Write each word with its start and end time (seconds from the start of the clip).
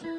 Dios 0.00 0.10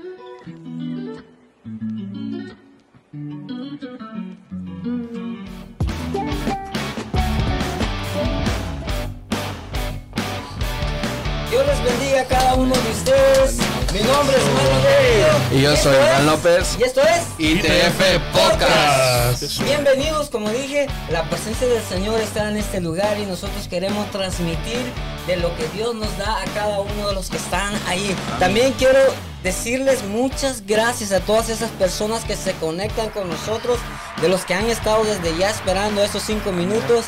les 11.66 11.84
bendiga 11.84 12.22
a 12.22 12.26
cada 12.26 12.56
uno 12.56 12.76
de 12.76 12.92
ustedes. 12.92 13.58
Mi 13.94 14.02
nombre 14.02 14.36
es 14.36 14.44
Manuel. 14.44 15.54
Y 15.54 15.62
yo 15.62 15.76
soy 15.78 15.96
Juan 15.96 16.26
López. 16.26 16.78
Y 16.78 16.84
esto 16.84 17.02
es 17.02 17.22
ITF 17.38 18.20
Podcast. 18.34 19.64
Bienvenidos, 19.64 20.30
como 20.30 20.50
dije, 20.50 20.88
la 21.10 21.24
presencia 21.30 21.68
del 21.68 21.84
Señor 21.84 22.20
está 22.20 22.50
en 22.50 22.58
este 22.58 22.82
lugar 22.82 23.18
y 23.18 23.26
nosotros 23.26 23.70
queremos 23.70 24.12
transmitir 24.12 24.82
de 25.26 25.38
lo 25.38 25.56
que 25.56 25.68
Dios 25.70 25.96
nos 25.96 26.18
da 26.18 26.42
a 26.42 26.46
cada 26.54 26.82
uno 26.82 27.08
de 27.08 27.14
los 27.14 27.30
que 27.30 27.38
están 27.38 27.74
ahí. 27.88 28.14
También 28.40 28.74
quiero 28.74 29.00
decirles 29.44 30.04
muchas 30.04 30.66
gracias 30.66 31.12
a 31.12 31.20
todas 31.22 31.50
esas 31.50 31.70
personas 31.72 32.26
que 32.26 32.36
se 32.36 32.54
conectan 32.54 33.10
con 33.10 33.30
nosotros, 33.30 33.80
de 34.22 34.30
los 34.30 34.46
que 34.46 34.54
han 34.54 34.70
estado 34.70 35.04
desde 35.04 35.38
ya 35.38 35.50
esperando 35.50 36.04
estos 36.04 36.24
cinco 36.24 36.52
minutos. 36.52 37.06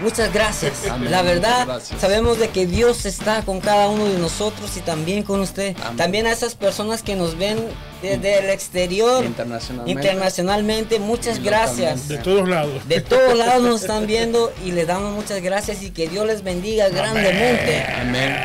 Muchas 0.00 0.32
gracias. 0.32 0.86
Amén. 0.90 1.10
La 1.10 1.22
verdad, 1.22 1.66
gracias. 1.66 2.00
sabemos 2.00 2.38
de 2.38 2.48
que 2.48 2.66
Dios 2.66 3.06
está 3.06 3.42
con 3.42 3.60
cada 3.60 3.88
uno 3.88 4.04
de 4.04 4.18
nosotros 4.18 4.76
y 4.76 4.80
también 4.80 5.22
con 5.22 5.40
usted. 5.40 5.74
Amén. 5.82 5.96
También 5.96 6.26
a 6.26 6.32
esas 6.32 6.54
personas 6.54 7.02
que 7.02 7.16
nos 7.16 7.38
ven 7.38 7.58
desde 8.02 8.38
el 8.40 8.50
exterior, 8.50 9.24
Internacionalmente. 9.24 10.02
internacionalmente, 10.02 10.98
muchas 10.98 11.42
gracias. 11.42 12.08
De 12.08 12.18
todos 12.18 12.48
lados. 12.48 12.86
De 12.88 13.00
todos 13.00 13.36
lados 13.36 13.62
nos 13.62 13.80
están 13.82 14.06
viendo 14.06 14.52
y 14.64 14.72
les 14.72 14.86
damos 14.86 15.14
muchas 15.14 15.40
gracias 15.42 15.82
y 15.82 15.90
que 15.90 16.08
Dios 16.08 16.26
les 16.26 16.42
bendiga 16.42 16.88
grandemente. 16.88 17.82
Amén. 18.00 18.36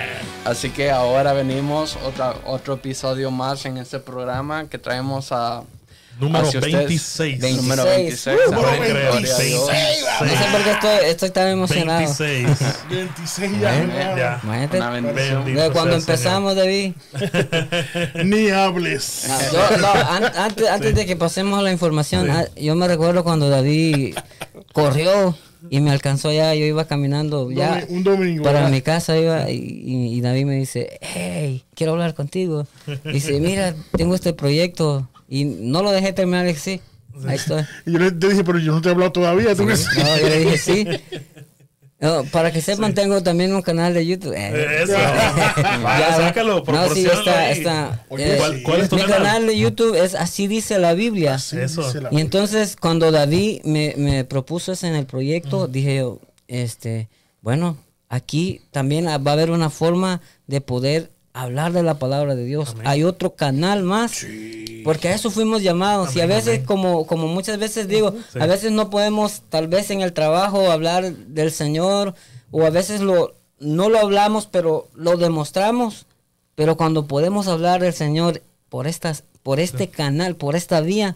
Así 0.45 0.69
que 0.71 0.89
ahora 0.89 1.33
venimos 1.33 1.97
otra, 2.03 2.33
otro 2.45 2.75
episodio 2.75 3.29
más 3.29 3.65
en 3.65 3.77
este 3.77 3.99
programa 3.99 4.67
que 4.69 4.79
traemos 4.79 5.31
a 5.31 5.63
Número 6.21 6.45
hacia 6.47 6.59
ustedes. 6.59 6.75
26. 6.87 7.39
Vein- 7.39 7.57
Número 7.57 7.83
26. 7.83 8.37
26. 8.37 8.49
Uh, 8.49 8.53
Amén. 8.53 8.79
número 8.79 9.11
Gloria 9.11 9.35
a 9.35 9.39
Dios. 9.39 9.67
26. 9.67 10.05
No 10.21 10.27
sé 10.27 10.51
por 10.51 10.63
qué 10.63 10.71
estoy, 10.71 11.09
estoy 11.09 11.29
tan 11.31 11.47
emocionado. 11.49 11.99
26. 11.99 12.47
26 12.89 13.51
ya. 13.59 14.39
Imagínate, 14.43 15.71
cuando 15.73 15.95
empezamos, 15.95 16.55
David. 16.55 16.93
Ni 18.23 18.49
hables. 18.49 19.27
Yo- 19.51 19.77
no, 19.77 19.87
an- 19.91 20.31
antes, 20.37 20.67
antes 20.69 20.95
de 20.95 21.05
que 21.05 21.15
pasemos 21.15 21.59
a 21.59 21.61
la 21.61 21.71
información, 21.71 22.29
ah, 22.29 22.45
yo 22.55 22.75
me 22.75 22.87
recuerdo 22.87 23.23
cuando 23.23 23.49
David 23.49 24.15
corrió 24.73 25.35
y 25.69 25.79
me 25.79 25.91
alcanzó 25.91 26.31
ya, 26.31 26.53
yo 26.55 26.65
iba 26.65 26.85
caminando 26.85 27.51
ya 27.51 27.85
un 27.89 28.03
domingo. 28.03 28.43
para 28.43 28.59
¿verdad? 28.59 28.71
mi 28.71 28.81
casa 28.81 29.17
iba 29.17 29.49
y, 29.51 29.55
y- 29.57 30.15
y 30.17 30.21
David 30.21 30.45
me 30.45 30.55
dice, 30.55 30.97
hey, 31.01 31.63
quiero 31.75 31.93
hablar 31.93 32.13
contigo. 32.15 32.65
Dice, 33.05 33.39
mira, 33.39 33.75
tengo 33.95 34.15
este 34.15 34.33
proyecto 34.33 35.07
y 35.31 35.45
no 35.45 35.81
lo 35.81 35.91
dejé 35.91 36.11
terminar, 36.11 36.53
sí, 36.55 36.81
ahí 37.25 37.35
estoy. 37.37 37.63
Y 37.85 37.93
yo 37.93 37.99
le 37.99 38.11
dije, 38.11 38.43
pero 38.43 38.59
yo 38.59 38.73
no 38.73 38.81
te 38.81 38.89
he 38.89 38.91
hablado 38.91 39.13
todavía. 39.13 39.53
No, 39.55 39.63
yo 39.65 40.27
le 40.29 40.39
dije, 40.39 40.57
sí. 40.57 40.85
No, 42.01 42.23
para 42.31 42.51
que 42.51 42.61
sepan, 42.63 42.95
tengo 42.95 43.21
también 43.21 43.53
un 43.53 43.61
canal 43.61 43.93
de 43.93 44.03
YouTube. 44.03 44.33
Eh, 44.35 44.81
Eso. 44.81 44.93
Vaya, 45.83 46.15
sácalo, 46.17 46.53
no, 46.55 46.59
sí, 46.59 46.65
proporciónalo 46.65 47.19
está, 47.19 47.39
ahí. 47.39 47.57
está. 47.59 48.05
Oye, 48.09 48.33
eh, 48.33 48.37
¿Cuál- 48.39 48.63
cuál 48.63 48.81
es 48.81 48.89
tu 48.89 48.95
mi 48.95 49.01
canal? 49.03 49.17
canal 49.19 49.45
de 49.45 49.57
YouTube 49.59 49.93
es 49.95 50.15
Así 50.15 50.47
dice 50.47 50.79
la 50.79 50.95
Biblia. 50.95 51.37
Sí, 51.37 51.59
Eso. 51.59 51.85
dice 51.85 52.01
la- 52.01 52.09
Y 52.11 52.19
entonces 52.19 52.75
cuando 52.75 53.11
David 53.11 53.61
me, 53.65 53.93
me 53.97 54.25
propuso 54.25 54.71
eso 54.71 54.87
en 54.87 54.95
el 54.95 55.05
proyecto, 55.05 55.67
dije 55.67 55.97
yo, 55.97 56.19
este, 56.47 57.07
bueno, 57.41 57.77
aquí 58.09 58.61
también 58.71 59.05
va 59.05 59.13
a 59.13 59.33
haber 59.33 59.51
una 59.51 59.69
forma 59.69 60.21
de 60.47 60.59
poder 60.59 61.11
hablar 61.33 61.71
de 61.73 61.83
la 61.83 61.95
palabra 61.99 62.35
de 62.35 62.45
Dios. 62.45 62.75
Hay 62.83 63.03
otro 63.03 63.35
canal 63.35 63.83
más. 63.83 64.25
Porque 64.83 65.09
a 65.09 65.13
eso 65.15 65.29
fuimos 65.29 65.61
llamados. 65.61 66.15
y 66.15 66.21
a 66.21 66.25
veces, 66.25 66.61
como, 66.65 67.05
como 67.05 67.27
muchas 67.27 67.57
veces 67.59 67.87
digo, 67.87 68.13
a 68.39 68.45
veces 68.47 68.71
no 68.71 68.89
podemos, 68.89 69.41
tal 69.49 69.67
vez 69.67 69.91
en 69.91 70.01
el 70.01 70.11
trabajo, 70.13 70.71
hablar 70.71 71.13
del 71.13 71.51
Señor, 71.51 72.15
o 72.49 72.65
a 72.65 72.69
veces 72.71 73.01
lo, 73.01 73.35
no 73.59 73.89
lo 73.89 73.99
hablamos, 73.99 74.47
pero 74.47 74.87
lo 74.95 75.17
demostramos. 75.17 76.05
Pero 76.55 76.77
cuando 76.77 77.07
podemos 77.07 77.47
hablar 77.47 77.81
del 77.81 77.93
Señor 77.93 78.41
por, 78.69 78.87
estas, 78.87 79.23
por 79.43 79.59
este 79.59 79.87
canal, 79.89 80.35
por 80.35 80.55
esta 80.55 80.81
vía, 80.81 81.15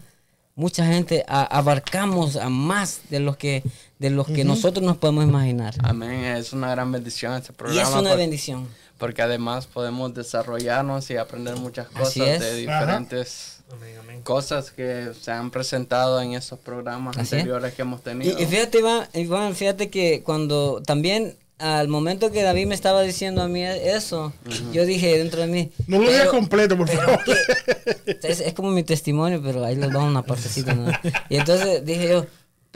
mucha 0.54 0.86
gente 0.86 1.24
a- 1.28 1.42
abarcamos 1.58 2.36
a 2.36 2.48
más 2.48 3.00
de 3.10 3.20
lo 3.20 3.36
que, 3.36 3.62
de 3.98 4.10
lo 4.10 4.24
que 4.24 4.44
nosotros 4.44 4.84
nos 4.86 4.96
podemos 4.96 5.24
imaginar. 5.24 5.74
Amén. 5.82 6.24
Es 6.24 6.52
una 6.52 6.70
gran 6.70 6.90
bendición 6.92 7.34
este 7.34 7.52
Y 7.52 7.56
programa. 7.56 7.82
es 7.82 7.94
una 7.94 8.10
por- 8.10 8.18
bendición. 8.18 8.66
Porque 8.98 9.20
además 9.22 9.66
podemos 9.66 10.14
desarrollarnos 10.14 11.10
y 11.10 11.16
aprender 11.16 11.56
muchas 11.56 11.88
cosas 11.88 12.16
es. 12.16 12.40
de 12.40 12.54
diferentes 12.54 13.58
amén. 13.70 14.22
cosas 14.22 14.70
que 14.70 15.12
se 15.20 15.30
han 15.30 15.50
presentado 15.50 16.20
en 16.22 16.32
estos 16.32 16.58
programas 16.58 17.16
Así 17.16 17.26
es. 17.36 17.40
anteriores 17.42 17.74
que 17.74 17.82
hemos 17.82 18.00
Y, 18.00 18.04
tenido. 18.04 18.38
y 18.40 18.46
fíjate, 18.46 18.78
Iván, 18.78 19.06
Iván, 19.12 19.54
fíjate 19.54 19.90
que 19.90 20.22
cuando 20.22 20.82
también 20.82 21.36
al 21.58 21.88
momento 21.88 22.30
que 22.32 22.42
David 22.42 22.66
me 22.66 22.74
estaba 22.74 23.00
diciendo 23.02 23.42
a 23.42 23.48
mí 23.48 23.62
eso, 23.64 24.32
yo 24.72 24.84
dije 24.84 25.16
dentro 25.18 25.40
de 25.40 25.46
mí. 25.46 25.72
No 25.86 25.98
lo 25.98 26.10
digas 26.10 26.28
completo, 26.28 26.76
por 26.76 26.88
favor. 26.88 27.18
que- 27.24 28.18
es, 28.22 28.40
es 28.40 28.52
como 28.54 28.70
mi 28.70 28.82
testimonio, 28.82 29.42
pero 29.42 29.64
ahí 29.64 29.74
les 29.76 29.90
damos 29.92 30.10
una 30.10 30.22
partecita. 30.22 30.74
¿no? 30.74 30.90
Y 31.30 31.36
entonces 31.36 31.84
dije 31.84 32.08
yo, 32.10 32.26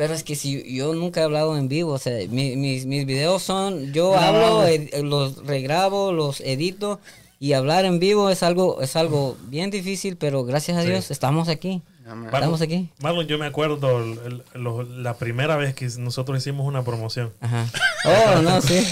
pero 0.01 0.15
es 0.15 0.23
que 0.25 0.35
si 0.35 0.65
yo 0.75 0.95
nunca 0.95 1.21
he 1.21 1.25
hablado 1.25 1.59
en 1.59 1.69
vivo, 1.69 1.93
o 1.93 1.99
sea, 1.99 2.17
mi- 2.31 2.57
mis, 2.57 2.87
mis 2.87 3.05
videos 3.05 3.43
son, 3.43 3.93
yo 3.93 4.17
hablo, 4.17 4.67
ed- 4.67 4.95
los 5.03 5.45
regrabo, 5.47 6.11
los 6.11 6.41
edito. 6.41 7.01
Y 7.39 7.53
hablar 7.53 7.85
en 7.85 7.99
vivo 7.99 8.31
es 8.31 8.43
algo, 8.43 8.81
es 8.81 8.97
algo 8.97 9.37
bien 9.49 9.71
difícil, 9.71 10.17
pero 10.17 10.43
gracias 10.45 10.79
a 10.79 10.83
Dios 10.83 11.11
estamos 11.11 11.51
aquí. 11.51 11.83
Estamos 12.33 12.63
aquí. 12.63 12.89
Marlon, 13.01 13.27
yo 13.27 13.37
me 13.39 13.45
acuerdo 13.45 13.99
el- 14.03 14.19
el- 14.55 14.63
lo- 14.63 14.85
la 14.85 15.15
primera 15.19 15.57
vez 15.57 15.75
que 15.75 15.87
nosotros 15.99 16.39
hicimos 16.39 16.67
una 16.67 16.83
promoción. 16.83 17.31
Ajá. 17.43 17.67
Oh, 18.07 18.41
no, 18.41 18.63
sí. 18.63 18.83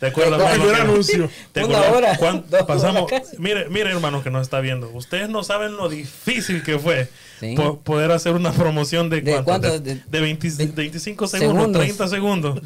¿Te 0.00 0.06
acuerdas, 0.06 0.40
primer 0.54 0.74
que- 0.76 0.80
anuncio. 0.80 1.30
¿Te 1.52 1.62
Una 1.64 1.80
acuerdas 1.80 2.18
hora, 2.22 2.66
pasamos? 2.66 3.10
Mire, 3.38 3.68
mire, 3.68 3.90
hermano, 3.90 4.22
que 4.22 4.30
nos 4.30 4.40
está 4.40 4.60
viendo. 4.60 4.88
Ustedes 4.88 5.28
no 5.28 5.44
saben 5.44 5.76
lo 5.76 5.90
difícil 5.90 6.62
que 6.62 6.78
fue 6.78 7.08
Sí. 7.50 7.54
po- 7.56 7.80
poder 7.80 8.12
hacer 8.12 8.34
una 8.34 8.52
promoción 8.52 9.10
de, 9.10 9.20
¿De 9.20 9.42
cuánto? 9.42 9.80
de, 9.80 9.94
De- 9.94 10.02
de 10.08 10.20
20 10.20 10.48
veinte 10.50 10.76
25 10.82 11.26
segundos, 11.26 11.56
segundos. 11.58 11.82
30 11.82 12.08
segundos. 12.08 12.60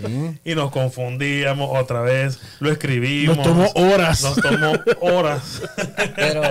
Y 0.44 0.54
nos 0.54 0.70
confundíamos 0.70 1.70
otra 1.80 2.02
vez. 2.02 2.38
Lo 2.60 2.70
escribimos. 2.70 3.36
Nos 3.38 3.46
tomó 3.46 3.70
horas. 3.74 4.22
Nos 4.22 4.36
tomó 4.36 4.72
horas. 5.00 5.62
Pero 6.14 6.42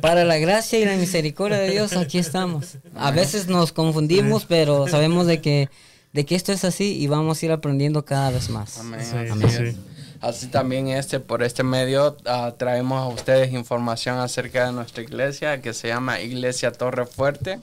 para 0.00 0.24
la 0.24 0.38
gracia 0.38 0.78
y 0.78 0.84
la 0.84 0.96
misericordia 0.96 1.58
de 1.58 1.70
Dios, 1.70 1.94
aquí 1.96 2.18
estamos. 2.18 2.76
A 2.94 3.10
veces 3.10 3.48
nos 3.48 3.72
confundimos, 3.72 4.44
pero 4.44 4.86
sabemos 4.88 5.26
de 5.26 5.40
que, 5.40 5.68
de 6.12 6.24
que 6.26 6.34
esto 6.34 6.52
es 6.52 6.64
así 6.64 6.96
y 6.98 7.06
vamos 7.06 7.42
a 7.42 7.46
ir 7.46 7.52
aprendiendo 7.52 8.04
cada 8.04 8.30
vez 8.30 8.50
más. 8.50 8.78
Amén. 8.78 9.00
Sí, 9.02 9.16
es. 9.46 9.52
sí. 9.72 9.76
Así 10.20 10.48
también 10.48 10.88
este, 10.88 11.20
por 11.20 11.42
este 11.42 11.62
medio 11.62 12.16
ah, 12.26 12.54
traemos 12.56 13.02
a 13.02 13.06
ustedes 13.08 13.52
información 13.52 14.18
acerca 14.18 14.66
de 14.66 14.72
nuestra 14.72 15.02
iglesia 15.02 15.60
que 15.60 15.72
se 15.72 15.88
llama 15.88 16.20
Iglesia 16.20 16.72
Torre 16.72 17.06
Fuerte. 17.06 17.60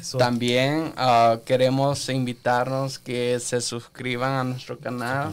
Eso. 0.00 0.18
También 0.18 0.92
ah, 0.96 1.38
queremos 1.44 2.08
invitarnos 2.08 2.98
que 2.98 3.40
se 3.40 3.60
suscriban 3.60 4.32
a 4.32 4.44
nuestro 4.44 4.78
canal 4.78 5.32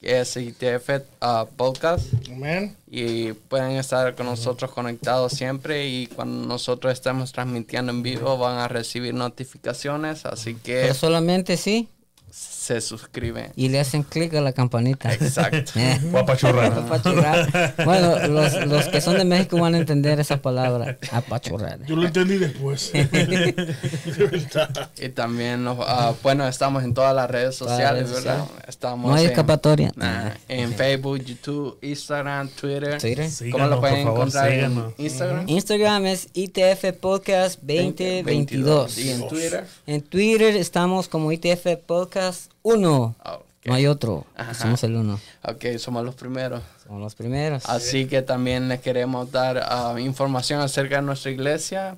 que 0.00 0.20
es 0.20 0.36
ITF 0.36 0.90
ah, 1.20 1.46
Podcast 1.56 2.06
Amén. 2.30 2.76
y 2.88 3.32
pueden 3.32 3.72
estar 3.72 4.14
con 4.14 4.26
nosotros 4.26 4.70
conectados 4.70 5.32
siempre 5.32 5.88
y 5.88 6.06
cuando 6.06 6.46
nosotros 6.46 6.92
estemos 6.92 7.32
transmitiendo 7.32 7.90
en 7.90 8.02
vivo 8.02 8.38
van 8.38 8.58
a 8.58 8.68
recibir 8.68 9.12
notificaciones 9.14 10.24
así 10.24 10.54
que 10.54 10.82
Pero 10.82 10.94
solamente 10.94 11.56
sí 11.56 11.88
se 12.68 12.80
suscriben. 12.82 13.50
y 13.56 13.70
le 13.70 13.80
hacen 13.80 14.02
clic 14.02 14.34
a 14.34 14.40
la 14.42 14.52
campanita. 14.52 15.12
Exacto. 15.12 15.72
Eh. 15.78 15.98
Guapachurrar. 16.10 16.72
Apachurrar. 16.78 17.74
Bueno, 17.84 18.26
los, 18.28 18.66
los 18.66 18.88
que 18.88 19.00
son 19.00 19.16
de 19.16 19.24
México 19.24 19.58
van 19.58 19.74
a 19.74 19.78
entender 19.78 20.20
esa 20.20 20.42
palabra. 20.42 20.98
Apachurrar. 21.10 21.78
Yo 21.86 21.96
lo 21.96 22.06
entendí 22.06 22.36
después. 22.36 22.92
De 22.92 23.04
verdad. 24.30 24.90
Y 25.00 25.08
también, 25.10 25.64
nos- 25.64 25.78
ah, 25.80 26.12
bueno, 26.22 26.46
estamos 26.46 26.84
en 26.84 26.92
todas 26.92 27.14
las 27.14 27.30
redes 27.30 27.54
sociales, 27.56 28.10
¿verdad? 28.12 28.44
Estamos 28.66 29.10
No 29.10 29.16
hay 29.16 29.24
en, 29.24 29.30
escapatoria. 29.30 29.92
nah, 29.96 30.30
en 30.48 30.72
Facebook, 30.74 31.18
YouTube, 31.24 31.78
Instagram, 31.82 32.48
Twitter. 32.50 32.98
Twitter. 33.00 33.28
¿Cómo 33.50 33.66
lo 33.66 33.80
pueden 33.80 34.02
favor, 34.04 34.18
encontrar 34.18 34.50
síganos. 34.50 34.92
en 34.98 35.04
Instagram? 35.06 35.48
Instagram 35.48 36.06
es 36.06 36.28
ITF 36.34 36.92
Podcast 37.00 37.60
2022. 37.62 38.98
Y 38.98 39.10
en 39.10 39.28
Twitter. 39.28 39.64
En 39.86 40.02
Twitter 40.02 40.56
estamos 40.56 41.08
como 41.08 41.32
ITF 41.32 41.66
Podcast 41.86 42.50
1. 42.74 43.16
Ok. 43.24 43.44
No 43.64 43.74
hay 43.74 43.86
otro. 43.86 44.24
Ajá. 44.36 44.54
Somos 44.54 44.82
el 44.84 44.96
uno. 44.96 45.20
Ok, 45.42 45.64
somos 45.78 46.04
los 46.04 46.14
primeros. 46.14 46.62
Somos 46.86 47.00
los 47.02 47.14
primeros. 47.14 47.64
Así 47.68 48.06
que 48.06 48.22
también 48.22 48.68
les 48.68 48.80
queremos 48.80 49.30
dar 49.30 49.58
ah, 49.62 49.94
información 49.98 50.60
acerca 50.60 50.96
de 50.96 51.02
nuestra 51.02 51.30
iglesia. 51.30 51.96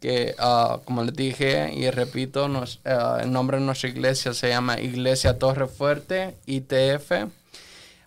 Que, 0.00 0.34
ah, 0.38 0.78
como 0.84 1.02
les 1.04 1.14
dije 1.14 1.72
y 1.74 1.90
repito, 1.90 2.48
nos- 2.48 2.80
ah, 2.84 3.18
el 3.22 3.32
nombre 3.32 3.58
de 3.58 3.64
nuestra 3.64 3.88
iglesia 3.88 4.32
se 4.34 4.48
llama 4.48 4.78
Iglesia 4.80 5.38
Torre 5.38 5.66
Fuerte, 5.66 6.36
ITF. 6.46 7.26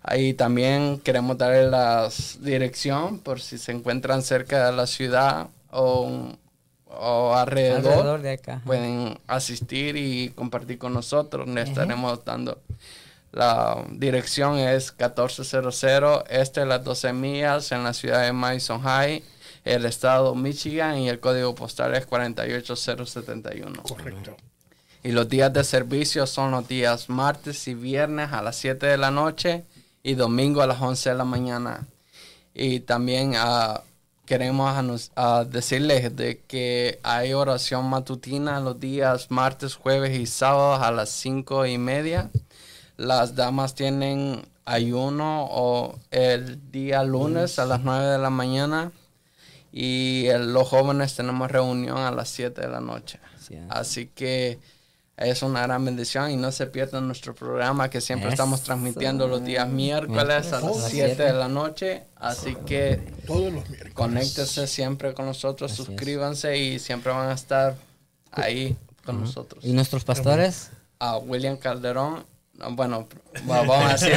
Ahí 0.01 0.33
también 0.33 0.99
queremos 0.99 1.37
darle 1.37 1.69
la 1.69 2.09
dirección 2.41 3.19
por 3.19 3.39
si 3.41 3.57
se 3.57 3.71
encuentran 3.71 4.21
cerca 4.21 4.65
de 4.69 4.75
la 4.75 4.85
ciudad 4.87 5.47
o, 5.71 6.29
o 6.99 7.35
alrededor, 7.35 7.91
Alrededor 7.91 8.21
de 8.21 8.31
acá. 8.33 8.61
pueden 8.65 9.19
asistir 9.27 9.95
y 9.97 10.29
compartir 10.29 10.77
con 10.77 10.93
nosotros. 10.93 11.47
Le 11.47 11.61
estaremos 11.61 12.23
dando. 12.25 12.59
La 13.31 13.83
dirección 13.89 14.59
es 14.59 14.91
1400 14.91 15.83
este 16.29 16.59
de 16.59 16.65
las 16.67 16.83
12 16.83 17.13
millas 17.13 17.71
en 17.71 17.83
la 17.83 17.93
ciudad 17.93 18.21
de 18.21 18.31
Madison 18.31 18.81
High, 18.81 19.23
el 19.65 19.85
estado 19.85 20.35
Michigan 20.35 20.99
y 20.99 21.09
el 21.09 21.19
código 21.19 21.55
postal 21.55 21.95
es 21.95 22.05
48071. 22.05 23.81
Correcto. 23.81 24.37
Y 25.03 25.11
los 25.11 25.27
días 25.27 25.51
de 25.51 25.63
servicio 25.63 26.27
son 26.27 26.51
los 26.51 26.67
días 26.67 27.09
martes 27.09 27.67
y 27.67 27.73
viernes 27.73 28.31
a 28.31 28.41
las 28.41 28.55
7 28.57 28.85
de 28.85 28.97
la 28.97 29.09
noche 29.09 29.63
y 30.03 30.13
domingo 30.13 30.61
a 30.61 30.67
las 30.67 30.79
11 30.79 31.09
de 31.09 31.15
la 31.15 31.25
mañana. 31.25 31.87
Y 32.53 32.81
también 32.81 33.33
ah, 33.35 33.81
queremos 34.25 35.11
ah, 35.15 35.45
decirles 35.49 36.15
de 36.15 36.41
que 36.47 36.99
hay 37.03 37.33
oración 37.33 37.89
matutina 37.89 38.59
los 38.59 38.79
días 38.79 39.29
martes, 39.29 39.75
jueves 39.75 40.17
y 40.17 40.25
sábados 40.25 40.81
a 40.85 40.91
las 40.91 41.09
5 41.09 41.65
y 41.65 41.77
media. 41.77 42.29
Las 42.97 43.35
damas 43.35 43.75
tienen 43.75 44.47
ayuno 44.65 45.47
o 45.49 45.99
el 46.11 46.71
día 46.71 47.03
lunes 47.03 47.59
a 47.59 47.65
las 47.65 47.81
9 47.81 48.05
de 48.05 48.17
la 48.17 48.29
mañana. 48.29 48.91
Y 49.71 50.27
el- 50.27 50.53
los 50.53 50.67
jóvenes 50.69 51.15
tenemos 51.15 51.49
reunión 51.51 51.97
a 51.97 52.11
las 52.11 52.29
7 52.29 52.61
de 52.61 52.67
la 52.69 52.79
noche. 52.79 53.19
Sí. 53.45 53.57
Así 53.69 54.05
que 54.13 54.59
es 55.17 55.43
una 55.43 55.61
gran 55.61 55.85
bendición 55.85 56.31
y 56.31 56.37
no 56.37 56.51
se 56.51 56.65
pierdan 56.67 57.05
nuestro 57.07 57.35
programa 57.35 57.89
que 57.89 58.01
siempre 58.01 58.29
estamos 58.29 58.61
transmitiendo 58.61 59.27
los 59.27 59.43
días 59.43 59.67
miércoles 59.69 60.51
a 60.51 60.59
las 60.59 60.63
las 60.63 60.89
7 60.89 60.89
siete. 60.89 61.23
de 61.23 61.33
la 61.33 61.47
noche. 61.47 62.03
Así 62.15 62.55
que 62.65 62.97
Todos 63.27 63.53
los 63.53 63.69
miércoles. 63.69 63.93
conéctese 63.93 64.65
siempre 64.67 65.13
con 65.13 65.25
nosotros, 65.27 65.71
Así 65.71 65.81
es. 65.81 65.87
suscríbanse 65.87 66.57
y 66.57 66.79
siempre 66.79 67.11
van 67.11 67.29
a 67.29 67.33
estar 67.33 67.75
ahí 68.31 68.75
con 69.05 69.19
nosotros. 69.21 69.63
¿Y 69.63 69.73
nuestros 69.73 70.03
pastores? 70.03 70.71
A 70.99 71.17
William 71.17 71.57
Calderón, 71.57 72.25
no, 72.55 72.75
bueno, 72.75 73.07
va- 73.49 73.63
vamos 73.63 74.03
a 74.03 74.05
decir 74.05 74.13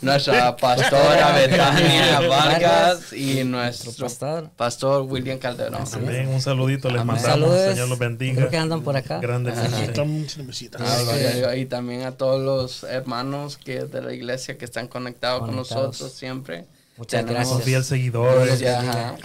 nuestra 0.00 0.56
pastora 0.56 1.32
Betania 1.32 2.20
Vargas 2.20 3.12
y 3.12 3.44
nuestro 3.44 3.92
pastor. 3.92 4.50
pastor 4.56 5.02
William 5.02 5.38
Calderón. 5.38 5.84
Amén. 5.92 6.28
Un 6.28 6.40
saludito 6.40 6.88
les 6.88 7.00
Amén. 7.02 7.16
mandamos. 7.16 7.48
Saludos. 7.50 7.70
Señor 7.74 7.88
los 7.88 7.98
bendiga. 7.98 8.34
Creo 8.36 8.50
que 8.50 8.56
andan 8.56 8.82
por 8.82 8.96
acá. 8.96 9.20
Cervecitas. 9.20 10.80
Ah. 10.82 11.54
Y 11.56 11.66
también 11.66 12.02
a 12.04 12.12
todos 12.12 12.40
los 12.42 12.84
hermanos 12.90 13.58
que 13.58 13.84
de 13.84 14.00
la 14.02 14.12
iglesia 14.12 14.56
que 14.58 14.64
están 14.64 14.88
conectados, 14.88 15.40
con 15.40 15.54
nosotros 15.56 16.12
siempre. 16.12 16.66
Muchas 16.96 17.24
Tenemos- 17.24 17.48
gracias. 17.48 17.64
fieles 17.64 17.86
seguidores. 17.86 18.58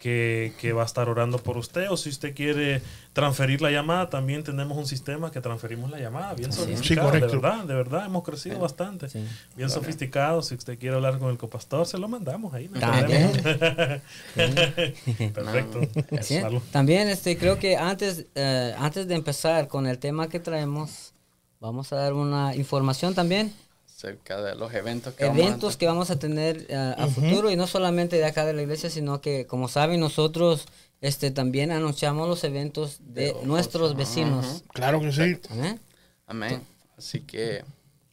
que, 0.00 0.52
que 0.60 0.74
va 0.74 0.82
a 0.82 0.84
estar 0.84 1.08
orando 1.08 1.38
por 1.38 1.56
usted. 1.56 1.90
O 1.90 1.96
si 1.96 2.10
usted 2.10 2.34
quiere 2.34 2.82
transferir 3.14 3.62
la 3.62 3.70
llamada, 3.70 4.10
también 4.10 4.44
tenemos 4.44 4.76
un 4.76 4.86
sistema 4.86 5.30
que 5.30 5.40
transferimos 5.40 5.90
la 5.90 5.98
llamada. 5.98 6.34
Bien 6.34 6.52
sofisticado, 6.52 7.12
Sí, 7.12 7.20
de 7.20 7.26
verdad, 7.26 7.64
de 7.64 7.74
verdad, 7.74 8.04
hemos 8.04 8.24
crecido 8.24 8.58
bastante. 8.58 9.08
Sí. 9.08 9.26
Bien 9.56 9.70
sofisticado. 9.70 10.42
Si 10.42 10.54
usted 10.54 10.78
quiere 10.78 10.96
hablar 10.96 11.18
con 11.18 11.30
el 11.30 11.38
copastor, 11.38 11.86
se 11.86 11.96
lo 11.96 12.06
mandamos 12.06 12.52
ahí. 12.52 12.68
no. 12.68 12.78
Perfecto. 15.32 15.80
También 16.72 17.08
este, 17.08 17.38
creo 17.38 17.58
que 17.58 17.78
antes, 17.78 18.26
eh, 18.34 18.74
antes 18.78 19.08
de 19.08 19.14
empezar 19.14 19.66
con 19.66 19.86
el 19.86 19.98
tema 19.98 20.28
que 20.28 20.40
traemos, 20.40 21.14
vamos 21.58 21.90
a 21.94 21.96
dar 21.96 22.12
una 22.12 22.54
información 22.54 23.14
también. 23.14 23.50
Acerca 24.04 24.40
de 24.42 24.54
los 24.54 24.72
eventos 24.74 25.14
que 25.14 25.24
vamos 25.24 25.38
a 25.40 25.46
Eventos 25.46 25.76
que 25.76 25.86
vamos 25.86 26.10
a 26.10 26.18
tener 26.18 26.66
eh, 26.68 26.94
a 26.98 27.06
futuro 27.06 27.50
y 27.50 27.56
no 27.56 27.66
solamente 27.66 28.16
de 28.16 28.24
acá 28.26 28.44
de 28.44 28.52
la 28.52 28.62
iglesia, 28.62 28.90
sino 28.90 29.20
que 29.20 29.46
como 29.46 29.68
saben 29.68 29.98
nosotros 30.00 30.66
este, 31.00 31.30
también 31.30 31.70
anunciamos 31.72 32.28
los 32.28 32.44
eventos 32.44 32.98
de 33.00 33.34
nuestros 33.44 33.96
vecinos. 33.96 34.62
Claro 34.72 35.00
que 35.00 35.12
sí. 35.12 35.36
Amén. 35.50 35.80
Amén. 36.26 36.62
Así 36.96 37.20
que, 37.20 37.62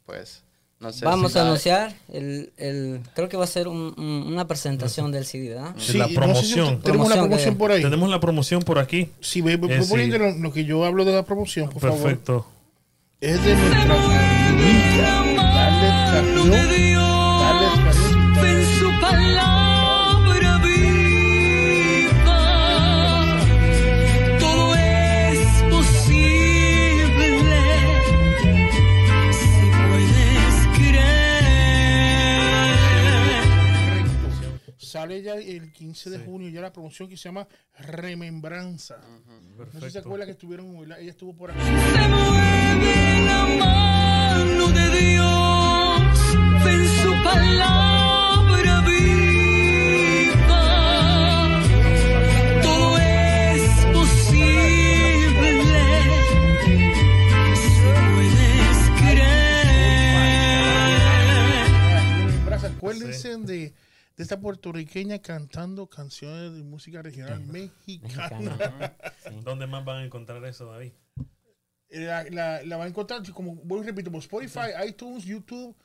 pues, 0.06 0.44
no 0.80 0.92
sé 0.92 1.06
Vamos 1.06 1.32
si 1.34 1.38
a 1.38 1.42
la- 1.44 1.48
anunciar, 1.50 1.96
el, 2.12 2.52
el, 2.58 3.02
creo 3.14 3.30
que 3.30 3.38
va 3.38 3.44
a 3.44 3.48
ser 3.48 3.68
un- 3.68 3.94
un- 3.98 4.24
una 4.28 4.48
presentación 4.48 5.12
del 5.12 5.26
CD, 5.26 5.50
¿verdad? 5.50 5.76
Sí, 5.78 5.98
la 5.98 6.06
no 6.06 6.08
sé 6.08 6.14
si 6.14 6.16
promoción. 6.16 6.82
tenemos 6.82 7.06
una 7.08 7.16
Promoción 7.16 7.20
promoción 7.28 7.54
que- 7.54 7.60
por 7.60 7.72
ahí. 7.72 7.82
Tenemos 7.82 8.10
la 8.10 8.20
promoción 8.20 8.62
por 8.64 8.80
aquí. 8.80 9.10
Sí, 9.22 9.42
ve, 9.42 9.56
ve- 9.58 9.76
Eh, 9.76 9.86
poniendo 9.90 10.16
sí. 10.18 10.22
lo, 10.22 10.32
lo 10.38 10.52
que 10.54 10.66
yo 10.66 10.84
hablo 10.84 11.06
de 11.06 11.14
la 11.14 11.24
promoción, 11.24 11.70
por 11.70 11.82
favor. 11.82 11.98
Perfecto. 12.02 12.46
Es 13.22 13.42
de 13.46 13.56
nuestra 13.56 13.96
familia. 13.96 15.21
Darles 16.22 17.98
cariño. 17.98 18.46
en 18.46 18.66
su 18.80 18.90
palabra 19.01 20.58
viva. 20.60 22.42
Todo 24.40 24.75
es 24.75 25.40
posible 25.70 27.30
si 29.34 29.72
puedes 29.90 30.56
creer. 30.78 31.32
Sale 34.78 35.22
ya 35.24 35.34
el 35.36 35.72
15 35.74 36.10
de 36.12 36.20
junio 36.20 36.50
ya 36.50 36.62
la 36.62 36.72
promoción 36.72 37.10
que 37.10 37.18
se 37.18 37.24
llama 37.30 37.48
Remembranza. 37.80 39.00
No 39.58 39.66
sé 39.80 39.88
si 39.88 39.92
se 39.92 40.00
acuerda 40.00 40.25
que 40.25 40.32
estuvieron, 40.32 40.75
ella 40.84 40.98
estuvo 41.00 41.34
por 41.36 41.51
aquí. 41.51 41.60
Se 41.60 42.08
mueve 42.10 43.25
la 43.25 43.48
mano 43.60 44.68
de 44.68 44.90
Dios 45.00 45.41
palabra 47.34 48.82
viva. 48.82 50.64
Todo 52.62 52.98
es 52.98 53.86
posible 53.94 55.50
si 57.56 57.74
puedes 58.06 58.90
creer. 59.02 59.70
Remembranza. 62.20 62.68
Acuérdense 62.68 63.38
de, 63.38 63.74
de 64.18 64.24
esta 64.24 64.40
puertorriqueña 64.40 65.20
cantando 65.20 65.88
canciones 65.88 66.54
de 66.54 66.64
música 66.64 67.02
regional 67.02 67.42
mexicana. 67.46 68.40
Mexicana. 68.40 68.94
Sí. 69.24 69.30
¿Dónde 69.44 69.68
más 69.68 69.86
van 69.86 69.98
a 69.98 70.04
encontrar 70.04 70.44
eso, 70.46 70.66
David? 70.66 70.94
La, 71.90 72.24
la, 72.32 72.64
la 72.64 72.78
va 72.78 72.86
a 72.86 72.88
encontrar, 72.88 73.22
como 73.34 73.56
vuelvo 73.56 73.84
y 73.84 73.88
repito, 73.88 74.12
por 74.12 74.20
Spotify, 74.22 74.72
iTunes, 74.88 75.26
YouTube, 75.26 75.76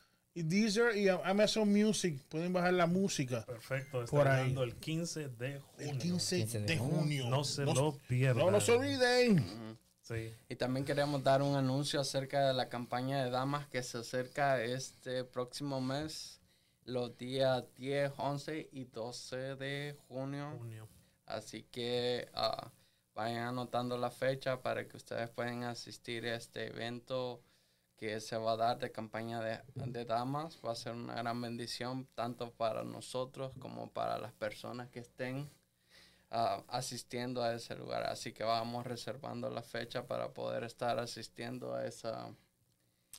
Deezer 0.43 0.97
y 0.97 1.09
Amazon 1.09 1.73
Music. 1.73 2.21
Pueden 2.29 2.53
bajar 2.53 2.75
la 2.75 2.87
música 2.87 3.45
Perfecto. 3.47 4.03
Está 4.03 4.11
Por 4.17 4.29
ahí. 4.29 4.43
llegando 4.43 4.63
el 4.65 4.75
15 4.77 5.29
de 5.29 5.61
junio. 5.61 5.91
el 5.93 5.99
15 5.99 6.37
15 6.39 6.61
de 6.61 6.67
de 6.67 6.79
junio. 6.79 6.97
junio. 6.99 7.31
No 7.31 7.45
se 7.45 7.65
No- 7.65 7.75
lo 7.75 7.93
pierdan. 8.09 8.45
No, 8.45 8.51
no 8.51 8.61
se 8.61 8.73
olviden. 8.73 9.79
Sí. 10.03 10.33
Y 10.49 10.55
también 10.57 10.85
queremos 10.87 11.23
dar 11.25 11.43
un 11.43 11.57
anuncio 11.57 12.01
acerca 12.01 12.47
de 12.47 12.55
la 12.55 12.69
campaña 12.69 13.25
de 13.25 13.31
damas 13.31 13.67
que 13.67 13.83
se 13.83 13.99
acerca 13.99 14.63
este 14.63 15.25
próximo 15.25 15.81
mes, 15.81 16.41
los 16.85 17.17
días 17.19 17.65
10, 17.77 18.13
11 18.17 18.69
y 18.71 18.85
12 18.85 19.57
de 19.57 19.97
junio. 20.07 20.55
Junio. 20.59 20.89
Así 21.27 21.65
que 21.65 22.29
ah, 22.35 22.71
vayan 23.17 23.49
anotando 23.49 23.99
la 23.99 24.13
fecha 24.13 24.63
para 24.63 24.87
que 24.87 24.97
ustedes 24.97 25.29
puedan 25.31 25.65
asistir 25.65 26.25
a 26.27 26.37
este 26.37 26.69
evento 26.69 27.43
que 27.97 28.21
se 28.21 28.37
va 28.37 28.53
a 28.53 28.57
dar 28.57 28.79
de 28.79 28.93
campaña 28.93 29.41
de, 29.41 29.61
de 29.75 30.05
damas. 30.05 30.61
Va 30.65 30.73
a 30.73 30.75
ser 30.75 30.93
una 30.93 31.15
gran 31.15 31.41
bendición 31.41 32.07
tanto 32.15 32.53
para 32.53 32.85
nosotros 32.85 33.53
como 33.59 33.91
para 33.91 34.19
las 34.19 34.33
personas 34.33 34.89
que 34.91 35.01
estén 35.01 35.51
ah, 36.31 36.63
asistiendo 36.69 37.43
a 37.43 37.55
ese 37.55 37.75
lugar. 37.75 38.05
Así 38.05 38.33
que 38.33 38.45
vamos 38.45 38.87
reservando 38.87 39.49
la 39.51 39.63
fecha 39.63 40.07
para 40.07 40.33
poder 40.35 40.65
estar 40.65 40.99
asistiendo 40.99 41.75
a 41.75 41.87
esa 41.87 42.35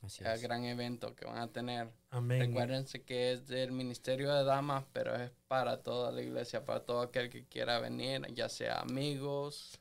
Así 0.02 0.22
el 0.22 0.30
es. 0.30 0.42
gran 0.42 0.64
evento 0.64 1.14
que 1.14 1.24
van 1.24 1.38
a 1.38 1.48
tener. 1.48 1.90
Amén. 2.10 2.40
Recuérdense 2.40 3.02
que 3.02 3.32
es 3.32 3.48
del 3.48 3.72
Ministerio 3.72 4.32
de 4.32 4.44
Damas, 4.44 4.84
pero 4.92 5.14
es 5.16 5.30
para 5.48 5.82
toda 5.82 6.12
la 6.12 6.22
iglesia, 6.22 6.64
para 6.64 6.80
todo 6.84 7.00
aquel 7.02 7.30
que 7.30 7.44
quiera 7.46 7.80
venir, 7.80 8.22
ya 8.32 8.48
sea 8.48 8.80
amigos, 8.80 9.80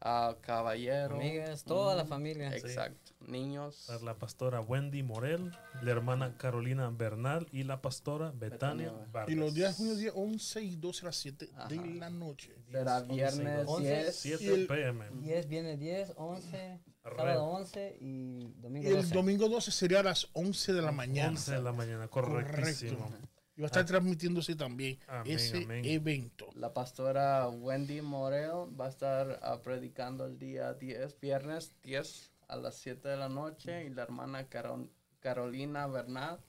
ah, 0.00 0.36
caballeros. 0.40 1.18
Amigas, 1.18 1.64
toda 1.64 1.94
la 1.94 2.06
familia. 2.06 2.56
Exacto. 2.56 3.09
Niños. 3.26 3.88
La 4.02 4.14
pastora 4.18 4.60
Wendy 4.60 5.02
Morel, 5.02 5.52
la 5.82 5.90
hermana 5.90 6.36
Carolina 6.36 6.90
Bernal 6.90 7.46
y 7.52 7.62
la 7.64 7.80
pastora 7.82 8.30
Betania 8.32 8.86
Betania. 8.90 9.08
Vargas. 9.12 9.30
Y 9.30 9.34
los 9.38 9.54
días 9.54 9.76
junio, 9.76 9.94
día 9.96 10.12
11 10.14 10.62
y 10.62 10.76
12 10.76 11.02
a 11.02 11.04
las 11.06 11.16
7 11.16 11.46
de 11.46 11.52
Ajá. 11.78 11.86
la 11.86 12.10
noche. 12.10 12.54
Será 12.70 13.00
viernes 13.02 13.64
11, 13.66 13.88
10. 14.02 14.16
7 14.16 14.44
Y 14.44 14.48
el- 14.48 14.66
pm. 14.66 15.04
10, 15.20 15.48
viene 15.48 15.76
10, 15.76 16.12
11, 16.16 16.80
Arre. 17.04 17.16
sábado 17.16 17.44
11 17.44 17.96
y 18.00 18.04
Y 18.06 18.54
domingo 18.60 18.88
el 18.88 18.96
12. 18.96 19.14
domingo 19.14 19.48
12 19.48 19.70
sería 19.70 20.00
a 20.00 20.04
las 20.04 20.28
11 20.32 20.72
de 20.72 20.82
la 20.82 20.92
mañana. 20.92 21.28
11 21.30 21.52
de 21.52 21.62
la 21.62 21.72
mañana, 21.72 22.08
correctísimo. 22.08 22.98
Correcto. 23.04 23.26
Y 23.56 23.60
va 23.60 23.66
a 23.66 23.68
estar 23.68 23.84
transmitiéndose 23.84 24.54
también 24.56 24.98
Amén, 25.06 25.36
ese 25.36 25.64
amén. 25.64 25.84
evento. 25.84 26.48
La 26.54 26.72
pastora 26.72 27.46
Wendy 27.48 28.00
Morel 28.00 28.50
va 28.80 28.86
a 28.86 28.88
estar 28.88 29.38
ah, 29.42 29.60
predicando 29.62 30.24
el 30.24 30.38
día 30.38 30.72
10, 30.72 31.20
viernes 31.20 31.74
10 31.82 32.30
a 32.50 32.56
las 32.56 32.76
7 32.76 33.08
de 33.08 33.16
la 33.16 33.28
noche 33.28 33.84
y 33.84 33.90
la 33.90 34.02
hermana 34.02 34.48
Caro- 34.48 34.88
Carolina 35.20 35.86
Bernal 35.86 36.40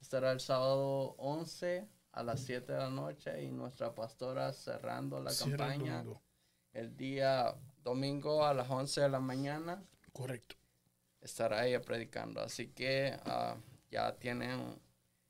estará 0.00 0.32
el 0.32 0.40
sábado 0.40 1.14
11 1.18 1.88
a 2.12 2.22
las 2.22 2.40
7 2.40 2.72
de 2.72 2.78
la 2.78 2.90
noche 2.90 3.42
y 3.42 3.50
nuestra 3.50 3.94
pastora 3.94 4.52
cerrando 4.52 5.20
la 5.20 5.30
Cierra 5.30 5.68
campaña 5.68 6.04
el 6.72 6.96
día 6.96 7.54
domingo 7.82 8.44
a 8.44 8.54
las 8.54 8.68
11 8.70 9.00
de 9.02 9.08
la 9.08 9.20
mañana 9.20 9.82
Correcto. 10.12 10.56
estará 11.20 11.66
ella 11.66 11.80
predicando. 11.80 12.40
Así 12.40 12.68
que 12.68 13.16
ah, 13.24 13.56
ya 13.90 14.16
tienen 14.18 14.80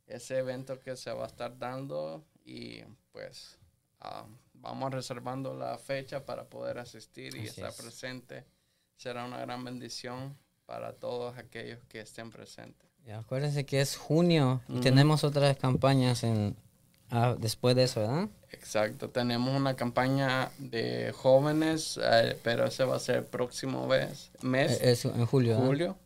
ese 0.06 0.38
evento 0.38 0.78
que 0.80 0.96
se 0.96 1.12
va 1.12 1.24
a 1.24 1.28
estar 1.28 1.56
dando 1.58 2.24
y 2.44 2.82
pues 3.12 3.58
ah, 4.00 4.26
vamos 4.54 4.92
reservando 4.92 5.54
la 5.54 5.78
fecha 5.78 6.24
para 6.26 6.48
poder 6.48 6.78
asistir 6.78 7.34
y 7.36 7.40
Así 7.40 7.48
estar 7.48 7.70
es. 7.70 7.76
presente. 7.80 8.44
Será 9.00 9.24
una 9.24 9.38
gran 9.38 9.64
bendición 9.64 10.36
para 10.66 10.92
todos 10.92 11.38
aquellos 11.38 11.78
que 11.88 12.02
estén 12.02 12.30
presentes. 12.30 12.86
Y 13.06 13.12
acuérdense 13.12 13.64
que 13.64 13.80
es 13.80 13.96
junio 13.96 14.60
y 14.68 14.80
tenemos 14.80 15.24
otras 15.24 15.56
campañas 15.56 16.22
en 16.22 16.54
ah, 17.10 17.34
después 17.38 17.74
de 17.74 17.84
eso, 17.84 18.00
¿verdad? 18.00 18.28
Exacto, 18.52 19.08
tenemos 19.08 19.58
una 19.58 19.74
campaña 19.74 20.50
de 20.58 21.14
jóvenes, 21.16 21.98
eh, 22.02 22.38
pero 22.42 22.66
ese 22.66 22.84
va 22.84 22.96
a 22.96 22.98
ser 22.98 23.16
el 23.16 23.24
próximo 23.24 23.86
mes, 23.86 24.32
mes 24.42 24.72
Eh, 24.82 24.90
Es 24.90 25.06
en 25.06 25.24
julio. 25.24 25.56
julio. 25.56 25.96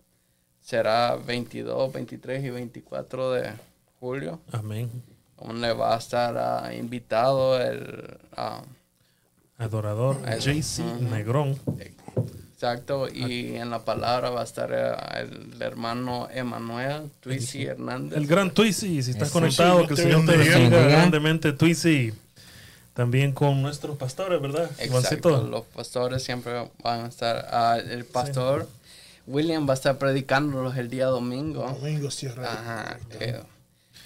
Será 0.61 1.17
22, 1.17 1.93
23 1.93 2.45
y 2.45 2.51
24 2.51 3.33
de 3.33 3.55
julio. 3.99 4.41
Amén. 4.53 4.89
donde 5.37 5.73
va 5.73 5.97
a 5.97 5.99
estar 5.99 6.39
ah, 6.39 6.73
invitado 6.73 7.61
el 7.61 8.19
ah, 8.37 8.63
Adorador. 9.59 10.17
JC. 10.39 10.85
Negrón. 11.01 11.59
Exacto 12.65 13.09
y 13.13 13.57
en 13.57 13.71
la 13.71 13.85
palabra 13.85 14.31
va 14.31 14.41
a 14.41 14.45
estar 14.45 14.71
eh, 14.73 14.95
el, 15.21 15.61
hermano 15.61 16.29
Emanuel 16.33 17.11
Twisi 17.21 17.65
Hernández 17.65 18.17
El 18.17 18.27
gran 18.27 18.51
Twisi, 18.51 19.03
si 19.03 19.11
estás 19.11 19.29
Eso. 19.29 19.39
conectado, 19.39 19.81
Sí, 19.81 19.87
que 19.87 19.95
el 19.95 19.99
Señor 19.99 20.27
te 20.27 20.37
bendiga. 20.37 20.87
grandemente, 20.87 21.53
Twisi. 21.53 22.13
También 22.95 23.33
con 23.33 23.61
nuestros 23.61 23.97
pastores, 23.97 24.41
¿verdad? 24.41 24.71
exacto 24.79 25.31
Juancito? 25.31 25.49
los 25.49 25.65
pastores 25.65 26.23
siempre 26.23 26.71
van 26.83 27.05
a 27.05 27.09
estar 27.09 27.49
ah, 27.51 27.79
el 27.79 28.05
pastor 28.05 28.69
William 29.27 29.67
va 29.69 29.73
a 29.73 29.75
estar 29.75 29.99
predicándolos 29.99 30.77
el 30.77 30.89
día 30.89 31.07
domingo 31.07 31.63
Domingo 31.81 32.11
cierra. 32.11 32.53
Ajá, 32.53 32.99
que 33.11 33.41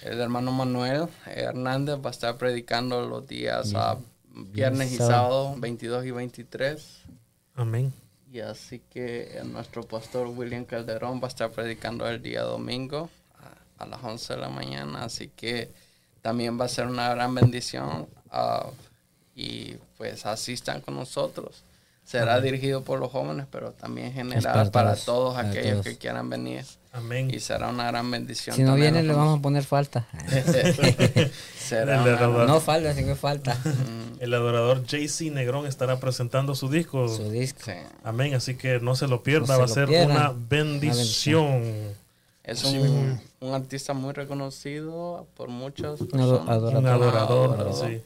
el 0.03 0.19
hermano 0.19 0.51
Manuel 0.51 1.07
Hernández 1.25 1.97
va 2.03 2.09
a 2.09 2.11
estar 2.11 2.37
predicando 2.37 3.07
los 3.07 3.27
días 3.27 3.73
ah, 3.75 3.97
viernes 4.33 4.91
y 4.91 4.97
sábado 4.97 5.55
22 5.57 6.05
y 6.05 6.11
23 6.11 6.99
Amén. 7.55 7.93
Y 8.31 8.41
así 8.41 8.79
que 8.91 9.39
eh, 9.39 9.43
nuestro 9.43 9.83
pastor 9.83 10.27
William 10.27 10.65
Calderón 10.65 11.19
va 11.21 11.25
a 11.25 11.29
estar 11.29 11.51
predicando 11.51 12.07
el 12.07 12.21
día 12.21 12.43
domingo 12.43 13.09
a, 13.77 13.83
a 13.83 13.87
las 13.87 14.03
11 14.03 14.35
de 14.35 14.39
la 14.39 14.49
mañana. 14.49 15.03
Así 15.03 15.29
que 15.29 15.69
también 16.21 16.59
va 16.59 16.65
a 16.65 16.69
ser 16.69 16.85
una 16.87 17.09
gran 17.09 17.33
bendición. 17.33 18.07
ah, 18.31 18.69
y 19.35 19.75
pues 19.97 20.25
asistan 20.25 20.81
con 20.81 20.95
nosotros. 20.95 21.63
Será 22.03 22.41
dirigido 22.41 22.83
por 22.83 22.99
los 22.99 23.11
jóvenes, 23.11 23.45
pero 23.49 23.71
también 23.71 24.11
general 24.11 24.69
para 24.71 24.71
para 24.71 24.95
todos, 24.95 25.35
para 25.35 25.49
aquellos 25.49 25.81
todos. 25.81 25.85
que 25.85 25.97
quieran 25.97 26.29
venir. 26.29 26.65
Amén. 26.91 27.29
Y 27.31 27.39
será 27.39 27.69
una 27.69 27.85
gran 27.87 28.09
bendición. 28.09 28.55
Si 28.55 28.63
no 28.63 28.75
viene, 28.75 29.03
le 29.03 29.13
vamos 29.13 29.39
a 29.39 29.41
poner 29.41 29.63
falta. 29.63 30.07
Será 31.59 32.03
El 32.03 32.29
una 32.29 32.45
no 32.45 32.59
falta, 32.59 32.93
sino 32.95 33.07
que 33.07 33.15
falta. 33.15 33.55
El 34.19 34.33
adorador 34.33 34.83
JC 34.85 35.31
Negrón 35.31 35.67
estará 35.67 35.99
presentando 35.99 36.55
su 36.55 36.67
disco. 36.69 37.07
Su 37.07 37.29
disco. 37.29 37.59
sí. 37.65 37.73
Amén. 38.03 38.33
Así 38.33 38.55
que 38.55 38.79
no 38.79 38.95
se 38.95 39.07
lo 39.07 39.21
pierda. 39.21 39.53
No 39.53 39.59
Va 39.59 39.65
a 39.65 39.67
se 39.67 39.75
ser 39.75 39.87
pierdan. 39.87 40.11
una 40.17 40.33
bendición. 40.49 41.61
Es 42.43 42.63
un, 42.63 43.21
un 43.41 43.53
artista 43.53 43.93
muy 43.93 44.11
reconocido 44.13 45.27
por 45.35 45.49
muchas 45.49 46.01
Un 46.01 46.07
personas. 46.07 46.49
adorador. 46.49 46.75
Un 46.77 46.87
adorador. 46.87 47.53
adorador. 47.53 47.87
sí. 47.87 48.01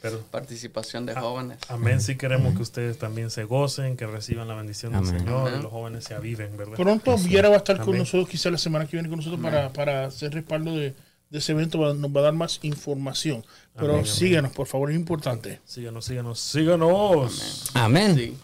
Pero 0.00 0.20
participación 0.30 1.06
de 1.06 1.14
jóvenes. 1.14 1.58
amén, 1.68 2.00
sí 2.00 2.16
queremos 2.16 2.54
que 2.54 2.62
ustedes 2.62 2.98
también 2.98 3.30
se 3.30 3.44
gocen, 3.44 3.96
que 3.96 4.06
reciban 4.06 4.46
la 4.48 4.54
bendición 4.54 4.92
del 4.92 5.00
Amén. 5.08 5.18
Señor 5.20 5.52
y 5.58 5.62
los 5.62 5.72
jóvenes 5.72 6.04
se 6.04 6.14
aviven, 6.14 6.56
¿verdad? 6.56 6.74
Pronto 6.76 7.16
Viera 7.18 7.48
va 7.48 7.56
a 7.56 7.58
estar 7.58 7.76
con 7.78 7.88
Amén. 7.88 8.00
nosotros, 8.00 8.28
quizá 8.28 8.50
la 8.50 8.58
semana 8.58 8.86
que 8.86 8.96
viene 8.96 9.08
con 9.08 9.18
nosotros 9.18 9.40
para, 9.40 9.72
para 9.72 10.04
hacer 10.06 10.32
respaldo 10.34 10.76
de, 10.76 10.94
de 11.30 11.38
ese 11.38 11.52
evento, 11.52 11.80
va- 11.80 11.94
nos 11.94 12.14
va 12.14 12.20
a 12.20 12.24
dar 12.24 12.32
más 12.34 12.60
información. 12.62 13.44
Pero 13.74 13.88
Amén, 13.88 14.00
amén. 14.00 14.06
síganos, 14.06 14.52
por 14.52 14.66
favor, 14.68 14.90
es 14.90 14.96
importante. 14.96 15.60
Síganos, 15.64 16.04
síganos, 16.04 16.38
síganos. 16.40 17.70
Amén. 17.74 18.14
Sí. 18.16 18.36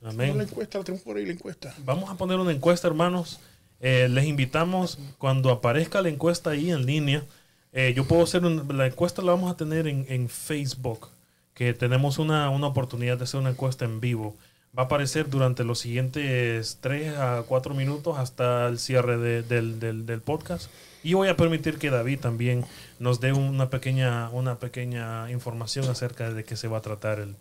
La 0.00 0.10
Amén. 0.10 0.40
encuesta, 0.40 0.78
la 0.78 0.84
tenemos 0.84 1.04
por 1.04 1.16
ahí 1.16 1.26
la 1.26 1.32
encuesta. 1.32 1.74
Vamos 1.84 2.10
a 2.10 2.14
poner 2.16 2.38
una 2.38 2.52
encuesta, 2.52 2.88
hermanos. 2.88 3.38
Eh, 3.80 4.08
les 4.08 4.24
invitamos 4.26 4.98
cuando 5.18 5.50
aparezca 5.50 6.00
la 6.02 6.08
encuesta 6.08 6.50
ahí 6.50 6.70
en 6.70 6.86
línea. 6.86 7.24
Eh, 7.72 7.92
yo 7.96 8.04
puedo 8.04 8.22
hacer 8.22 8.44
un- 8.44 8.66
la 8.76 8.86
encuesta 8.86 9.22
la 9.22 9.32
vamos 9.32 9.50
a 9.50 9.56
tener 9.56 9.86
en, 9.86 10.06
en 10.08 10.28
Facebook, 10.28 11.08
que 11.54 11.74
tenemos 11.74 12.18
una, 12.18 12.48
una 12.50 12.66
oportunidad 12.68 13.18
de 13.18 13.24
hacer 13.24 13.40
una 13.40 13.50
encuesta 13.50 13.84
en 13.84 14.00
vivo. 14.00 14.34
Va 14.76 14.84
a 14.84 14.86
aparecer 14.86 15.28
durante 15.28 15.64
los 15.64 15.80
siguientes 15.80 16.78
3 16.80 17.16
a 17.18 17.44
4 17.46 17.74
minutos 17.74 18.18
hasta 18.18 18.68
el 18.68 18.78
cierre 18.78 19.18
de- 19.18 19.42
del, 19.42 19.78
del- 19.80 20.06
del 20.06 20.20
podcast. 20.20 20.70
Y 21.04 21.14
voy 21.14 21.28
a 21.28 21.36
permitir 21.36 21.78
que 21.78 21.90
David 21.90 22.20
también 22.20 22.64
nos 22.98 23.20
dé 23.20 23.32
una 23.32 23.68
pequeña, 23.70 24.30
una 24.30 24.58
pequeña 24.58 25.30
información 25.30 25.88
acerca 25.90 26.32
de 26.32 26.44
qué 26.44 26.56
se 26.56 26.68
va 26.68 26.78
a 26.78 26.82
tratar 26.82 27.18
el, 27.18 27.34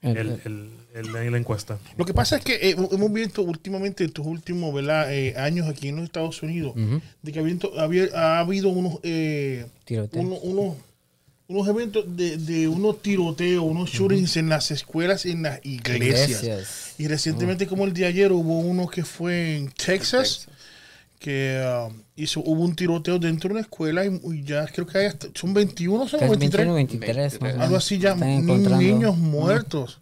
El- 0.00 0.16
el- 0.16 0.40
el- 0.44 0.70
el- 1.16 1.32
la 1.32 1.38
encuesta. 1.38 1.78
Lo 1.96 2.04
que 2.04 2.14
pasa 2.14 2.36
es 2.36 2.44
que 2.44 2.54
eh, 2.54 2.76
hemos 2.92 3.12
visto 3.12 3.42
últimamente, 3.42 4.04
estos 4.04 4.24
últimos. 4.26 4.72
Eh, 5.10 5.34
años 5.36 5.66
aquí 5.68 5.88
en 5.88 5.96
los 5.96 6.04
Estados 6.04 6.40
Unidos, 6.42 6.72
de 7.22 7.32
que 7.32 7.38
ha 7.38 7.42
habido, 7.42 7.80
había- 7.80 8.08
ha 8.14 8.38
habido 8.38 8.68
unos, 8.68 8.98
eh, 9.02 9.66
uno- 10.20 10.36
unos, 10.36 10.76
unos 11.48 11.66
eventos 11.68 12.04
de, 12.16 12.36
de 12.36 12.68
unos 12.68 13.02
tiroteos, 13.02 13.64
unos 13.64 13.90
shootings 13.90 14.36
en 14.36 14.48
las 14.50 14.70
escuelas 14.70 15.24
y 15.26 15.30
en 15.32 15.42
las 15.42 15.64
iglesias. 15.64 16.30
Iglesias. 16.30 16.94
Y 16.98 17.08
recientemente, 17.08 17.66
como 17.66 17.84
el 17.84 17.92
de 17.94 18.04
ayer, 18.06 18.30
hubo 18.32 18.60
uno 18.60 18.86
que 18.86 19.02
fue 19.04 19.56
en 19.56 19.70
Texas, 19.70 20.46
que 21.18 21.60
ah, 21.64 21.88
hizo, 22.16 22.40
hubo 22.40 22.62
un 22.64 22.74
tiroteo 22.76 23.18
dentro 23.18 23.48
de 23.48 23.52
una 23.54 23.60
escuela 23.62 24.04
y, 24.06 24.20
y 24.32 24.42
ya 24.44 24.66
creo 24.66 24.86
que 24.86 24.98
hay 24.98 25.06
hasta- 25.06 25.28
son 25.34 25.52
21, 25.54 26.06
son 26.08 26.20
Casi 26.20 26.30
23. 26.30 26.66
21, 26.66 26.74
23. 26.74 27.40
más 27.40 27.54
o 27.56 27.60
Algo 27.60 27.76
así 27.76 27.98
ya, 27.98 28.14
niños 28.14 29.16
muertos 29.16 30.00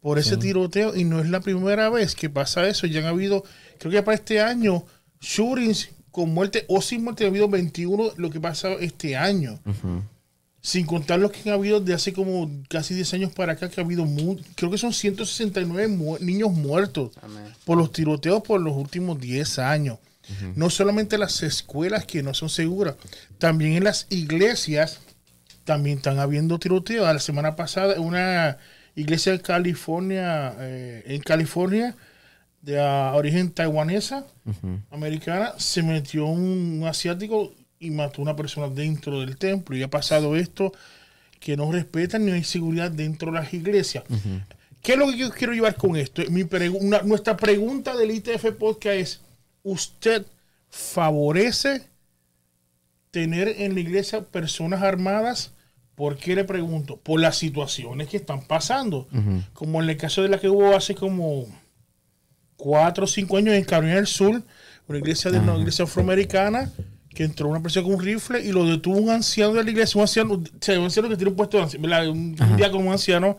por 0.00 0.18
ese 0.18 0.36
tiroteo. 0.36 0.96
Y 0.96 1.04
no 1.04 1.20
es 1.20 1.28
la 1.28 1.40
primera 1.40 1.88
vez 1.90 2.14
que 2.14 2.28
pasa 2.30 2.66
eso. 2.68 2.86
Ya 2.86 3.00
han 3.00 3.06
habido, 3.06 3.44
creo 3.78 3.90
que 3.90 3.96
ya 3.96 4.04
para 4.04 4.14
este 4.16 4.40
año, 4.40 4.84
shootings 5.20 5.90
con 6.10 6.32
muerte 6.32 6.64
o 6.68 6.80
sin 6.80 7.04
muerte. 7.04 7.24
Ha 7.24 7.28
habido 7.28 7.48
21 7.48 8.12
lo 8.16 8.30
que 8.30 8.40
pasa 8.40 8.72
este 8.80 9.16
año. 9.16 9.58
Sin 10.60 10.86
contar 10.86 11.18
los 11.20 11.30
que 11.30 11.50
han 11.50 11.56
habido 11.56 11.78
de 11.80 11.92
hace 11.92 12.14
como 12.14 12.50
casi 12.70 12.94
10 12.94 13.12
años 13.12 13.32
para 13.34 13.52
acá, 13.52 13.68
que 13.68 13.82
ha 13.82 13.84
habido, 13.84 14.06
mu- 14.06 14.38
creo 14.54 14.70
que 14.70 14.78
son 14.78 14.94
169 14.94 15.88
mu- 15.88 16.16
niños 16.20 16.52
muertos 16.52 17.10
Amén. 17.20 17.44
por 17.66 17.76
los 17.76 17.92
tiroteos 17.92 18.42
por 18.42 18.62
los 18.62 18.74
últimos 18.74 19.20
10 19.20 19.58
años. 19.58 19.98
No 20.56 20.70
solamente 20.70 21.18
las 21.18 21.42
escuelas 21.42 22.04
que 22.06 22.22
no 22.22 22.32
son 22.34 22.48
seguras, 22.48 22.96
también 23.38 23.72
en 23.74 23.84
las 23.84 24.06
iglesias 24.10 25.00
también 25.64 25.98
están 25.98 26.18
habiendo 26.18 26.58
tiroteos. 26.58 27.06
La 27.12 27.18
semana 27.20 27.56
pasada, 27.56 28.00
una 28.00 28.58
iglesia 28.94 29.32
de 29.32 29.40
California, 29.40 30.54
eh, 30.60 31.02
en 31.06 31.20
California, 31.22 31.94
de 32.62 32.80
origen 32.80 33.50
taiwanesa, 33.50 34.24
americana, 34.90 35.52
se 35.58 35.82
metió 35.82 36.26
un, 36.26 36.80
un 36.80 36.86
asiático 36.88 37.52
y 37.78 37.90
mató 37.90 38.20
a 38.20 38.22
una 38.22 38.36
persona 38.36 38.68
dentro 38.68 39.20
del 39.20 39.36
templo. 39.36 39.76
Y 39.76 39.82
ha 39.82 39.88
pasado 39.90 40.36
esto 40.36 40.72
que 41.40 41.56
no 41.56 41.70
respetan 41.70 42.24
ni 42.24 42.32
hay 42.32 42.44
seguridad 42.44 42.90
dentro 42.90 43.30
de 43.32 43.38
las 43.40 43.52
iglesias. 43.52 44.04
¿Qué 44.82 44.92
es 44.92 44.98
lo 44.98 45.10
que 45.10 45.16
yo 45.18 45.30
quiero 45.30 45.52
llevar 45.52 45.76
con 45.76 45.96
esto? 45.96 46.22
Mi 46.30 46.44
pregu- 46.44 46.78
una- 46.80 47.02
nuestra 47.02 47.36
pregunta 47.36 47.94
del 47.96 48.10
ITF 48.10 48.52
Podcast 48.58 48.96
es, 48.96 49.20
¿usted 49.64 50.24
favorece 50.70 51.82
tener 53.10 53.48
en 53.48 53.74
la 53.74 53.80
iglesia 53.80 54.22
personas 54.22 54.82
armadas? 54.82 55.52
¿Por 55.96 56.16
qué 56.16 56.34
le 56.34 56.44
pregunto? 56.44 56.96
Por 56.96 57.20
las 57.20 57.36
situaciones 57.36 58.08
que 58.08 58.16
están 58.16 58.42
pasando. 58.46 59.08
Como 59.52 59.82
en 59.82 59.90
el 59.90 59.96
caso 59.96 60.22
de 60.22 60.28
la 60.28 60.38
que 60.38 60.48
hubo 60.48 60.74
hace 60.76 60.94
como 60.94 61.46
cuatro 62.56 63.04
o 63.04 63.06
cinco 63.06 63.36
años 63.36 63.54
en 63.54 63.64
Carolina 63.64 63.96
del 63.96 64.06
Sur, 64.06 64.42
una 64.88 64.98
iglesia 64.98 65.30
de 65.30 65.38
una 65.38 65.56
iglesia 65.56 65.84
afroamericana, 65.84 66.70
que 67.10 67.22
entró 67.24 67.48
una 67.48 67.62
persona 67.62 67.84
con 67.84 67.94
un 67.94 68.02
rifle 68.02 68.40
y 68.44 68.50
lo 68.50 68.64
detuvo 68.66 68.96
un 68.98 69.10
anciano 69.10 69.54
de 69.54 69.62
la 69.64 69.70
iglesia, 69.70 69.98
un 69.98 70.02
anciano, 70.02 70.34
o 70.34 70.42
sea, 70.60 70.78
un 70.78 70.84
anciano 70.86 71.08
que 71.08 71.16
tiene 71.16 71.30
un 71.30 71.36
puesto 71.36 71.56
de 71.58 71.62
anciano, 71.64 71.86
un, 72.12 72.36
un 72.40 72.56
diácono, 72.56 72.84
un 72.86 72.92
anciano, 72.92 73.36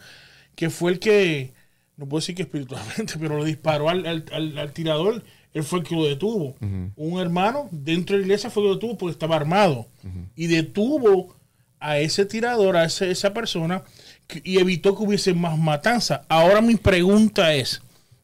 que 0.55 0.69
fue 0.69 0.93
el 0.93 0.99
que, 0.99 1.53
no 1.97 2.07
puedo 2.07 2.21
decir 2.21 2.35
que 2.35 2.43
espiritualmente, 2.43 3.15
pero 3.19 3.37
le 3.39 3.45
disparó 3.45 3.89
al, 3.89 4.05
al- 4.05 4.25
al- 4.31 4.57
al 4.57 4.71
tirador, 4.71 5.23
él 5.55 5.63
fue 5.63 5.79
el 5.79 5.85
que 5.85 5.95
lo 5.95 6.03
detuvo. 6.05 6.55
Un 6.95 7.19
hermano 7.19 7.67
dentro 7.71 8.13
de 8.15 8.19
la 8.19 8.25
iglesia 8.27 8.49
fue 8.51 8.61
el 8.61 8.65
que 8.65 8.69
lo 8.69 8.75
detuvo 8.75 8.97
porque 8.99 9.13
estaba 9.13 9.35
armado. 9.35 9.87
Y 10.35 10.45
detuvo 10.47 11.35
a 11.79 11.97
ese 11.99 12.25
tirador, 12.25 12.77
a 12.77 12.85
ese- 12.85 13.09
esa 13.09 13.33
persona, 13.33 13.83
que- 14.27 14.41
y 14.43 14.57
evitó 14.59 14.95
que 14.95 15.03
hubiese 15.03 15.33
más 15.33 15.57
matanza. 15.57 16.23
Ahora 16.29 16.61
mi 16.61 16.75
pregunta 16.75 17.53
es, 17.55 17.81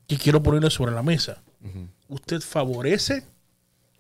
que 0.08 0.18
quiero 0.18 0.44
ponerle 0.44 0.70
sobre 0.70 0.92
la 0.94 1.04
mesa. 1.04 1.42
¿Usted 2.10 2.42
favorece 2.42 3.24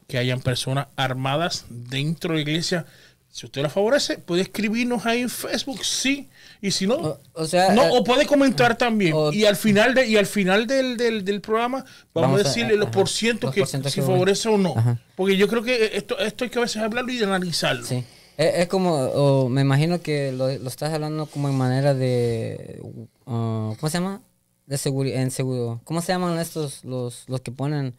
que 0.07 0.17
hayan 0.17 0.41
personas 0.41 0.87
armadas 0.97 1.65
dentro 1.69 2.31
de 2.33 2.43
la 2.43 2.49
iglesia? 2.49 2.85
Si 3.31 3.45
usted 3.45 3.61
la 3.61 3.69
favorece, 3.69 4.17
puede 4.17 4.41
escribirnos 4.41 5.05
ahí 5.05 5.21
en 5.21 5.29
Facebook, 5.29 5.83
sí. 5.85 6.27
Y 6.61 6.71
si 6.71 6.85
no, 6.85 6.95
O, 6.95 7.19
o 7.33 7.45
sea, 7.45 7.73
no, 7.73 7.83
eh, 7.85 7.89
o 7.93 8.03
puede 8.03 8.25
comentar 8.25 8.77
también. 8.77 9.13
o- 9.15 9.31
y 9.31 9.45
al 9.45 9.55
final 9.55 9.93
de, 9.95 10.05
y 10.07 10.17
al 10.17 10.25
final 10.25 10.67
del, 10.67 10.97
del, 10.97 11.23
del 11.23 11.39
programa 11.41 11.77
vamos, 12.13 12.29
Vamos 12.31 12.37
a 12.39 12.41
a- 12.41 12.43
decirle 12.43 12.75
los 12.75 12.87
ajá, 12.87 12.91
porcientos 12.91 13.55
los 13.55 13.71
que 13.71 13.89
si 13.89 14.01
favorece 14.01 14.49
o 14.49 14.57
no. 14.57 14.73
Ajá. 14.77 14.99
Porque 15.15 15.37
yo 15.37 15.47
creo 15.47 15.63
que 15.63 15.91
esto, 15.95 16.19
esto 16.19 16.43
hay 16.43 16.49
que 16.49 16.59
a 16.59 16.61
veces 16.63 16.81
hablarlo 16.81 17.11
y 17.11 17.23
analizarlo. 17.23 17.85
Sí. 17.85 18.03
Es, 18.37 18.55
es 18.55 18.67
como, 18.67 18.95
o 18.95 19.49
me 19.49 19.61
imagino 19.61 20.01
que 20.01 20.31
lo, 20.33 20.47
lo 20.49 20.67
estás 20.67 20.93
hablando 20.93 21.25
como 21.25 21.47
en 21.47 21.55
manera 21.55 21.93
de, 21.93 22.79
uh, 23.25 23.75
¿cómo 23.79 23.89
se 23.89 23.97
llama? 23.97 24.21
De 24.67 24.77
seguridad, 24.77 25.21
en 25.21 25.31
seguro. 25.31 25.79
¿Cómo 25.85 26.01
se 26.01 26.11
llaman 26.11 26.37
estos, 26.37 26.83
los, 26.83 27.23
los 27.27 27.39
que 27.41 27.51
ponen 27.51 27.93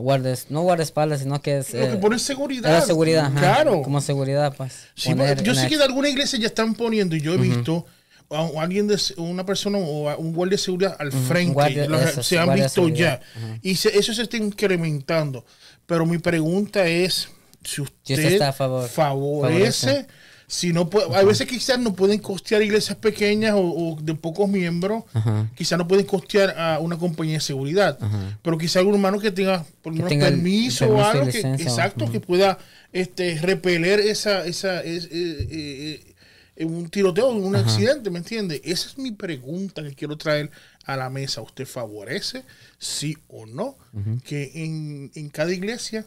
guardes, 0.00 0.46
no 0.50 0.62
guardaespaldas, 0.62 1.20
sino 1.20 1.40
que 1.40 1.58
es... 1.58 1.72
Lo 1.74 1.80
que 1.86 1.92
eh, 1.92 1.96
pone 1.96 2.18
seguridad. 2.18 2.70
la 2.72 2.80
seguridad, 2.80 3.26
ajá, 3.26 3.38
Claro. 3.40 3.82
Como 3.82 4.00
seguridad, 4.00 4.54
pues. 4.56 4.88
Sí, 4.94 5.10
poner 5.10 5.42
yo 5.42 5.54
sé 5.54 5.68
que 5.68 5.76
de 5.78 5.84
alguna 5.84 6.08
iglesia 6.08 6.38
ya 6.38 6.46
están 6.48 6.74
poniendo, 6.74 7.14
y 7.16 7.20
yo 7.20 7.34
he 7.34 7.38
visto 7.38 7.86
a 8.30 8.48
alguien 8.60 8.88
de 8.88 8.98
una 9.18 9.46
persona 9.46 9.78
o 9.78 10.08
a 10.08 10.16
un 10.16 10.32
guardia 10.32 10.56
de 10.56 10.62
seguridad 10.62 10.96
al 10.98 11.12
frente, 11.12 11.52
guardia- 11.52 11.86
los- 11.88 12.02
eso, 12.02 12.22
se 12.22 12.38
han 12.38 12.54
visto 12.54 12.88
ya. 12.88 13.20
Y 13.62 13.76
se- 13.76 13.96
eso 13.96 14.12
se 14.14 14.22
está 14.22 14.36
incrementando. 14.36 15.44
Pero 15.86 16.06
mi 16.06 16.18
pregunta 16.18 16.86
es 16.86 17.28
si 17.62 17.82
usted, 17.82 18.14
usted 18.16 18.32
está 18.32 18.48
a 18.48 18.52
favor. 18.52 18.88
favorece, 18.88 19.86
Favorece. 19.86 20.06
Si 20.54 20.72
no 20.72 20.88
puede, 20.88 21.12
a 21.16 21.24
veces 21.24 21.48
quizás 21.48 21.78
no 21.80 21.94
pueden 21.94 22.20
costear 22.20 22.62
iglesias 22.62 22.96
pequeñas 22.98 23.54
o, 23.54 23.60
o 23.60 23.98
de 24.00 24.14
pocos 24.14 24.48
miembros, 24.48 25.02
Ajá. 25.12 25.50
quizás 25.56 25.76
no 25.78 25.88
pueden 25.88 26.06
costear 26.06 26.54
a 26.56 26.78
una 26.78 26.96
compañía 26.96 27.34
de 27.34 27.40
seguridad, 27.40 27.98
pero 28.42 28.56
quizás 28.56 28.76
algún 28.76 28.94
hermano 28.94 29.18
que 29.18 29.32
tenga 29.32 29.64
por 29.82 29.92
lo 29.92 29.96
menos 29.96 30.10
tenga 30.10 30.26
permiso, 30.26 30.84
el 30.84 30.90
o 30.92 30.96
permiso 30.96 31.18
algo, 31.18 31.30
que, 31.32 31.62
exacto, 31.62 32.10
que 32.12 32.20
pueda 32.20 32.58
este, 32.92 33.36
repeler 33.40 33.98
esa, 33.98 34.46
esa, 34.46 34.80
es- 34.82 35.06
eh, 35.06 35.48
eh, 35.50 36.14
eh, 36.56 36.64
un 36.66 36.88
tiroteo, 36.88 37.30
un 37.30 37.56
accidente, 37.56 38.10
¿me 38.10 38.18
entiende? 38.18 38.60
Esa 38.64 38.86
es 38.88 38.96
mi 38.96 39.10
pregunta 39.10 39.82
que 39.82 39.92
quiero 39.94 40.16
traer 40.16 40.52
a 40.84 40.96
la 40.96 41.10
mesa. 41.10 41.40
¿Usted 41.42 41.66
favorece, 41.66 42.44
sí 42.78 43.16
o 43.26 43.44
no, 43.46 43.76
que 44.24 44.52
en, 44.54 45.10
en 45.16 45.30
cada 45.30 45.52
iglesia 45.52 46.06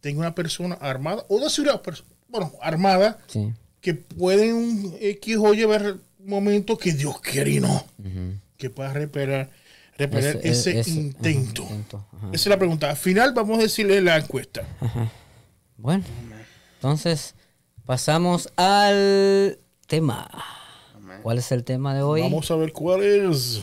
tenga 0.00 0.20
una 0.20 0.34
persona 0.36 0.76
armada 0.76 1.24
o 1.28 1.40
de 1.40 1.50
seguridad, 1.50 1.82
pers- 1.82 2.04
bueno, 2.28 2.52
armada, 2.62 3.18
Sí. 3.26 3.52
Que 3.80 3.94
pueden 3.94 4.94
X 5.00 5.36
o 5.38 5.54
Y 5.54 5.64
ver 5.64 5.96
momentos 6.24 6.78
que 6.78 6.92
Dios 6.92 7.20
quiere 7.20 7.52
y 7.52 7.60
no, 7.60 7.84
que 8.56 8.68
pueda 8.70 8.92
repeler, 8.92 9.48
repeler 9.96 10.36
Ese- 10.42 10.48
ese, 10.50 10.80
ese- 10.80 10.90
ajá, 10.90 11.00
intento. 11.00 11.64
ajá. 11.64 12.26
Esa 12.32 12.34
es 12.34 12.46
la 12.46 12.58
pregunta. 12.58 12.90
Al 12.90 12.96
final 12.96 13.32
vamos 13.32 13.58
a 13.58 13.62
decirle 13.62 14.00
la 14.02 14.18
encuesta. 14.18 14.62
Bueno, 15.76 16.04
entonces 16.76 17.34
pasamos 17.86 18.50
al 18.56 19.58
tema. 19.86 20.28
¿Cuál 21.22 21.38
es 21.38 21.50
el 21.52 21.64
tema 21.64 21.94
de 21.94 22.02
hoy? 22.02 22.22
Vamos 22.22 22.50
a 22.50 22.56
ver 22.56 22.72
cuál 22.72 23.02
es. 23.02 23.62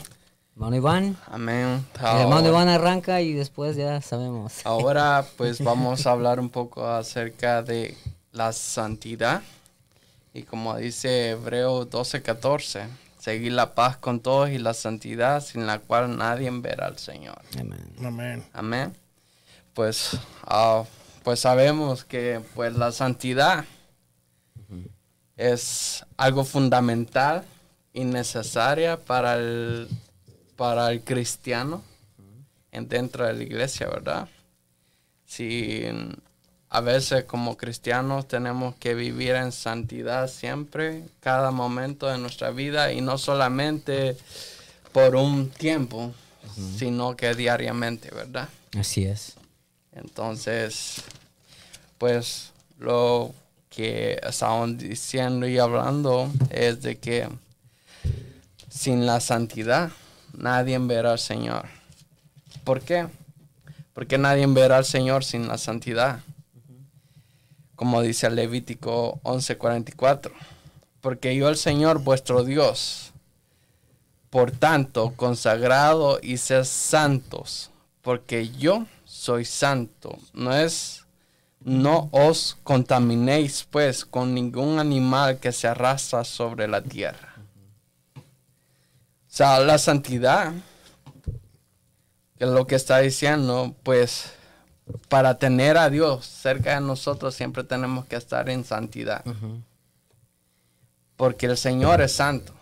Hermano 0.55 0.75
Iván. 0.75 1.17
Amén. 1.27 1.85
El 1.99 2.21
hermano 2.21 2.47
Iván 2.49 2.67
arranca 2.67 3.21
y 3.21 3.33
después 3.33 3.75
ya 3.75 4.01
sabemos. 4.01 4.53
Ahora 4.63 5.25
pues 5.37 5.63
vamos 5.63 6.07
a 6.07 6.11
hablar 6.11 6.39
un 6.39 6.49
poco 6.49 6.87
acerca 6.87 7.61
de 7.61 7.95
la 8.31 8.51
santidad. 8.53 9.41
Y 10.33 10.43
como 10.43 10.75
dice 10.77 11.31
Hebreo 11.31 11.89
12:14, 11.89 12.87
seguir 13.19 13.51
la 13.53 13.73
paz 13.75 13.97
con 13.97 14.19
todos 14.19 14.49
y 14.49 14.57
la 14.57 14.73
santidad 14.73 15.41
sin 15.41 15.65
la 15.65 15.79
cual 15.79 16.17
nadie 16.17 16.49
verá 16.51 16.87
al 16.87 16.97
Señor. 16.97 17.41
Amén. 17.59 17.95
Amén. 18.03 18.45
Amén. 18.53 18.93
Pues, 19.73 20.17
ah, 20.43 20.83
pues 21.23 21.39
sabemos 21.39 22.03
que 22.03 22.41
pues 22.55 22.75
la 22.75 22.91
santidad 22.91 23.65
es 25.35 26.05
algo 26.17 26.43
fundamental 26.43 27.43
y 27.93 28.03
necesaria 28.03 28.97
para 28.97 29.35
el, 29.35 29.87
para 30.55 30.91
el 30.91 31.03
cristiano 31.03 31.83
en 32.71 32.87
dentro 32.87 33.25
de 33.25 33.33
la 33.33 33.43
iglesia, 33.43 33.87
¿verdad? 33.87 34.27
Si 35.25 35.83
a 36.69 36.81
veces 36.81 37.23
como 37.23 37.55
cristianos 37.57 38.27
tenemos 38.27 38.75
que 38.75 38.93
vivir 38.93 39.35
en 39.35 39.51
santidad 39.51 40.27
siempre, 40.27 41.03
cada 41.21 41.51
momento 41.51 42.07
de 42.07 42.17
nuestra 42.17 42.51
vida 42.51 42.91
y 42.91 43.01
no 43.01 43.17
solamente 43.17 44.17
por 44.91 45.15
un 45.15 45.49
tiempo, 45.49 46.13
sino 46.77 47.15
que 47.15 47.35
diariamente, 47.35 48.09
¿verdad? 48.13 48.49
Así 48.77 49.05
es. 49.05 49.33
Entonces, 49.93 51.03
pues 51.97 52.51
lo 52.79 53.33
que 53.69 54.19
estaban 54.23 54.77
diciendo 54.77 55.47
y 55.47 55.57
hablando 55.59 56.31
es 56.49 56.81
de 56.81 56.97
que 56.97 57.29
sin 58.69 59.05
la 59.05 59.19
santidad 59.19 59.91
nadie 60.33 60.77
verá 60.79 61.11
al 61.11 61.19
Señor. 61.19 61.65
¿Por 62.63 62.81
qué? 62.81 63.07
Porque 63.93 64.17
nadie 64.17 64.45
verá 64.47 64.77
al 64.77 64.85
Señor 64.85 65.23
sin 65.23 65.47
la 65.47 65.57
santidad. 65.57 66.21
Como 67.77 68.01
dice 68.01 68.29
Levítico 68.29 69.21
11:44. 69.23 70.33
Porque 70.99 71.33
yo 71.37 71.47
el 71.47 71.55
Señor 71.55 71.99
vuestro 71.99 72.43
Dios, 72.43 73.13
por 74.29 74.51
tanto, 74.51 75.13
consagrado 75.15 76.19
y 76.21 76.37
sed 76.37 76.65
santos, 76.65 77.69
porque 78.01 78.49
yo 78.49 78.85
soy 79.05 79.45
santo. 79.45 80.17
No 80.33 80.53
es, 80.53 81.05
no 81.61 82.09
os 82.11 82.57
contaminéis 82.63 83.65
pues 83.69 84.03
con 84.03 84.33
ningún 84.33 84.79
animal 84.79 85.39
que 85.39 85.51
se 85.51 85.67
arrastra 85.67 86.25
sobre 86.25 86.67
la 86.67 86.81
tierra. 86.81 87.35
O 88.17 88.21
sea, 89.37 89.59
la 89.59 89.77
santidad, 89.77 90.51
que 92.37 92.45
es 92.45 92.49
lo 92.49 92.65
que 92.65 92.75
está 92.75 92.97
diciendo, 92.97 93.75
pues 93.83 94.33
para 95.09 95.37
tener 95.37 95.77
a 95.77 95.89
Dios 95.89 96.25
cerca 96.25 96.75
de 96.75 96.81
nosotros 96.81 97.35
siempre 97.35 97.63
tenemos 97.63 98.05
que 98.05 98.15
estar 98.15 98.49
en 98.49 98.63
santidad. 98.63 99.23
Porque 101.15 101.47
el 101.47 101.57
Señor 101.57 102.01
es 102.01 102.11
santo. 102.13 102.53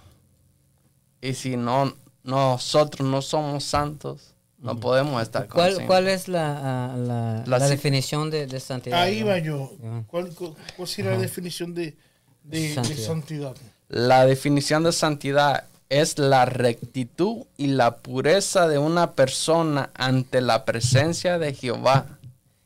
Y 1.21 1.33
si 1.33 1.57
no 1.57 1.93
nosotros 2.23 3.07
no 3.07 3.21
somos 3.21 3.63
santos, 3.63 4.33
no 4.59 4.79
podemos 4.79 5.21
estar 5.21 5.47
con 5.47 5.59
el 5.59 5.63
¿Cuál, 5.63 5.73
Señor. 5.73 5.88
cuál 5.88 6.07
es 6.07 6.27
la, 6.27 6.93
la, 6.97 7.43
La 7.45 7.59
la 7.59 7.65
si- 7.65 7.71
definición 7.71 8.29
de, 8.29 8.47
de 8.47 8.59
santidad? 8.59 9.01
Ahí 9.01 9.21
va 9.23 9.38
yo. 9.39 9.71
¿Cuál, 10.07 10.29
cu- 10.33 10.55
cuál 10.75 10.88
sería 10.88 11.11
la 11.11 11.17
definición 11.17 11.73
de, 11.73 11.95
de, 12.43 12.59
de 12.69 12.73
Santidad. 12.73 13.05
santidad? 13.05 13.55
La 13.89 14.25
definición 14.25 14.83
de 14.83 14.91
santidad 14.91 15.65
es 15.89 16.17
la 16.17 16.45
rectitud 16.45 17.43
y 17.57 17.67
la 17.67 17.97
pureza 17.97 18.67
de 18.67 18.79
una 18.79 19.11
persona 19.11 19.91
ante 19.93 20.41
la 20.41 20.65
presencia 20.65 21.38
de 21.38 21.53
Jehová. 21.53 22.14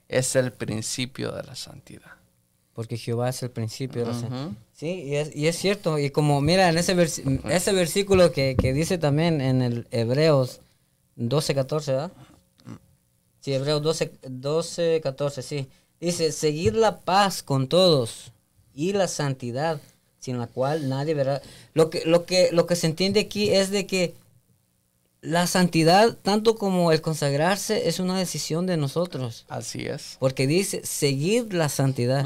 Es 0.10 0.36
el 0.36 0.52
principio 0.52 1.32
de 1.32 1.44
la 1.44 1.56
santidad. 1.56 2.12
Porque 2.74 2.98
Jehová 2.98 3.30
es 3.30 3.42
el 3.44 3.52
principio. 3.52 4.02
de 4.06 4.08
la 4.12 4.20
san- 4.20 4.34
Ujú. 4.34 4.56
Sí, 4.74 4.88
y 5.04 5.16
es, 5.16 5.36
y 5.36 5.48
es 5.48 5.58
cierto. 5.58 5.98
Y 6.00 6.10
como, 6.10 6.42
mira, 6.42 6.68
en 6.70 6.78
ese, 6.78 6.96
versi- 6.96 7.42
ese 7.50 7.72
versículo 7.74 8.32
que, 8.32 8.56
que 8.56 8.74
dice 8.74 8.98
también 8.98 9.40
en 9.42 9.62
el 9.62 9.88
Hebreos 9.92 10.62
12, 11.16 11.54
14, 11.56 11.92
¿verdad? 11.92 12.12
Sí, 13.42 13.54
Hebreos 13.54 13.82
12, 13.82 14.12
12, 14.28 15.00
14, 15.02 15.42
sí. 15.42 15.68
Dice, 16.00 16.32
seguir 16.32 16.76
la 16.76 17.00
paz 17.02 17.44
con 17.44 17.68
todos 17.68 18.32
y 18.74 18.94
la 18.94 19.08
santidad, 19.08 19.80
sin 20.20 20.38
la 20.40 20.48
cual 20.48 20.88
nadie 20.90 21.14
verá. 21.14 21.42
Lo 21.74 21.90
que, 21.90 22.04
lo 22.06 22.26
que, 22.26 22.50
lo 22.52 22.66
que 22.66 22.76
se 22.76 22.88
entiende 22.88 23.20
aquí 23.22 23.50
es 23.50 23.70
de 23.72 23.86
que 23.86 24.14
la 25.22 25.48
santidad, 25.48 26.18
tanto 26.22 26.56
como 26.56 26.92
el 26.92 27.02
consagrarse, 27.02 27.88
es 27.90 28.00
una 28.00 28.18
decisión 28.18 28.66
de 28.66 28.78
nosotros. 28.78 29.46
Así 29.50 29.86
es. 29.86 30.18
Porque 30.20 30.48
dice, 30.48 30.82
seguir 30.86 31.54
la 31.54 31.70
santidad. 31.70 32.26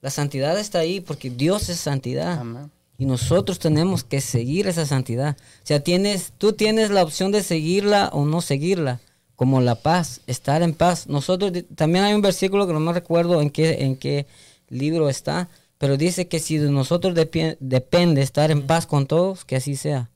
La 0.00 0.10
santidad 0.10 0.58
está 0.58 0.78
ahí 0.78 1.00
porque 1.00 1.30
Dios 1.30 1.68
es 1.68 1.80
santidad. 1.80 2.38
Amén. 2.38 2.70
Y 2.96 3.06
nosotros 3.06 3.58
tenemos 3.58 4.04
que 4.04 4.20
seguir 4.20 4.68
esa 4.68 4.84
santidad. 4.84 5.36
O 5.38 5.66
sea, 5.66 5.80
tienes, 5.80 6.32
tú 6.36 6.52
tienes 6.52 6.90
la 6.90 7.02
opción 7.02 7.32
de 7.32 7.42
seguirla 7.42 8.10
o 8.12 8.26
no 8.26 8.42
seguirla. 8.42 9.00
Como 9.36 9.62
la 9.62 9.74
paz, 9.74 10.20
estar 10.26 10.62
en 10.62 10.74
paz. 10.74 11.06
Nosotros, 11.06 11.50
también 11.74 12.04
hay 12.04 12.12
un 12.12 12.20
versículo 12.20 12.66
que 12.66 12.74
no 12.74 12.80
me 12.80 12.92
recuerdo 12.92 13.40
en 13.40 13.48
qué, 13.48 13.84
en 13.84 13.96
qué 13.96 14.26
libro 14.68 15.08
está, 15.08 15.48
pero 15.78 15.96
dice 15.96 16.28
que 16.28 16.40
si 16.40 16.58
de 16.58 16.70
nosotros 16.70 17.14
depende 17.14 18.20
estar 18.20 18.50
en 18.50 18.66
paz 18.66 18.86
con 18.86 19.06
todos, 19.06 19.46
que 19.46 19.56
así 19.56 19.76
sea. 19.76 20.10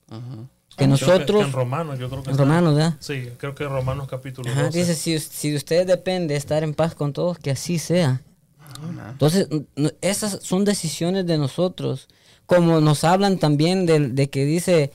Que 0.77 0.85
Creo 0.85 0.89
nosotros, 0.89 1.45
en 1.45 1.53
Romanos, 1.53 1.99
yo 1.99 2.11
creo 2.11 2.23
que 2.23 2.31
en 2.31 2.39
Romanos, 2.39 2.75
¿verdad? 2.75 2.95
Sí, 2.99 3.29
creo 3.39 3.55
que 3.55 3.65
Romanos 3.65 4.09
capítulo 4.09 4.51
Ajá, 4.51 4.65
12. 4.65 4.79
dice, 4.79 4.95
si, 4.95 5.19
si 5.21 5.51
de 5.51 5.57
usted 5.57 5.87
depende 5.87 6.35
estar 6.35 6.65
en 6.65 6.75
paz 6.75 6.95
con 6.95 7.13
todos, 7.13 7.39
que 7.39 7.51
así 7.53 7.79
sea. 7.79 8.21
Entonces, 9.11 9.49
esas 10.01 10.41
son 10.43 10.65
decisiones 10.65 11.27
de 11.27 11.39
nosotros. 11.39 12.09
Como 12.47 12.81
nos 12.81 13.05
hablan 13.05 13.39
también 13.39 13.87
de, 13.87 14.01
de 14.09 14.29
que 14.29 14.45
dice, 14.45 14.93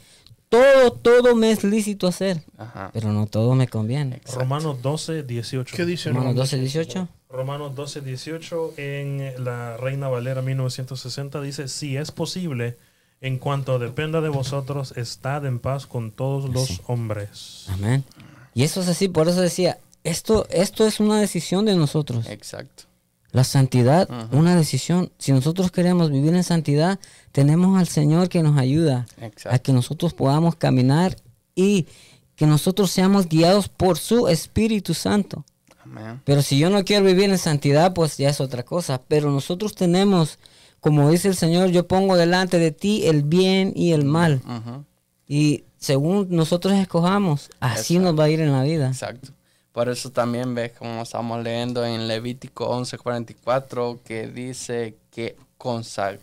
todo, 0.50 0.92
todo 0.92 1.36
me 1.36 1.52
es 1.52 1.64
lícito 1.64 2.08
hacer, 2.08 2.44
Ajá. 2.58 2.90
pero 2.94 3.12
no 3.12 3.26
todo 3.28 3.56
me 3.56 3.68
conviene. 3.68 4.22
Romanos 4.34 4.82
12, 4.82 5.24
18. 5.24 5.76
¿Qué 5.76 5.86
dice 5.86 6.10
Romanos 6.10 6.34
Romanos? 6.34 6.52
12, 6.52 6.60
18. 6.60 7.08
Romanos 7.30 7.76
12, 7.76 8.02
18 8.02 8.74
en 8.78 9.44
la 9.44 9.78
Reina 9.78 10.08
Valera 10.08 10.42
1960 10.42 11.42
dice, 11.42 11.68
si 11.68 11.96
es 11.98 12.12
posible, 12.12 12.78
en 13.22 13.38
cuanto 13.38 13.80
dependa 13.80 14.22
de 14.22 14.30
vosotros, 14.30 14.94
estad 14.96 15.46
en 15.46 15.60
paz 15.60 15.86
con 15.86 16.12
todos 16.12 16.50
los 16.50 16.82
hombres. 16.88 17.66
Amén. 17.70 18.04
Y 18.54 18.64
eso 18.64 18.82
es 18.82 18.88
así, 18.88 19.08
por 19.08 19.28
eso 19.28 19.42
decía, 19.42 19.80
esto, 20.04 20.48
esto 20.50 20.88
es 20.88 21.00
una 21.00 21.20
decisión 21.20 21.66
de 21.66 21.76
nosotros. 21.76 22.28
Exacto. 22.28 22.84
La 23.32 23.44
santidad, 23.44 24.10
una 24.32 24.56
decisión. 24.56 25.12
Si 25.20 25.32
nosotros 25.32 25.72
queremos 25.72 26.10
vivir 26.10 26.34
en 26.34 26.44
santidad, 26.44 27.00
tenemos 27.32 27.78
al 27.78 27.88
Señor 27.88 28.28
que 28.28 28.42
nos 28.42 28.58
ayuda 28.58 29.06
a 29.46 29.60
que 29.60 29.72
nosotros 29.72 30.16
podamos 30.16 30.56
caminar 30.56 31.16
y 31.54 31.86
que 32.36 32.48
nosotros 32.48 32.90
seamos 32.90 33.28
guiados 33.28 33.70
por 33.70 34.00
su 34.00 34.30
Espíritu 34.30 34.96
Santo. 34.96 35.46
Amén. 35.84 36.22
Pero 36.26 36.42
si 36.42 36.58
yo 36.58 36.72
no 36.72 36.84
quiero 36.84 37.06
vivir 37.06 37.30
en 37.30 37.38
santidad, 37.38 37.94
pues 37.94 38.18
ya 38.18 38.30
es 38.30 38.42
otra 38.42 38.64
cosa. 38.64 39.00
Pero 39.08 39.30
nosotros 39.30 39.76
tenemos, 39.76 40.40
como 40.82 41.10
dice 41.10 41.28
el 41.28 41.36
Señor, 41.36 41.70
yo 41.70 41.88
pongo 41.88 42.16
delante 42.18 42.60
de 42.60 42.72
ti 42.72 43.06
el 43.08 43.24
bien 43.24 43.74
y 43.76 43.92
el 43.94 44.06
mal. 44.06 44.42
Y 45.28 45.64
según 45.78 46.28
nosotros 46.30 46.74
escojamos, 46.74 47.50
así 47.60 47.96
Exacto. 47.96 48.12
nos 48.12 48.20
va 48.20 48.24
a 48.26 48.30
ir 48.30 48.40
en 48.42 48.52
la 48.52 48.64
vida. 48.64 48.88
Exacto. 48.88 49.30
Por 49.72 49.88
eso 49.90 50.10
también 50.12 50.56
ves 50.56 50.72
como 50.74 51.04
estamos 51.04 51.42
leyendo 51.44 51.86
en 51.86 52.08
Levítico 52.08 52.68
11:44 52.70 54.00
que 54.04 54.28
dice 54.28 54.96
que 55.12 55.38
consa- 55.58 56.18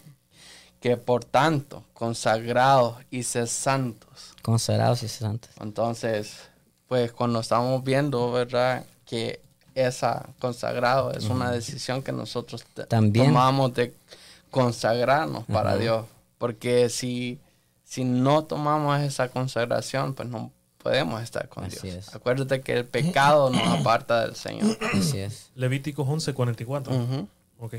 que 0.80 0.96
por 0.96 1.24
tanto 1.24 1.84
consagrados 1.94 2.96
y 3.10 3.22
sed 3.22 3.46
santos. 3.46 4.34
Consagrados 4.42 5.02
y 5.02 5.08
santos. 5.08 5.50
Entonces, 5.60 6.32
pues 6.88 7.12
cuando 7.12 7.40
estamos 7.40 7.82
viendo, 7.82 8.30
¿verdad? 8.32 8.84
Que 9.06 9.40
esa 9.74 10.28
consagrado 10.38 11.12
es 11.12 11.24
una 11.24 11.50
decisión 11.50 12.02
que 12.02 12.12
nosotros 12.12 12.64
También. 12.88 13.26
tomamos 13.26 13.74
de 13.74 13.94
consagrarnos 14.50 15.44
para. 15.46 15.76
Dios. 15.76 16.06
Porque 16.38 16.88
si, 16.90 17.40
si 17.84 18.04
no 18.04 18.44
tomamos 18.44 19.00
esa 19.00 19.28
consagración, 19.28 20.14
pues 20.14 20.28
no 20.28 20.52
podemos 20.82 21.22
estar 21.22 21.48
con 21.48 21.64
Así 21.64 21.78
Dios. 21.82 22.08
es. 22.08 22.14
Acuérdate 22.14 22.60
que 22.60 22.74
el 22.74 22.84
pecado 22.86 23.50
nos 23.50 23.66
aparta 23.80 24.22
del 24.26 24.36
Señor. 24.36 24.76
Así 24.94 25.18
es. 25.18 25.50
Levíticos 25.54 26.06
11, 26.08 26.34
44. 26.34 26.94
Ujú, 26.94 27.28
Ok. 27.58 27.74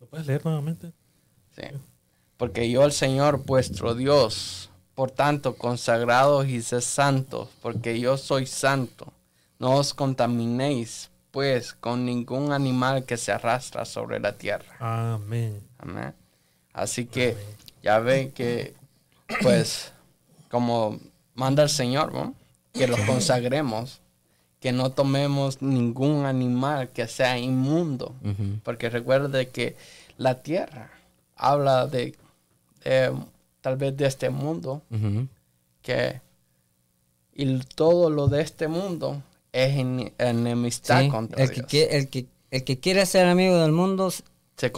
¿Lo 0.00 0.06
puedes 0.06 0.26
leer 0.26 0.44
nuevamente? 0.44 0.92
sí. 1.56 1.62
Porque 2.36 2.68
yo, 2.68 2.82
el 2.84 2.90
Señor, 2.90 3.44
vuestro 3.44 3.94
Dios, 3.94 4.68
por 4.96 5.12
tanto, 5.12 5.54
consagrados 5.56 6.48
y 6.48 6.60
sed 6.60 6.80
santos, 6.80 7.48
porque 7.60 8.00
yo 8.00 8.16
soy 8.18 8.46
santo. 8.46 9.12
No 9.60 9.76
os 9.76 9.94
contaminéis, 9.94 11.08
pues, 11.32 11.72
con 11.72 12.04
ningún 12.04 12.52
animal 12.52 13.04
que 13.04 13.16
se 13.16 13.32
arrastra 13.32 13.84
sobre 13.84 14.20
la 14.20 14.34
tierra. 14.34 14.76
Amén. 14.78 15.60
Amén. 15.78 16.14
Así 16.72 17.06
que 17.06 17.36
ya 17.82 17.98
ven 17.98 18.30
que, 18.30 18.74
pues, 19.40 19.92
como 20.48 21.00
manda 21.34 21.64
el 21.64 21.70
Señor, 21.70 22.12
¿no? 22.12 22.34
que 22.72 22.86
los 22.86 23.00
consagremos, 23.00 24.00
que 24.60 24.72
no 24.72 24.92
tomemos 24.92 25.60
ningún 25.60 26.24
animal 26.24 26.90
que 26.90 27.06
sea 27.08 27.38
inmundo, 27.38 28.14
porque 28.62 28.88
recuerde 28.90 29.48
que 29.48 29.76
la 30.16 30.42
tierra 30.42 30.90
habla 31.36 31.86
de, 31.86 32.14
eh, 32.84 33.12
tal 33.60 33.76
vez 33.76 33.96
de 33.96 34.06
este 34.06 34.30
mundo, 34.30 34.82
que 35.82 36.20
y 37.34 37.58
todo 37.60 38.10
lo 38.10 38.28
de 38.28 38.42
este 38.42 38.68
mundo 38.68 39.22
es 39.52 39.76
en- 39.76 40.12
enemistad 40.18 41.02
Sí, 41.02 41.08
contra 41.08 41.42
el, 41.42 41.50
que, 41.50 41.56
Dios. 41.56 41.66
quie- 41.68 41.88
el, 41.90 42.08
que, 42.08 42.26
el 42.50 42.64
que 42.64 42.80
quiere 42.80 43.04
ser 43.06 43.26
amigo 43.26 43.56
del 43.58 43.72
mundo 43.72 44.10
se, 44.10 44.22
se 44.56 44.66
se 44.66 44.72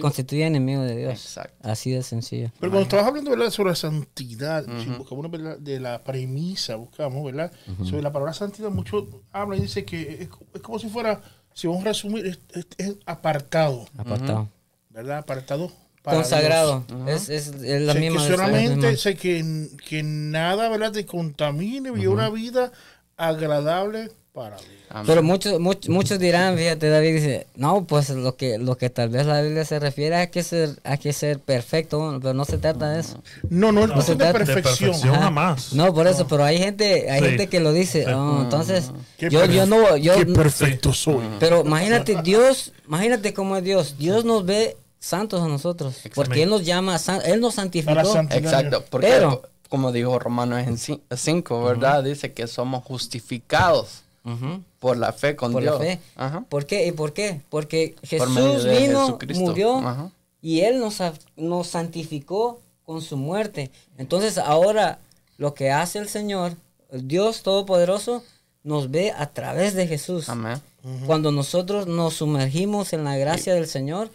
constituye. 0.00 0.46
enemigo 0.46 0.82
de 0.82 0.96
Dios. 0.96 1.12
Exacto. 1.12 1.68
Así 1.68 1.90
de 1.90 2.02
sencillo. 2.02 2.50
Pero 2.60 2.70
cuando 2.70 2.82
estabas 2.84 3.06
hablando 3.06 3.30
¿verdad? 3.30 3.50
sobre 3.50 3.70
la 3.70 3.76
santidad, 3.76 4.64
si 4.82 4.90
buscamos 4.90 5.30
¿verdad? 5.30 5.58
de 5.58 5.80
la 5.80 6.02
premisa, 6.04 6.76
buscamos, 6.76 7.24
¿verdad? 7.24 7.50
Sobre 7.84 8.02
la 8.02 8.12
palabra 8.12 8.32
santidad, 8.34 8.70
mucho 8.70 9.22
habla 9.32 9.56
y 9.56 9.60
dice 9.60 9.84
que 9.84 10.02
es, 10.02 10.28
es 10.54 10.60
como 10.62 10.78
si 10.78 10.88
fuera, 10.88 11.20
si 11.52 11.66
vamos 11.66 11.82
a 11.82 11.88
resumir, 11.88 12.26
es, 12.26 12.38
es- 12.54 12.66
es 12.78 12.94
apartado, 13.06 13.86
Apartado. 13.96 14.48
¿verdad? 14.90 15.18
Apartado. 15.18 15.72
Consagrado. 16.04 16.84
Es, 17.08 17.30
es, 17.30 17.48
es 17.48 17.80
la 17.82 17.94
Sé 17.94 18.00
misma. 18.00 18.18
que 18.18 18.24
es 18.24 18.30
la 18.30 18.36
solamente 18.36 18.76
misma. 18.88 18.96
sé 18.98 19.16
que, 19.16 19.68
que 19.88 20.02
nada, 20.02 20.68
¿verdad? 20.68 20.92
Te 20.92 21.06
contamine, 21.06 21.90
vivir 21.90 22.08
una 22.10 22.28
vida 22.28 22.72
agradable 23.16 24.10
para 24.32 24.56
Dios. 24.56 24.68
Amén. 24.90 25.06
Pero 25.06 25.22
muchos, 25.22 25.58
muchos, 25.60 25.88
muchos 25.88 26.18
dirán, 26.20 26.56
fíjate, 26.56 26.88
David 26.88 27.14
dice, 27.14 27.46
no, 27.56 27.84
pues 27.84 28.10
lo 28.10 28.36
que, 28.36 28.58
lo 28.58 28.76
que 28.76 28.90
tal 28.90 29.08
vez 29.08 29.26
la 29.26 29.40
Biblia 29.42 29.64
se 29.64 29.78
refiere 29.80 30.16
a 30.16 30.30
que 30.30 30.42
ser, 30.44 30.70
a 30.84 30.96
que 30.96 31.12
ser 31.12 31.40
perfecto, 31.40 32.18
pero 32.20 32.34
no 32.34 32.44
se 32.44 32.58
trata 32.58 32.90
de 32.90 33.00
eso. 33.00 33.20
No, 33.48 33.72
no, 33.72 33.86
no, 33.86 33.94
No, 33.94 34.00
es 34.00 34.06
de 34.06 34.14
de 34.16 34.32
perfección. 34.32 34.62
perfección. 34.90 35.14
Jamás. 35.16 35.72
No, 35.72 35.92
por 35.94 36.06
eso, 36.06 36.26
pero 36.28 36.44
hay 36.44 36.58
gente, 36.58 37.10
hay 37.10 37.20
Sí. 37.20 37.26
gente 37.26 37.48
que 37.48 37.60
lo 37.60 37.72
dice. 37.72 38.04
Sí. 38.04 38.10
"Oh, 38.12 38.40
entonces, 38.42 38.90
Qué 39.18 39.30
yo, 39.30 39.44
yo 39.46 39.66
no, 39.66 39.96
yo, 39.96 40.14
Qué 40.16 40.26
perfecto 40.26 40.92
soy. 40.92 41.24
pero 41.40 41.62
imagínate 41.64 42.20
Dios, 42.22 42.72
imagínate 42.86 43.34
cómo 43.34 43.56
es 43.56 43.64
Dios. 43.64 43.96
Dios 43.98 44.24
nos 44.24 44.44
ve 44.44 44.76
santos 45.00 45.42
a 45.42 45.48
nosotros, 45.48 45.96
porque 46.14 46.42
Él 46.44 46.50
nos 46.50 46.64
llama, 46.64 46.98
Él 47.24 47.40
nos 47.40 47.54
santificó. 47.54 48.00
Exacto, 48.30 48.84
porque 48.90 49.06
Pero- 49.08 49.42
como 49.68 49.92
dijo 49.92 50.18
Romanos 50.18 50.60
en 50.66 50.78
5, 51.16 51.64
¿verdad? 51.64 52.04
Dice 52.04 52.32
que 52.32 52.46
somos 52.46 52.84
justificados 52.84 54.02
Ujú. 54.24 54.62
por 54.78 54.96
la 54.96 55.12
fe 55.12 55.36
con 55.36 55.52
por 55.52 55.62
Dios. 55.62 55.74
la 55.78 55.84
fe. 55.84 56.00
Ajá. 56.16 56.44
¿Por 56.48 56.66
qué? 56.66 56.86
¿Y 56.86 56.92
por 56.92 57.12
qué? 57.12 57.40
Porque 57.50 57.94
Jesús 58.02 58.64
vino, 58.64 59.06
Jesucristo. 59.06 59.44
murió 59.44 59.76
Ajá. 59.78 60.10
y 60.40 60.60
Él 60.60 60.78
nos, 60.80 60.98
nos 61.36 61.66
santificó 61.66 62.60
con 62.84 63.02
su 63.02 63.16
muerte. 63.16 63.70
Entonces 63.98 64.38
ahora 64.38 64.98
lo 65.38 65.54
que 65.54 65.70
hace 65.70 65.98
el 65.98 66.08
Señor, 66.08 66.52
el 66.90 67.08
Dios 67.08 67.42
Todopoderoso, 67.42 68.22
nos 68.62 68.90
ve 68.90 69.12
a 69.12 69.26
través 69.26 69.74
de 69.74 69.86
Jesús. 69.86 70.28
Amén. 70.28 70.60
Cuando 71.06 71.32
nosotros 71.32 71.86
nos 71.86 72.14
sumergimos 72.14 72.92
en 72.92 73.04
la 73.04 73.16
gracia 73.16 73.54
del 73.54 73.66
Señor, 73.66 74.10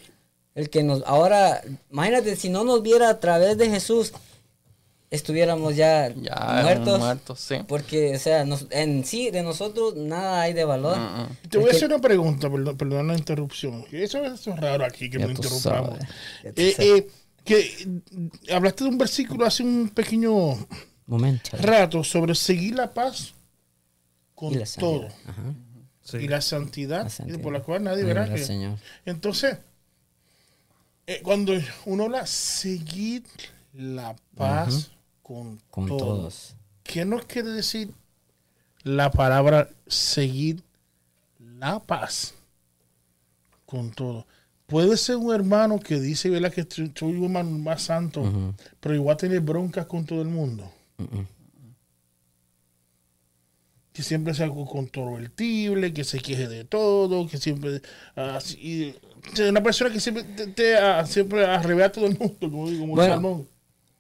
el 0.56 0.70
que 0.70 0.84
nos 0.84 1.04
ahora, 1.06 1.62
imagínate, 1.92 2.36
si 2.36 2.50
no 2.50 2.64
nos 2.64 2.82
viera 2.84 3.10
a 3.10 3.20
través 3.20 3.58
de 3.58 3.70
Jesús, 3.70 4.14
estuviéramos 5.12 5.76
ya, 5.76 6.10
Ya 6.16 6.60
muertos. 6.64 7.00
muertos, 7.00 7.40
sí. 7.40 7.56
Porque, 7.68 8.16
o 8.16 8.20
sea, 8.20 8.46
nos- 8.46 8.68
en 8.70 9.04
sí, 9.06 9.32
de 9.32 9.42
nosotros 9.44 9.96
nada 9.96 10.42
hay 10.42 10.54
de 10.54 10.66
valor. 10.66 10.98
Mm, 10.98 11.22
mm. 11.22 11.50
Te 11.50 11.58
voy 11.58 11.70
a 11.70 11.72
hacer 11.74 11.88
una 11.90 12.00
pregunta, 12.00 12.50
perdón, 12.50 12.78
perdón 12.78 13.08
la 13.08 13.18
interrupción. 13.18 13.86
Eso, 13.92 14.24
eso 14.24 14.52
es 14.54 14.60
raro 14.60 14.86
aquí 14.86 15.10
que 15.10 15.18
Ya 15.20 15.28
me 15.28 15.34
tú 15.34 15.42
interrumpamos. 15.42 16.00
Eh, 16.44 16.76
eh, 16.78 17.08
que 17.44 18.02
hablaste 18.54 18.84
de 18.84 18.90
un 18.92 18.98
versículo 18.98 19.46
hace 19.46 19.64
un 19.64 19.90
pequeño 19.90 20.58
Momento. 21.08 21.58
rato 21.58 22.04
sobre 22.04 22.36
seguir 22.36 22.76
la 22.76 22.94
paz 22.94 23.34
con 24.36 24.54
Y 24.54 24.58
la 24.58 24.66
todo 24.80 25.10
santidad. 25.10 25.30
Ajá. 25.30 25.54
Sí. 26.04 26.18
y 26.18 26.28
la 26.28 26.42
santidad, 26.42 27.04
La 27.04 27.10
santidad. 27.10 27.40
por 27.40 27.54
la 27.54 27.62
cual 27.62 27.84
nadie 27.84 28.04
verá 28.04 28.28
que 28.32 28.40
Señor. 28.40 28.78
entonces 29.06 29.58
eh, 31.08 31.22
cuando 31.24 31.54
uno 31.86 32.04
habla 32.06 32.26
seguir 32.26 33.24
la 33.74 34.16
paz 34.36 34.92
con, 35.30 35.60
Con 35.70 35.86
todo, 35.88 36.00
todos. 36.00 36.56
¿qué 36.82 37.06
nos 37.06 37.24
quiere 37.26 37.50
decir 37.50 37.92
la 38.82 39.12
palabra 39.12 39.70
seguir 39.86 40.64
la 41.38 41.80
paz 41.80 42.34
con 43.68 43.92
todo? 43.92 44.26
Puede 44.66 44.98
ser 44.98 45.18
un 45.18 45.32
hermano 45.32 45.80
que 45.80 46.00
dice, 46.00 46.32
¿verdad? 46.32 46.52
Que 46.52 46.66
soy 46.96 47.16
un 47.16 47.26
hermano 47.26 47.52
más 47.60 47.84
santo, 47.84 48.24
pero 48.80 48.96
igual 48.96 49.18
tiene 49.18 49.38
broncas 49.38 49.86
con 49.86 50.04
todo 50.04 50.24
el 50.24 50.30
mundo. 50.30 50.68
Que 53.94 54.02
siempre 54.02 54.34
sea 54.34 54.50
controvertible, 54.50 55.94
que 55.94 56.04
se 56.04 56.20
queje 56.20 56.48
de 56.48 56.64
todo, 56.64 57.28
que 57.28 57.38
siempre... 57.38 57.82
ah, 58.16 58.40
y- 58.58 58.96
una 59.48 59.62
persona 59.62 59.92
que 59.92 60.00
siempre, 60.00 60.24
te, 60.24 60.48
te, 60.48 60.76
ah, 60.78 61.06
siempre 61.06 61.46
arrebea 61.46 61.88
a 61.88 61.92
todo 61.92 62.06
el 62.08 62.18
mundo, 62.18 62.38
como 62.40 62.68
digo, 62.70 62.82
como 62.82 62.96
Bueno. 62.96 63.46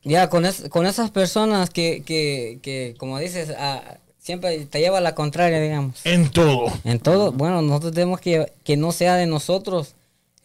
Ya, 0.03 0.29
con, 0.29 0.45
es- 0.45 0.69
con 0.69 0.85
esas 0.85 1.11
personas 1.11 1.69
que, 1.69 2.03
que, 2.05 2.59
que 2.61 2.95
como 2.97 3.19
dices, 3.19 3.53
ah, 3.57 3.97
siempre 4.17 4.65
te 4.65 4.79
lleva 4.79 4.99
a 4.99 5.01
la 5.01 5.15
contraria, 5.15 5.59
digamos. 5.59 6.05
En 6.05 6.29
todo. 6.31 6.71
En 6.83 6.99
todo, 6.99 7.31
bueno, 7.31 7.61
nosotros 7.61 7.93
tenemos 7.93 8.19
que 8.21 8.51
que 8.63 8.77
no 8.77 8.91
sea 8.91 9.15
de 9.15 9.25
nosotros 9.25 9.95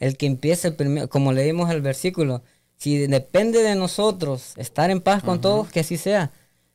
el 0.00 0.16
que 0.16 0.26
empiece 0.26 0.68
el 0.68 0.74
primer, 0.74 1.08
como 1.08 1.32
leímos 1.32 1.70
el 1.70 1.80
versículo. 1.82 2.42
Si 2.76 2.98
depende 3.06 3.62
de 3.62 3.76
nosotros 3.76 4.52
estar 4.56 4.90
en 4.90 5.00
paz 5.00 5.22
con 5.22 5.40
todos, 5.40 5.68
que 5.70 5.80
así 5.80 5.96
sea. 5.96 6.32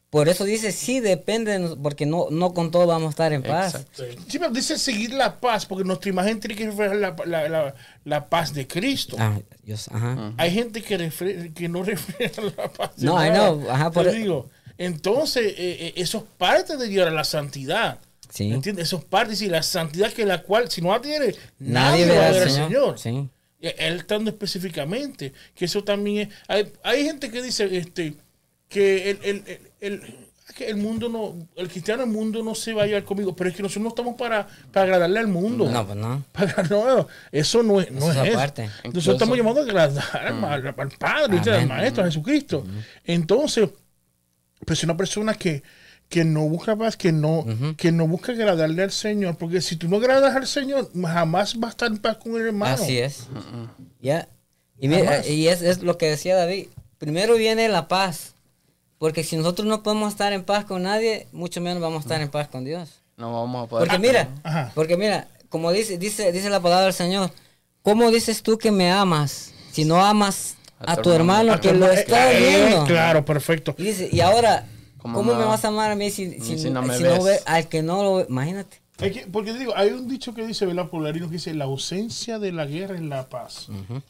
Por 0.09 0.27
eso 0.27 0.43
dice, 0.43 0.71
sí 0.71 1.01
depende, 1.01 1.75
porque 1.83 2.07
no, 2.07 2.27
no 2.31 2.53
con 2.55 2.71
todos 2.71 2.87
vamos 2.87 3.07
a 3.07 3.09
estar 3.11 3.31
en 3.31 3.43
paz. 3.43 3.75
Exacto. 3.75 4.03
Sí, 4.27 4.39
pero 4.39 4.49
dice 4.51 4.77
seguir 4.79 5.13
la 5.13 5.39
paz, 5.39 5.67
porque 5.67 5.83
nuestra 5.83 6.09
imagen 6.09 6.39
tiene 6.39 6.55
que 6.55 6.65
reflejar 6.65 6.95
la, 6.95 7.15
la, 7.27 7.47
la, 7.47 7.75
la 8.05 8.27
paz 8.27 8.51
de 8.53 8.65
Cristo. 8.67 9.15
Ah, 9.19 9.37
Dios, 9.63 9.87
ajá. 9.93 10.33
Hay 10.37 10.51
gente 10.51 10.81
que, 10.81 10.97
refre- 10.97 11.53
que 11.53 11.69
no 11.69 11.83
refleja 11.83 12.41
la 12.41 12.71
paz 12.71 12.95
de 12.97 13.05
No, 13.05 13.23
I 13.23 13.29
know, 13.29 13.69
ajá, 13.69 13.91
por 13.91 14.07
e- 14.07 14.13
digo, 14.13 14.49
entonces, 14.79 15.45
eh, 15.45 15.53
eh, 15.87 15.93
eso 15.97 16.17
es 16.19 16.23
parte 16.39 16.75
de 16.77 16.87
llegar 16.87 17.09
a 17.09 17.11
la 17.11 17.23
santidad. 17.23 17.99
Sí. 18.31 18.51
¿Entiendes? 18.51 18.85
Eso 18.87 18.97
es 18.97 19.03
parte, 19.05 19.35
sí, 19.35 19.47
la 19.47 19.61
santidad 19.61 20.11
que 20.11 20.25
la 20.25 20.41
cual, 20.41 20.71
si 20.71 20.81
no 20.81 20.91
la 20.91 21.01
tiene, 21.01 21.35
Nadie 21.59 22.05
nadie, 22.05 22.17
va 22.17 22.27
a 22.27 22.31
ver 22.31 22.43
al 22.43 22.49
Señor. 22.49 22.97
Señor. 22.99 22.99
Sí. 22.99 23.29
Y 23.61 23.67
Él 23.77 23.97
estando 23.97 24.31
específicamente, 24.31 25.33
que 25.53 25.65
eso 25.65 25.83
también 25.83 26.29
es... 26.29 26.35
Hay, 26.47 26.71
hay 26.83 27.03
gente 27.03 27.29
que 27.29 27.41
dice 27.41 27.77
este, 27.77 28.15
que 28.69 29.09
el, 29.11 29.19
el, 29.23 29.43
el, 29.47 29.59
el- 29.81 30.29
que 30.55 30.67
el 30.67 30.77
mundo 30.77 31.09
no, 31.09 31.35
el 31.55 31.69
cristiano 31.69 32.03
el 32.03 32.09
mundo 32.09 32.41
no 32.43 32.55
se 32.55 32.73
va 32.73 32.83
a 32.83 32.85
llevar 32.87 33.03
conmigo, 33.03 33.35
pero 33.35 33.51
es 33.51 33.55
que 33.55 33.61
nosotros 33.61 33.83
no 33.83 33.89
estamos 33.89 34.15
para, 34.15 34.47
para 34.73 34.83
agradarle 34.85 35.19
al 35.19 35.27
mundo. 35.27 35.69
No, 35.69 35.85
pues 35.85 35.97
no. 35.97 36.23
Para- 36.31 36.63
no, 36.63 37.07
eso 37.31 37.61
no 37.63 37.79
es, 37.79 37.91
no 37.91 37.99
Eso 38.11 38.23
es 38.23 38.29
es 38.29 38.33
eso. 38.33 38.39
Nosotros 38.39 38.71
Incluso- 38.83 39.11
estamos 39.13 39.37
llamando 39.37 39.61
a 39.61 39.63
agradar 39.63 40.03
al, 40.27 40.43
al- 40.43 40.67
al 40.75 40.89
Padre, 40.97 41.37
al 41.39 41.49
Amén. 41.53 41.67
Maestro, 41.67 42.03
a 42.03 42.07
Jesucristo. 42.07 42.65
Entonces, 43.05 43.69
pues 44.65 44.83
una 44.83 44.97
persona 44.97 45.35
que, 45.35 45.61
que 46.09 46.25
no 46.25 46.41
busca 46.49 46.75
paz, 46.75 46.97
que 46.97 47.11
no, 47.11 47.45
que 47.77 47.91
no 47.91 48.07
busca 48.07 48.31
agradarle 48.31 48.81
al 48.83 48.91
Señor, 48.91 49.37
porque 49.37 49.61
si 49.61 49.75
tú 49.75 49.87
no 49.87 49.97
agradas 49.97 50.35
al 50.35 50.47
Señor, 50.47 50.89
jamás 50.99 51.55
va 51.63 51.67
a 51.67 51.71
estar 51.71 51.89
en 51.89 51.99
paz 51.99 52.17
con 52.17 52.35
el 52.35 52.47
hermano. 52.47 52.73
Así 52.73 52.97
es. 52.97 53.27
Ya. 54.01 54.27
Y, 54.79 54.87
mira, 54.87 55.05
Jamás. 55.05 55.29
y 55.29 55.47
es, 55.47 55.61
es 55.61 55.83
lo 55.83 55.97
que 55.99 56.07
decía 56.09 56.35
David. 56.35 56.67
Primero 56.97 57.35
viene 57.35 57.69
la 57.69 57.87
paz. 57.87 58.33
Porque 58.99 59.23
si 59.23 59.37
nosotros 59.37 59.67
no 59.67 59.81
podemos 59.81 60.11
estar 60.11 60.33
en 60.33 60.43
paz 60.43 60.65
con 60.65 60.83
nadie, 60.83 61.27
mucho 61.31 61.61
menos 61.61 61.81
vamos 61.81 61.99
a 61.99 62.01
estar 62.01 62.21
en 62.21 62.29
paz 62.29 62.49
con 62.49 62.65
Dios. 62.65 63.01
No 63.17 63.33
vamos 63.33 63.65
a 63.65 63.69
poder. 63.69 63.87
Porque 63.87 63.99
mira, 63.99 64.29
Ajá. 64.43 64.71
porque 64.75 64.97
mira, 64.97 65.27
como 65.49 65.71
dice, 65.71 65.97
dice, 65.97 66.31
dice 66.31 66.49
la 66.49 66.59
palabra 66.59 66.85
del 66.85 66.93
Señor, 66.93 67.31
¿cómo 67.81 68.11
dices 68.11 68.43
tú 68.43 68.57
que 68.57 68.71
me 68.71 68.91
amas 68.91 69.53
si 69.71 69.85
no 69.85 70.03
amas 70.05 70.55
a, 70.79 70.97
tu 70.97 71.11
hermano 71.11 71.59
que 71.59 71.73
lo 71.73 71.89
eh, 71.89 71.95
está 71.95 72.31
eh, 72.33 72.39
viendo? 72.39 72.85
Claro, 72.85 73.23
perfecto. 73.25 73.73
Y 73.77 73.83
dice, 73.83 74.09
y 74.11 74.19
ahora, 74.19 74.67
¿Cómo 74.97 75.15
¿cómo, 75.15 75.31
no? 75.31 75.39
me 75.39 75.45
vas 75.45 75.63
a 75.63 75.69
amar 75.69 75.91
a 75.91 75.95
mí 75.95 76.11
si, 76.11 76.39
si, 76.41 76.59
si 76.59 76.69
no 76.69 76.81
me 76.81 76.97
si 76.97 77.03
ves? 77.03 77.23
ve 77.23 77.39
al 77.45 77.69
que 77.69 77.81
no 77.81 78.03
lo 78.03 78.15
ve? 78.15 78.25
Imagínate. 78.29 78.81
Que- 78.97 79.27
porque 79.31 79.53
te 79.53 79.59
digo, 79.59 79.73
hay 79.77 79.91
un 79.91 80.09
dicho 80.09 80.33
que 80.33 80.45
dice, 80.45 80.65
¿verdad? 80.65 80.89
Polarino 80.89 81.27
que 81.27 81.33
dice, 81.35 81.53
la 81.53 81.63
ausencia 81.63 82.37
de 82.37 82.51
la 82.51 82.65
guerra 82.65 82.95
es 82.95 83.01
la 83.01 83.29
paz. 83.29 83.67
¿verdad? 83.69 84.03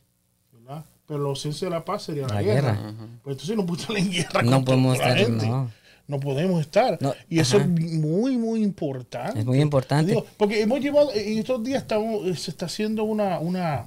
Pero 1.10 1.24
la 1.24 1.30
ausencia 1.30 1.68
de 1.68 1.72
la 1.74 1.84
paz 1.84 2.04
sería 2.04 2.26
la, 2.28 2.36
La 2.36 2.42
guerra. 2.44 2.72
guerra. 2.74 2.94
Pues 3.24 3.34
entonces 3.34 3.56
no 3.58 3.66
podemos 3.66 3.82
estar 3.82 3.98
en 3.98 4.12
guerra 4.12 4.42
No 4.44 4.52
con 4.52 4.66
podemos 4.66 4.94
estar, 4.96 5.18
gente. 5.18 5.46
no. 5.48 5.72
No 6.08 6.20
podemos 6.20 6.62
estar. 6.62 6.98
No, 7.02 7.14
y 7.30 7.40
eso 7.40 7.58
ajá. 7.58 7.66
es 7.66 7.72
muy, 7.94 8.38
muy 8.38 8.64
importante. 8.64 9.40
Es 9.42 9.46
muy 9.46 9.60
importante. 9.60 10.12
Digo, 10.14 10.26
porque 10.38 10.62
hemos 10.62 10.80
llevado, 10.80 11.12
en 11.14 11.38
estos 11.40 11.64
días 11.64 11.82
estamos, 11.84 12.26
eh, 12.28 12.36
se 12.36 12.50
está 12.52 12.66
haciendo 12.68 13.04
una, 13.04 13.40
una, 13.40 13.86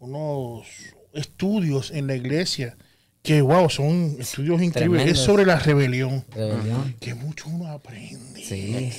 unos 0.00 0.66
estudios 1.12 1.90
en 1.90 2.06
la 2.06 2.14
iglesia 2.14 2.76
que, 3.22 3.42
wow, 3.42 3.68
son 3.68 4.16
estudios 4.18 4.62
increíbles. 4.62 5.00
Tremendos. 5.02 5.18
Es 5.18 5.24
sobre 5.24 5.44
la 5.44 5.58
rebelión. 5.58 6.24
Rebelión. 6.30 6.94
Que 7.00 7.14
mucho 7.14 7.48
uno 7.50 7.66
aprende. 7.68 8.42
Sí. 8.42 8.90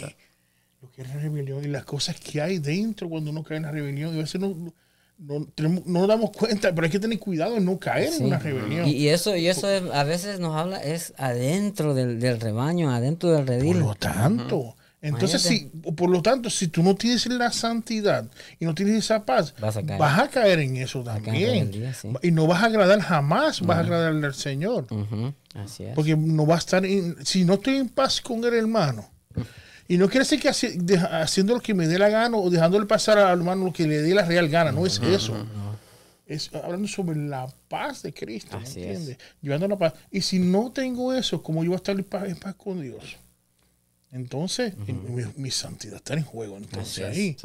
Lo 0.81 0.91
que 0.91 1.01
es 1.01 1.07
la 1.07 1.15
rebelión 1.15 1.63
y 1.63 1.67
las 1.67 1.85
cosas 1.85 2.19
que 2.19 2.41
hay 2.41 2.59
dentro 2.59 3.09
cuando 3.09 3.31
uno 3.31 3.43
cae 3.43 3.57
en 3.57 3.63
la 3.63 3.71
rebelión. 3.71 4.13
Y 4.13 4.19
a 4.19 4.21
veces 4.21 4.39
no, 4.39 4.55
no, 5.19 5.45
tenemos- 5.53 5.85
no 5.85 5.99
nos 5.99 6.07
damos 6.07 6.31
cuenta, 6.31 6.73
pero 6.73 6.85
hay 6.85 6.91
que 6.91 6.99
tener 6.99 7.19
cuidado 7.19 7.57
en 7.57 7.65
no 7.65 7.77
caer 7.77 8.11
Sí. 8.11 8.21
en 8.21 8.27
una 8.27 8.39
rebelión. 8.39 8.87
Y, 8.87 8.91
y 8.91 9.09
eso, 9.09 9.35
y 9.35 9.47
eso 9.47 9.69
es- 9.69 9.83
a 9.93 10.03
veces 10.03 10.39
nos 10.39 10.55
habla, 10.55 10.81
es 10.81 11.13
adentro 11.17 11.93
del, 11.93 12.19
del 12.19 12.39
rebaño, 12.39 12.89
adentro 12.91 13.29
del 13.31 13.45
Por 13.45 13.55
redil. 13.55 13.79
lo 13.79 13.95
tanto, 13.95 14.75
entonces 15.01 15.41
si, 15.41 15.71
por 15.95 16.09
lo 16.09 16.21
tanto, 16.21 16.49
si 16.49 16.67
tú 16.67 16.83
no 16.83 16.95
tienes 16.95 17.25
la 17.27 17.51
santidad 17.51 18.25
y 18.59 18.65
no 18.65 18.73
tienes 18.75 18.95
esa 18.95 19.25
paz, 19.25 19.53
Vas 19.59 19.77
a 19.77 19.83
caer. 20.29 20.59
en 20.59 20.77
eso 20.77 21.03
caer 21.03 21.17
en 21.19 21.23
también. 21.25 21.49
rebeldía, 21.51 21.93
sí. 21.93 22.09
Y 22.21 22.31
no 22.31 22.47
vas 22.47 22.63
a 22.63 22.67
agradar 22.67 22.99
jamás, 23.01 23.61
vas 23.61 23.77
a 23.77 23.81
agradarle 23.81 24.25
al 24.27 24.33
Señor. 24.35 24.87
Ujú, 24.89 25.33
Así 25.55 25.83
es. 25.83 25.95
Porque 25.95 26.15
no 26.17 26.45
va 26.45 26.55
a 26.55 26.59
estar, 26.59 26.85
en- 26.85 27.15
si 27.25 27.43
no 27.45 27.53
estoy 27.55 27.75
en 27.77 27.89
paz 27.89 28.19
con 28.21 28.43
el 28.43 28.53
hermano, 28.53 29.09
y 29.89 29.97
no 29.97 30.07
quiere 30.07 30.19
decir 30.19 30.39
que 30.39 30.49
haciendo 30.97 31.55
lo 31.55 31.61
que 31.61 31.73
me 31.73 31.87
dé 31.87 31.97
la 31.97 32.09
gana 32.09 32.37
o 32.37 32.49
dejándole 32.51 32.85
pasar 32.85 33.17
al 33.17 33.39
hermano 33.39 33.65
lo 33.65 33.73
que 33.73 33.87
le 33.87 34.03
dé 34.03 34.13
la 34.13 34.23
real 34.23 34.47
gana, 34.47 34.71
no 34.71 34.85
es 34.85 34.99
eso. 34.99 35.35
Es 36.27 36.53
hablando 36.53 36.87
sobre 36.87 37.17
la 37.17 37.51
paz 37.67 38.03
de 38.03 38.13
Cristo, 38.13 38.55
¿me 38.59 38.63
Así 38.63 38.83
es. 38.83 38.99
entiendes? 38.99 39.17
Llevando 39.41 39.67
la 39.67 39.79
paz. 39.79 39.93
Y 40.11 40.21
si 40.21 40.37
no 40.37 40.71
tengo 40.71 41.11
eso, 41.11 41.41
¿cómo 41.41 41.63
yo 41.63 41.71
voy 41.71 41.75
a 41.75 41.77
estar 41.77 41.97
en 41.97 42.03
paz, 42.05 42.29
en 42.29 42.37
paz 42.37 42.53
con 42.53 42.79
Dios? 42.79 43.17
Entonces, 44.11 44.77
mi, 44.77 45.23
mi 45.37 45.49
santidad 45.49 45.95
está 45.95 46.13
en 46.13 46.23
juego. 46.23 46.57
Entonces 46.57 47.03
Así 47.03 47.21
ahí 47.21 47.37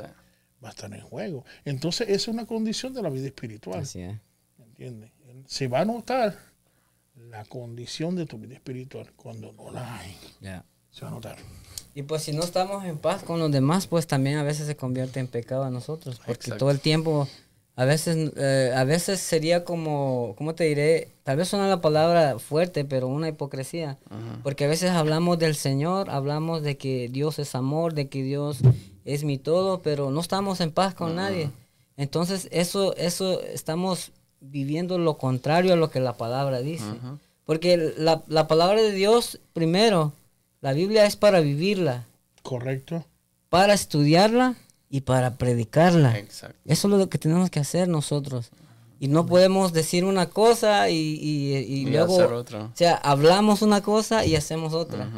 va 0.62 0.68
a 0.68 0.72
estar 0.72 0.92
en 0.92 1.00
juego. 1.00 1.46
Entonces, 1.64 2.08
esa 2.08 2.14
es 2.16 2.28
una 2.28 2.44
condición 2.44 2.92
de 2.92 3.00
la 3.00 3.08
vida 3.08 3.26
espiritual. 3.26 3.80
Así 3.80 4.02
es. 4.02 4.18
¿Entiendes? 4.58 5.10
Se 5.46 5.66
va 5.66 5.80
a 5.80 5.84
notar 5.86 6.36
la 7.16 7.42
condición 7.46 8.16
de 8.16 8.26
tu 8.26 8.36
vida 8.38 8.52
espiritual 8.52 9.12
cuando 9.16 9.50
no 9.54 9.70
la 9.70 9.98
hay. 9.98 10.14
Ya. 10.42 10.62
Se 10.90 11.06
va 11.06 11.08
a 11.08 11.14
notar. 11.14 11.36
Y 11.94 12.02
pues 12.02 12.22
si 12.22 12.32
no 12.32 12.42
estamos 12.42 12.84
en 12.84 12.98
paz 12.98 13.22
con 13.22 13.38
los 13.38 13.52
demás, 13.52 13.86
pues 13.86 14.06
también 14.06 14.38
a 14.38 14.42
veces 14.42 14.66
se 14.66 14.76
convierte 14.76 15.20
en 15.20 15.28
pecado 15.28 15.62
a 15.62 15.70
nosotros. 15.70 16.16
Porque 16.18 16.32
Exacto. 16.32 16.58
todo 16.58 16.70
el 16.72 16.80
tiempo, 16.80 17.28
a 17.76 17.84
veces, 17.84 18.32
eh, 18.36 18.72
a 18.74 18.82
veces 18.82 19.20
sería 19.20 19.64
como, 19.64 20.34
¿cómo 20.36 20.56
te 20.56 20.64
diré? 20.64 21.12
Tal 21.22 21.36
vez 21.36 21.48
suena 21.48 21.68
la 21.68 21.80
palabra 21.80 22.40
fuerte, 22.40 22.84
pero 22.84 23.06
una 23.06 23.28
hipocresía. 23.28 23.96
Porque 24.42 24.64
a 24.64 24.68
veces 24.68 24.90
hablamos 24.90 25.38
del 25.38 25.54
Señor, 25.54 26.10
hablamos 26.10 26.62
de 26.62 26.76
que 26.76 27.08
Dios 27.08 27.38
es 27.38 27.54
amor, 27.54 27.94
de 27.94 28.08
que 28.08 28.24
Dios 28.24 28.58
es 29.04 29.22
mi 29.22 29.38
todo, 29.38 29.80
pero 29.80 30.10
no 30.10 30.20
estamos 30.20 30.60
en 30.60 30.72
paz 30.72 30.94
con 30.94 31.14
nadie. 31.14 31.50
Entonces 31.96 32.48
eso, 32.50 32.96
eso 32.96 33.40
estamos 33.40 34.10
viviendo 34.40 34.98
lo 34.98 35.16
contrario 35.16 35.74
a 35.74 35.76
lo 35.76 35.90
que 35.90 36.00
la 36.00 36.16
palabra 36.16 36.60
dice. 36.60 36.86
Porque 37.44 37.92
la, 37.98 38.24
la 38.26 38.48
palabra 38.48 38.82
de 38.82 38.92
Dios, 38.92 39.38
primero, 39.52 40.12
la 40.64 40.72
Biblia 40.72 41.04
es 41.04 41.14
para 41.16 41.40
vivirla, 41.40 42.06
Correcto. 42.42 43.04
para 43.50 43.74
estudiarla 43.74 44.54
y 44.88 45.02
para 45.02 45.36
predicarla. 45.36 46.18
Exacto. 46.18 46.56
Eso 46.64 46.88
es 46.88 46.94
lo 46.98 47.08
que 47.10 47.18
tenemos 47.18 47.50
que 47.50 47.60
hacer 47.60 47.86
nosotros. 47.86 48.50
Y 48.98 49.08
no 49.08 49.26
podemos 49.26 49.74
decir 49.74 50.04
una 50.06 50.30
cosa 50.30 50.88
y, 50.88 50.94
y- 50.96 51.56
y 51.58 51.74
Y 51.82 51.86
luego, 51.90 52.14
hacer 52.14 52.32
otra. 52.32 52.62
o 52.64 52.70
sea, 52.74 52.94
hablamos 52.94 53.60
una 53.60 53.82
cosa 53.82 54.24
y 54.24 54.36
hacemos 54.36 54.72
otra. 54.72 55.10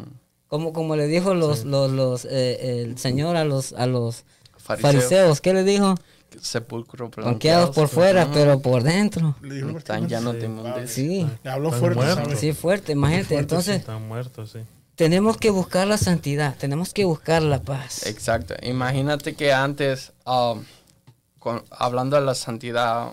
Como, 0.48 0.72
como 0.72 0.96
le 0.96 1.06
dijo 1.06 1.34
los, 1.34 1.64
los, 1.64 1.92
los, 1.92 2.24
eh, 2.24 2.80
el 2.82 2.98
Señor 2.98 3.36
a 3.36 3.44
los, 3.44 3.72
a 3.74 3.86
los 3.86 4.24
Fariseo. 4.56 4.90
fariseos, 4.90 5.40
¿qué 5.40 5.54
le 5.54 5.62
dijo? 5.62 5.94
Sepulcro 6.40 7.08
Blanqueados 7.10 7.74
por 7.74 7.86
fuera, 7.88 8.28
pero 8.32 8.58
por 8.60 8.82
dentro. 8.82 9.36
Le 9.42 9.54
dijo 9.54 9.78
Están 9.78 10.08
llenos 10.08 10.34
de 10.34 10.40
Sí. 10.40 10.46
inmundicia. 10.46 10.86
Sí, 10.88 11.26
Le 11.44 11.50
habló 11.50 11.70
fuerte, 11.70 12.36
sí, 12.36 12.52
fuerte, 12.52 12.92
imagínate. 12.92 13.36
Entonces, 13.38 13.76
Están 13.76 14.06
muertos, 14.08 14.50
sí. 14.50 14.58
Tenemos 14.96 15.36
que 15.36 15.50
buscar 15.50 15.86
la 15.86 15.98
santidad, 15.98 16.56
tenemos 16.56 16.92
que 16.92 17.04
buscar 17.04 17.42
la 17.42 17.60
paz. 17.62 18.06
Exacto. 18.06 18.54
Imagínate 18.62 19.34
que 19.34 19.52
antes, 19.52 20.12
um, 20.26 20.64
con- 21.38 21.62
hablando 21.70 22.16
de 22.16 22.22
la 22.26 22.34
santidad, 22.34 23.12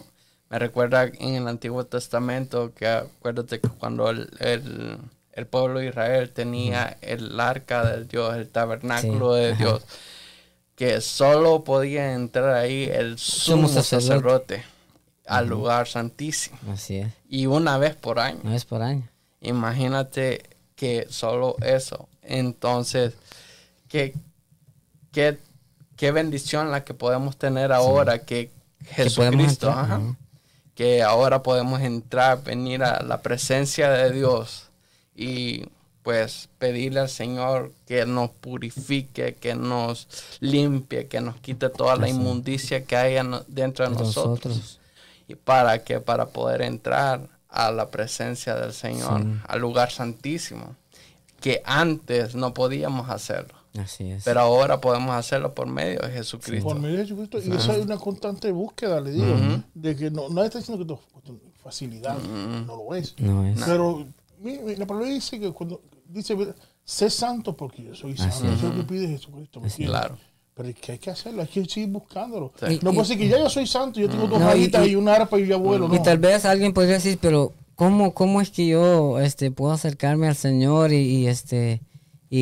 me 0.50 0.60
recuerda 0.60 1.04
en 1.06 1.36
el 1.36 1.48
Antiguo 1.48 1.86
Testamento 1.86 2.74
que 2.74 2.88
acuérdate 2.88 3.60
que 3.60 3.70
cuando 3.70 4.10
el, 4.10 4.30
el- 4.40 4.98
el 5.34 5.48
pueblo 5.48 5.80
de 5.80 5.88
Israel 5.88 6.30
tenía 6.30 6.98
el 7.02 7.40
arca 7.40 7.84
del 7.86 8.08
Dios, 8.08 8.36
el 8.38 8.48
tabernáculo 8.50 9.36
Sí, 9.36 9.42
de 9.42 9.52
ajá. 9.54 9.64
Dios, 9.64 9.82
que 10.76 11.02
solo 11.02 11.64
podía 11.64 12.14
entrar 12.14 12.54
ahí 12.56 12.84
el 12.92 13.18
sumo 13.18 13.68
sacerdote. 13.68 14.06
sacerdote 14.58 14.64
al 15.26 15.48
lugar 15.48 15.88
santísimo. 15.88 16.58
Así 16.72 16.98
es, 16.98 17.08
Y 17.28 17.48
una 17.48 17.78
vez 17.78 17.96
por 17.96 18.20
año. 18.20 18.40
una 18.44 18.52
vez 18.54 18.66
por 18.66 18.82
año. 18.84 19.08
Imagínate 19.42 20.44
que 20.76 21.08
solo 21.10 21.56
eso. 21.62 22.08
Entonces, 22.22 23.14
qué, 23.88 24.14
qué, 25.12 25.38
qué 25.96 26.12
bendición 26.12 26.72
la 26.72 26.84
que 26.84 26.94
podemos 26.94 27.38
tener 27.38 27.72
ahora 27.72 28.20
que 28.24 28.50
Jesucristo, 28.86 29.70
ajá, 29.70 30.00
ujú. 30.00 30.16
que 30.76 31.04
ahora 31.04 31.44
podemos 31.44 31.82
entrar, 31.82 32.44
venir 32.44 32.84
a 32.84 33.02
la 33.04 33.22
presencia 33.22 33.90
de 33.90 34.12
Dios 34.12 34.70
y 35.16 35.66
pues 36.02 36.50
pedirle 36.58 37.00
al 37.00 37.10
Señor 37.10 37.72
que 37.88 38.06
nos 38.06 38.30
purifique, 38.32 39.36
que 39.36 39.56
nos 39.56 40.08
limpie, 40.42 41.08
que 41.08 41.22
nos 41.22 41.38
quite 41.38 41.70
toda 41.70 41.96
la 41.96 42.10
inmundicia 42.10 42.84
que 42.84 42.98
hay 42.98 43.16
en- 43.16 43.40
dentro 43.48 43.86
de 43.88 43.92
De 43.96 44.00
nosotros. 44.04 44.44
nosotros. 44.58 44.80
¿Y 45.30 45.36
para 45.36 45.82
que 45.86 46.02
Para 46.02 46.26
poder 46.26 46.62
entrar 46.62 47.22
a 47.54 47.72
la 47.72 47.90
presencia 47.90 48.56
del 48.56 48.74
Señor, 48.74 49.22
Sí. 49.22 49.28
al 49.48 49.60
lugar 49.62 49.92
santísimo, 49.92 50.76
que 51.40 51.62
antes 51.66 52.36
no 52.36 52.54
podíamos 52.54 53.10
hacerlo, 53.10 53.54
Así 53.78 54.10
es. 54.12 54.24
pero 54.24 54.40
ahora 54.42 54.80
podemos 54.82 55.12
hacerlo 55.16 55.54
por 55.54 55.68
medio 55.68 56.00
de 56.00 56.10
Jesucristo. 56.12 56.68
Por 56.70 56.80
medio 56.80 56.98
de 56.98 57.04
Jesucristo. 57.04 57.38
Y 57.40 57.52
eso 57.52 57.72
es 57.74 57.86
una 57.86 57.98
constante 57.98 58.52
búsqueda, 58.52 59.00
le 59.02 59.12
digo. 59.12 59.36
De 59.74 59.96
que 59.96 60.10
no, 60.10 60.30
no 60.30 60.44
está 60.44 60.60
diciendo 60.60 60.86
que 60.86 60.94
esto 60.94 61.34
es 61.34 61.62
facilidad. 61.62 62.18
No 62.20 62.76
lo 62.78 62.96
es. 62.96 63.16
no 63.20 63.46
es. 63.46 63.62
Pero 63.66 64.06
mi- 64.40 64.58
mi- 64.60 64.76
la 64.76 64.86
palabra 64.86 65.10
dice 65.10 65.40
que 65.40 65.52
cuando 65.52 65.82
dice, 66.08 66.36
sé 66.84 67.10
santo 67.10 67.56
porque 67.56 67.84
yo 67.84 67.96
soy 67.96 68.18
santo. 68.18 68.36
Así 68.36 68.46
Eso 68.48 68.54
es 68.56 68.64
lo 68.64 68.76
que 68.76 68.84
pide 68.84 69.08
Jesucristo. 69.08 69.62
Claro. 69.78 70.18
Pero 70.56 70.70
es 70.70 70.76
que 70.76 70.92
hay 70.94 70.98
que 71.00 71.10
hacerlo, 71.10 71.42
hay 71.42 71.48
que 71.48 71.66
seguir 71.66 71.90
buscándolo. 71.90 72.52
Sí. 72.60 72.80
No 72.84 72.92
Y- 72.92 72.94
puede 72.96 73.08
ser 73.08 73.18
que 73.18 73.28
ya 73.28 73.40
yo 73.40 73.50
soy 73.50 73.66
santo, 73.66 74.00
yo 74.00 74.08
tengo 74.10 74.28
dos 74.28 74.40
No, 74.40 74.46
y- 74.46 74.48
varitas 74.50 74.88
y, 74.88 74.92
y- 74.92 74.96
una 74.96 75.14
arpa 75.16 75.40
y 75.40 75.48
ya 75.48 75.56
vuelo. 75.58 75.88
Y 75.92 75.98
no. 75.98 76.02
tal 76.04 76.20
vez 76.20 76.46
alguien 76.46 76.74
podría 76.74 76.94
decir, 76.96 77.18
pero 77.20 77.54
¿cómo, 77.76 78.14
cómo 78.14 78.40
es 78.40 78.52
que 78.52 78.68
yo 78.68 79.20
este, 79.20 79.50
puedo 79.50 79.72
acercarme 79.74 80.28
al 80.28 80.36
Señor 80.36 80.94
y, 80.94 80.98
y, 80.98 81.28
este 81.28 81.82
y, 82.30 82.40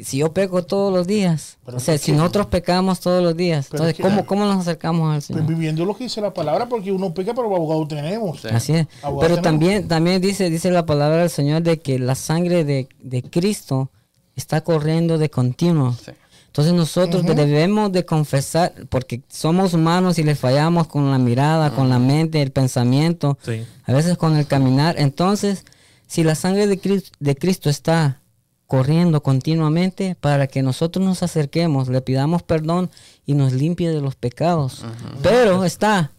y 0.00 0.04
si 0.04 0.18
yo 0.18 0.32
peco 0.32 0.64
todos 0.64 0.92
los 0.92 1.06
días? 1.06 1.58
Pero 1.64 1.76
o 1.76 1.80
sea, 1.80 1.94
¿por 1.94 2.00
si 2.00 2.10
qué? 2.12 2.16
nosotros 2.18 2.46
pecamos 2.46 2.98
todos 3.00 3.22
los 3.22 3.36
días, 3.36 3.68
Pero 3.70 3.84
entonces 3.84 4.02
¿cómo, 4.04 4.26
¿cómo 4.26 4.44
nos 4.44 4.58
acercamos 4.60 5.06
al 5.08 5.14
Pues 5.18 5.24
Señor? 5.26 5.46
viviendo 5.46 5.84
lo 5.84 5.96
que 5.96 6.04
dice 6.04 6.20
la 6.20 6.34
palabra, 6.34 6.68
porque 6.68 6.90
uno 6.90 7.14
peca, 7.14 7.32
pero 7.32 7.46
abogado 7.54 7.86
tenemos. 7.86 8.40
Sí. 8.40 8.48
Así 8.50 8.72
es. 8.72 8.86
Abogado 9.02 9.20
Pero 9.20 9.34
tenemos. 9.36 9.42
también, 9.42 9.88
también 9.88 10.20
dice, 10.20 10.50
dice 10.50 10.70
la 10.72 10.84
palabra 10.84 11.18
del 11.18 11.30
Señor 11.30 11.62
de 11.62 11.78
que 11.78 12.00
la 12.00 12.16
sangre 12.16 12.64
de, 12.64 12.88
de 13.00 13.22
Cristo 13.22 13.90
está 14.34 14.62
corriendo 14.62 15.16
de 15.18 15.30
continuo. 15.30 15.92
Sí. 15.92 16.10
Entonces 16.56 16.72
nosotros 16.72 17.22
debemos 17.26 17.92
de 17.92 18.06
confesar, 18.06 18.72
porque 18.88 19.20
somos 19.28 19.74
humanos 19.74 20.18
y 20.18 20.22
le 20.22 20.34
fallamos 20.34 20.86
con 20.86 21.10
la 21.10 21.18
mirada, 21.18 21.74
con 21.74 21.90
la 21.90 21.98
mente, 21.98 22.40
el 22.40 22.50
pensamiento, 22.50 23.36
Sí. 23.42 23.62
a 23.84 23.92
veces 23.92 24.16
con 24.16 24.34
el 24.38 24.46
caminar. 24.46 24.94
Entonces, 24.98 25.66
si 26.06 26.24
la 26.24 26.34
sangre 26.34 26.66
de 26.66 26.78
Cristo, 26.80 27.10
de 27.20 27.36
Cristo 27.36 27.68
está 27.68 28.22
corriendo 28.66 29.22
continuamente 29.22 30.16
para 30.18 30.46
que 30.46 30.62
nosotros 30.62 31.04
nos 31.04 31.22
acerquemos, 31.22 31.88
le 31.88 32.00
pidamos 32.00 32.42
perdón 32.42 32.88
y 33.26 33.34
nos 33.34 33.52
limpie 33.52 33.90
de 33.90 34.00
los 34.00 34.14
pecados. 34.16 34.82
Pero 35.22 35.62
está 35.62 36.10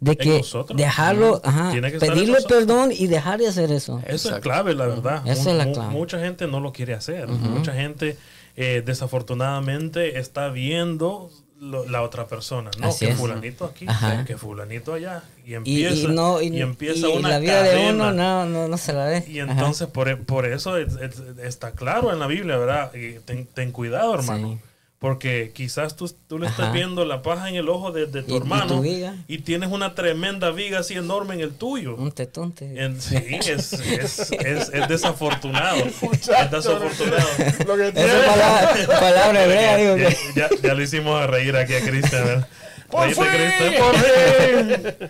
de 0.00 0.16
que 0.16 0.38
nosotros. 0.38 0.76
dejarlo, 0.76 1.40
ajá, 1.44 1.70
que 1.72 1.82
pedirle 2.00 2.38
perdón 2.48 2.90
y 2.92 3.06
dejar 3.06 3.38
de 3.38 3.46
hacer 3.46 3.70
eso. 3.70 3.98
Eso 4.00 4.10
es 4.14 4.24
Exacto. 4.24 4.40
clave, 4.40 4.74
la 4.74 4.86
verdad. 4.86 5.22
Esa 5.24 5.52
es 5.52 5.56
la 5.56 5.70
clave. 5.70 5.92
Mucha 5.92 6.18
gente 6.18 6.48
no 6.48 6.58
lo 6.58 6.72
quiere 6.72 6.94
hacer. 6.94 7.28
Mucha 7.28 7.72
gente, 7.74 8.16
eh, 8.60 8.82
desafortunadamente, 8.84 10.18
está 10.18 10.48
viendo 10.48 11.30
lo- 11.60 11.86
la 11.88 12.02
otra 12.02 12.26
persona. 12.26 12.70
No, 12.78 12.88
Así 12.88 13.06
que 13.06 13.12
es. 13.12 13.18
fulanito 13.18 13.64
aquí, 13.64 13.84
Ajá. 13.88 14.24
que 14.24 14.36
fulanito 14.36 14.94
allá. 14.94 15.22
Y 15.44 15.54
empieza, 15.54 15.94
y 15.96 16.06
no, 16.14 16.40
y, 16.40 16.48
y 16.48 16.60
empieza 16.60 17.08
una 17.08 17.30
la 17.30 17.38
vida 17.38 17.62
de 17.62 17.90
uno 17.90 18.12
no, 18.12 18.44
no, 18.46 18.68
no 18.68 18.76
se 18.78 18.92
la 18.92 19.06
ve. 19.06 19.24
Y 19.28 19.38
entonces 19.40 19.88
por, 19.88 20.24
por 20.24 20.46
eso 20.46 20.76
es- 20.76 20.94
es- 20.96 21.22
está 21.42 21.72
claro 21.72 22.12
en 22.12 22.18
la 22.20 22.26
Biblia, 22.26 22.56
¿verdad? 22.58 22.92
Y 22.94 23.18
ten, 23.20 23.46
ten 23.46 23.72
cuidado, 23.72 24.14
hermano. 24.14 24.52
Sí. 24.54 24.58
Porque 25.00 25.52
quizás 25.54 25.94
tú, 25.94 26.12
tú 26.26 26.40
le 26.40 26.48
estás 26.48 26.66
Ajá. 26.66 26.72
viendo 26.72 27.04
la 27.04 27.22
paja 27.22 27.48
en 27.48 27.54
el 27.54 27.68
ojo 27.68 27.92
de, 27.92 28.06
de 28.06 28.24
tu 28.24 28.30
Y- 28.32 28.34
y 28.34 28.36
hermano 28.38 28.66
tu 28.66 28.80
viga. 28.80 29.14
y 29.28 29.38
tienes 29.38 29.70
una 29.70 29.94
tremenda 29.94 30.50
viga 30.50 30.80
así 30.80 30.94
enorme 30.94 31.34
en 31.36 31.40
el 31.40 31.52
tuyo. 31.52 31.94
Un 31.94 32.10
tetonte. 32.10 32.82
En- 32.82 33.00
sí, 33.00 33.14
es, 33.16 33.72
es, 33.74 34.32
es, 34.32 34.68
es 34.72 34.88
desafortunado. 34.88 35.76
es 35.84 36.50
desafortunado. 36.50 37.28
Lo 37.64 37.76
que 37.76 37.88
Esa 37.88 37.92
tiene- 37.92 38.26
palabra, 38.26 38.76
palabra 38.98 39.44
hebrea, 39.44 39.76
digo 39.76 39.96
Ya, 39.98 40.08
que. 40.08 40.16
ya, 40.34 40.48
ya 40.62 40.74
lo 40.74 40.82
hicimos 40.82 41.22
a 41.22 41.28
reír 41.28 41.54
aquí 41.56 41.74
a 41.74 41.80
Cristian. 41.80 42.24
¿verdad? 42.24 42.48
¡Por 42.90 43.08
fin! 43.12 43.24
Cristian, 43.24 43.74
por 43.84 43.94
fin. 43.94 45.08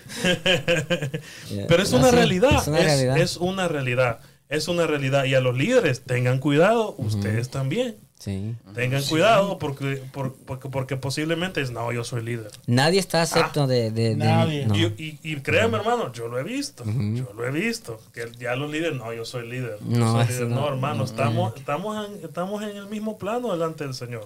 Pero 1.68 1.82
es 1.82 1.93
una 1.93 2.09
Así, 2.09 2.16
realidad. 2.16 2.57
Es 2.61 2.66
una 2.68 2.78
es, 2.80 2.84
realidad. 2.84 3.18
es 3.18 3.36
una 3.39 3.68
realidad. 3.68 4.20
Es 4.49 4.68
una 4.68 4.86
realidad. 4.86 5.24
Y 5.24 5.34
a 5.34 5.41
los 5.41 5.57
líderes, 5.57 6.03
tengan 6.05 6.39
cuidado, 6.41 6.95
ustedes 6.99 7.51
también. 7.51 7.97
Sí. 8.19 8.57
Tengan 8.75 9.03
cuidado 9.05 9.59
porque, 9.59 10.03
por- 10.12 10.35
porque, 10.35 10.69
porque 10.69 10.97
posiblemente 10.97 11.61
es, 11.61 11.71
no, 11.71 11.93
yo 11.93 12.03
soy 12.03 12.25
líder. 12.25 12.51
Nadie 12.66 12.99
está 12.99 13.23
acepto 13.23 13.66
de, 13.69 13.93
de, 13.93 14.11
de- 14.11 14.14
Nadie. 14.16 14.66
no. 14.66 14.75
Y, 14.77 14.87
y, 14.99 15.21
y 15.23 15.37
créanme, 15.37 15.79
hermano, 15.79 16.12
yo 16.12 16.27
lo 16.27 16.37
he 16.39 16.43
visto. 16.43 16.83
Yo 16.85 17.33
lo 17.33 17.47
he 17.47 17.51
visto. 17.53 18.01
Que 18.12 18.29
ya 18.39 18.57
los 18.57 18.71
líderes, 18.73 18.99
no, 18.99 19.12
yo 19.12 19.25
soy 19.25 19.49
líder. 19.49 19.79
yo 19.89 19.99
No, 19.99 20.12
soy 20.12 20.23
eso 20.25 20.33
líder. 20.33 20.49
no. 20.49 20.61
no, 20.62 20.69
hermano, 20.69 21.05
estamos, 21.05 21.55
estamos, 21.57 22.09
en, 22.09 22.25
estamos 22.25 22.62
en 22.64 22.77
el 22.77 22.87
mismo 22.89 23.19
plano 23.19 23.53
delante 23.53 23.85
del 23.85 23.95
Señor. 23.95 24.25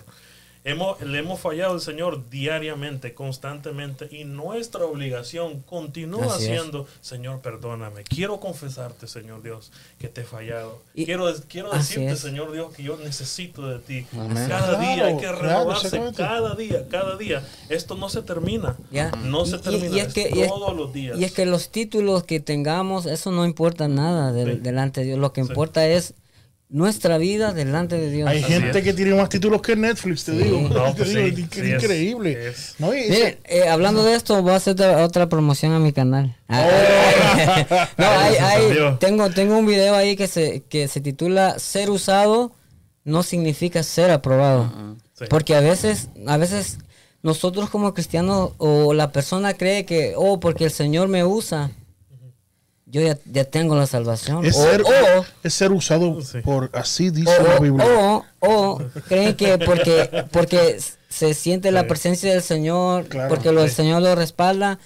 Hemos, 0.64 1.00
le 1.00 1.18
hemos 1.18 1.40
fallado 1.40 1.74
al 1.74 1.80
Señor 1.80 2.30
diariamente, 2.30 3.14
constantemente, 3.14 4.08
y 4.12 4.22
nuestra 4.24 4.84
obligación 4.84 5.60
continúa 5.62 6.26
Así 6.36 6.44
es. 6.44 6.50
siendo, 6.60 6.86
Señor, 7.00 7.40
perdóname. 7.40 8.04
Quiero 8.04 8.38
confesarte, 8.38 9.08
Señor 9.08 9.42
Dios, 9.42 9.72
que 9.98 10.06
te 10.08 10.20
he 10.20 10.24
fallado. 10.24 10.80
Y- 10.94 11.04
quiero 11.04 11.26
quiero 11.48 11.72
decirte, 11.72 12.12
es. 12.12 12.20
Señor 12.20 12.52
Dios, 12.52 12.72
que 12.74 12.84
yo 12.84 12.96
necesito 12.96 13.66
de 13.68 13.80
ti. 13.80 14.06
Amén. 14.12 14.46
Cada 14.48 14.76
Claro, 14.76 14.78
día 14.80 15.06
hay 15.06 15.16
que 15.16 15.32
renovarse, 15.32 16.00
cada 16.16 16.54
día, 16.54 16.86
cada 16.88 17.16
día. 17.16 17.42
Esto 17.68 17.96
no 17.96 18.08
se 18.08 18.22
termina. 18.22 18.76
No 19.24 19.44
se 19.46 19.56
Y- 19.56 19.58
termina. 19.60 19.96
y 19.96 19.98
es 20.00 20.06
es 20.08 20.14
que- 20.14 20.30
y 20.32 20.42
es- 20.42 20.48
todos 20.48 20.76
los 20.76 20.92
días. 20.92 21.18
Y 21.18 21.24
es 21.24 21.32
que 21.32 21.44
los 21.44 21.70
títulos 21.70 22.22
que 22.22 22.38
tengamos, 22.38 23.06
eso 23.06 23.32
no 23.32 23.44
importa 23.44 23.88
nada 23.88 24.32
del- 24.32 24.54
Sí. 24.54 24.60
delante 24.60 25.00
de 25.00 25.06
Dios. 25.08 25.18
Lo 25.18 25.32
que 25.32 25.40
importa 25.40 25.86
es 25.88 26.14
nuestra 26.73 27.18
vida 27.18 27.53
delante 27.53 27.97
de 27.99 28.11
Dios. 28.11 28.29
Hay 28.29 28.43
Así 28.43 28.51
gente 28.55 28.79
es. 28.79 28.85
que 28.85 28.93
tiene 28.95 29.14
más 29.14 29.29
títulos 29.29 29.61
que 29.62 29.77
Netflix, 29.77 30.25
te 30.25 30.33
digo. 30.33 30.62
No, 30.70 30.85
Te 30.95 31.05
pues 31.05 31.09
digo, 31.14 31.37
sí, 31.37 31.43
es 31.43 31.49
sí, 31.53 31.61
es- 31.70 31.83
increíble. 31.83 32.49
es- 32.49 32.75
¿No? 32.79 32.95
Y 32.97 33.11
Miren, 33.11 33.39
eh, 33.45 33.68
hablando 33.68 34.03
de 34.03 34.14
esto, 34.14 34.41
voy 34.43 34.53
a 34.53 34.57
hacer 34.57 34.81
otra, 34.81 35.29
promoción 35.29 35.73
a 35.73 35.79
mi 35.79 35.93
canal. 35.93 36.35
Ah, 36.49 37.89
no, 37.99 38.07
hay- 38.09 38.37
hay- 38.37 38.97
tengo, 38.99 39.31
tengo 39.31 39.59
un 39.59 39.66
video 39.66 39.95
ahí 39.95 40.16
que 40.16 40.27
se, 40.27 40.62
que 40.68 40.89
se 40.89 41.01
titula 41.01 41.59
Ser 41.59 41.91
usado 41.91 42.53
no 43.05 43.23
significa 43.23 43.83
ser 43.83 44.11
aprobado. 44.11 44.73
Sí. 45.18 45.25
Porque 45.29 45.55
a 45.55 45.61
veces, 45.61 46.09
a 46.27 46.37
veces 46.39 46.79
nosotros 47.23 47.68
como 47.68 47.93
cristianos 47.95 48.53
o 48.59 48.95
la 48.95 49.12
persona 49.12 49.55
cree 49.55 49.85
que, 49.85 50.14
oh, 50.16 50.41
porque 50.41 50.64
el 50.64 50.70
Señor 50.70 51.09
me 51.09 51.25
usa, 51.25 51.70
yo 52.93 53.01
ya, 53.01 53.18
ya 53.24 53.45
tengo 53.45 53.74
la 53.74 53.86
salvación. 53.86 54.45
Es 54.45 54.55
o, 54.57 54.62
ser, 54.62 54.82
o- 54.82 55.24
es 55.43 55.55
ser 55.55 55.72
usado 55.72 56.20
Sí. 56.22 56.38
por 56.43 56.70
así 56.74 57.11
dice 57.11 57.32
o, 57.40 57.43
la 57.49 57.59
Biblia. 57.59 57.86
o- 57.86 58.24
o 58.40 58.80
creen 59.09 59.34
que 59.34 59.59
porque, 59.59 60.26
porque 60.30 60.78
se 61.09 61.34
siente 61.34 61.72
la 61.72 61.86
presencia 61.88 62.30
del 62.32 62.43
Señor, 62.43 63.07
Claro. 63.09 63.28
porque 63.30 63.51
lo- 63.51 63.64
el. 63.64 63.70
Señor 63.70 64.03
lo 64.03 64.14
respalda, 64.14 64.78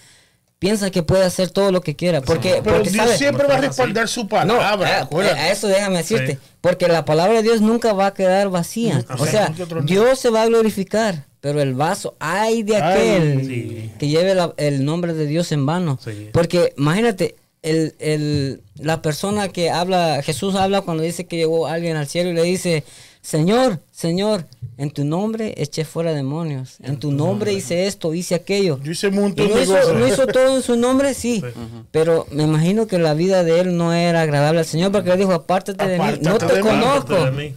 piensa 0.61 0.91
que 0.91 1.03
puede 1.03 1.25
hacer 1.25 1.51
todo 1.51 1.71
lo 1.73 1.81
que 1.81 1.97
quiera. 1.97 2.21
Porque, 2.23 2.61
Pero 2.65 2.77
porque 2.77 2.91
Dios 2.91 3.11
siempre 3.19 3.47
va 3.47 3.57
a 3.57 3.61
respaldar 3.61 4.09
su 4.09 4.23
No, 4.23 4.29
palabra. 4.29 5.09
a, 5.11 5.17
a 5.35 5.51
eso 5.51 5.67
déjame 5.69 5.99
decirte. 5.99 6.35
Sí. 6.35 6.39
Porque 6.61 6.89
la 6.89 7.05
palabra 7.05 7.35
de 7.35 7.43
Dios 7.43 7.61
nunca 7.61 7.93
va 7.93 8.07
a 8.07 8.15
quedar 8.15 8.49
vacía. 8.51 9.05
O 9.19 9.27
sea. 9.27 9.53
Dios 9.85 10.19
se 10.19 10.31
va 10.31 10.43
a 10.43 10.47
glorificar. 10.47 11.25
Pero 11.41 11.61
el 11.61 11.75
vaso, 11.75 12.17
ay 12.19 12.63
de 12.65 12.77
aquel 12.77 13.47
Sí. 13.47 13.93
que 14.01 14.09
lleve 14.09 14.35
la- 14.35 14.53
el 14.57 14.85
nombre 14.85 15.13
de 15.13 15.27
Dios 15.27 15.53
en 15.53 15.65
vano. 15.67 15.99
Sí. 16.03 16.31
Porque 16.33 16.73
imagínate, 16.77 17.37
el, 17.71 17.95
el- 17.99 18.61
la 18.79 19.01
persona 19.03 19.49
que 19.49 19.71
habla, 19.71 20.23
Jesús 20.23 20.55
habla 20.55 20.83
cuando 20.83 21.03
dice 21.03 21.27
que 21.27 21.37
llegó 21.37 21.67
alguien 21.67 21.97
al 21.97 22.07
cielo 22.07 22.31
y 22.31 22.35
le 22.35 22.43
dice, 22.43 22.85
Señor, 23.23 23.81
Señor, 23.91 24.45
en 24.79 24.91
tu 24.91 25.05
nombre 25.05 25.55
eché 25.57 25.85
fuera 25.85 26.13
demonios. 26.13 26.77
En 26.83 26.99
tu 26.99 27.11
nombre 27.11 27.53
hice 27.53 27.87
esto, 27.87 28.15
hice 28.15 28.35
aquello. 28.35 28.79
Yo 28.83 28.93
hice 28.93 29.09
un 29.09 29.15
¿Y 29.15 29.19
montón 29.19 29.49
no 29.49 29.57
de 29.57 29.63
hizo, 29.65 29.73
cosas. 29.75 29.95
no 29.95 30.07
hizo 30.07 30.27
todo 30.27 30.57
en 30.57 30.63
su 30.63 30.77
nombre? 30.77 31.13
Sí. 31.15 31.43
Pero 31.91 32.27
me 32.31 32.45
imagino 32.45 32.87
que 32.87 32.99
la 32.99 33.15
vida 33.15 33.43
de 33.43 33.61
él 33.61 33.77
no 33.77 33.93
era 33.93 34.21
agradable 34.21 34.61
al 34.61 34.67
Señor 34.67 34.93
porque 34.93 35.11
él 35.11 35.19
dijo, 35.19 35.33
apártate 35.33 35.89
de 35.89 35.99
mí, 35.99 36.05
no 36.21 36.39
te 36.39 36.47
de 36.55 36.61
conozco. 36.61 37.25
De 37.25 37.31
mí. 37.33 37.55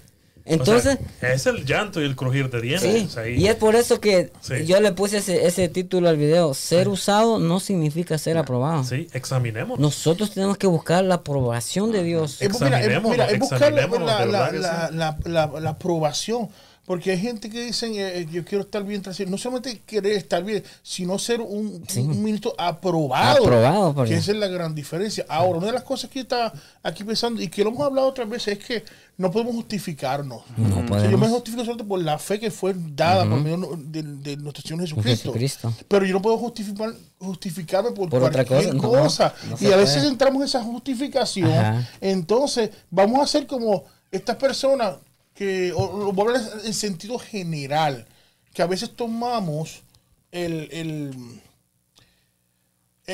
Entonces, 0.50 0.97
O 1.00 1.20
sea, 1.20 1.34
es 1.34 1.45
el 1.45 1.66
llanto 1.66 2.02
y 2.02 2.06
el 2.06 2.16
crujir 2.16 2.50
de 2.50 2.60
dientes. 2.62 2.91
sí. 2.91 3.06
o 3.06 3.10
sea, 3.10 3.30
Y 3.30 3.47
es 3.47 3.56
por 3.56 3.76
eso 3.76 4.00
que 4.02 4.32
Sí. 4.41 4.66
yo 4.66 4.80
le 4.82 4.91
puse 4.91 5.18
ese, 5.18 5.45
ese 5.47 5.70
título 5.70 6.10
al 6.10 6.18
video. 6.18 6.54
Ser 6.54 6.89
usado 6.89 7.39
no 7.39 7.60
significa 7.60 8.18
ser 8.18 8.38
aprobado. 8.38 8.84
Sí, 8.84 9.08
examinemos. 9.14 9.80
Nosotros 9.80 10.32
tenemos 10.32 10.58
que 10.58 10.68
buscar 10.68 11.04
la 11.06 11.16
aprobación 11.16 11.91
de 11.91 12.04
Dios. 12.04 12.41
Es, 12.41 12.50
bu- 12.52 12.64
mira, 12.64 12.80
es, 13.30 13.39
buscar 13.39 13.72
la, 13.72 13.82
examinémonos, 13.84 14.08
la, 14.62 14.91
la, 14.91 15.50
la, 15.60 15.70
aprobación. 15.70 16.50
Porque 16.86 17.12
hay 17.12 17.20
gente 17.20 17.52
que 17.52 17.66
dicen, 17.66 17.93
eh, 17.95 18.26
yo 18.32 18.43
quiero 18.43 18.64
estar 18.64 18.84
bien 18.84 19.04
tras 19.04 19.20
No 19.28 19.38
solamente 19.38 19.80
querer 19.86 20.14
estar 20.14 20.43
bien, 20.43 20.64
sino 20.82 21.20
ser 21.20 21.39
un, 21.39 21.84
un 21.97 22.24
ministro 22.24 22.56
aprobado. 22.58 23.43
Aprobado 23.43 23.93
por 23.93 24.06
Que 24.08 24.14
Dios. 24.14 24.24
esa 24.24 24.32
es 24.32 24.38
la 24.39 24.47
gran 24.47 24.74
diferencia. 24.74 25.24
Ahora, 25.30 25.60
una 25.60 25.68
de 25.68 25.74
las 25.74 25.84
cosas 25.84 26.10
que 26.10 26.22
estaba 26.22 26.52
aquí 26.82 27.04
pensando, 27.04 27.39
y 27.43 27.47
que 27.47 27.64
lo 27.64 27.70
hemos 27.70 27.86
hablado 27.86 28.08
otras 28.08 28.28
veces, 28.28 28.58
es 28.58 28.66
que 28.66 28.84
no 29.20 29.30
podemos 29.30 29.53
justificarnos. 29.53 30.43
No 30.55 30.95
O 30.95 30.97
sea, 30.97 31.11
yo 31.11 31.17
me 31.17 31.28
justifico 31.28 31.61
solamente 31.63 31.84
por 31.84 32.01
la 32.01 32.17
fe 32.17 32.39
que 32.39 32.49
fue 32.49 32.74
dada 32.74 33.30
por 33.30 33.41
medio 33.41 33.78
de, 33.78 34.01
de 34.01 34.38
nuestro 34.38 34.63
Señor 34.63 34.80
Jesucristo. 34.80 35.34
Jesucristo. 35.34 35.74
Pero 35.89 36.05
yo 36.05 36.13
no 36.13 36.22
puedo 36.22 36.38
justificar, 36.38 36.93
justificarme 37.20 37.91
por, 37.91 38.09
Por 38.09 38.24
otra 38.24 38.45
cualquier 38.45 38.78
cosa, 38.78 38.88
no, 38.88 39.03
cosa. 39.03 39.34
no 39.49 39.67
y 39.67 39.74
a 39.74 39.76
veces 39.76 39.97
puede. 39.97 40.07
entramos 40.07 40.41
en 40.41 40.45
esa 40.47 40.63
justificación. 40.63 41.51
Ajá. 41.51 41.89
Entonces, 41.99 42.70
vamos 42.89 43.20
a 43.20 43.24
hacer 43.24 43.45
como 43.45 43.84
estas 44.09 44.38
personas 44.38 44.95
que, 45.34 45.74
o, 45.76 46.05
lo 46.05 46.13
voy 46.13 46.34
a 46.34 46.38
hablar 46.38 46.51
en 46.63 46.74
sentido 46.74 47.20
general, 47.20 48.07
que 48.53 48.61
a 48.61 48.67
veces 48.67 48.89
tomamos 48.95 49.82
el, 50.32 50.70
el, 50.72 51.41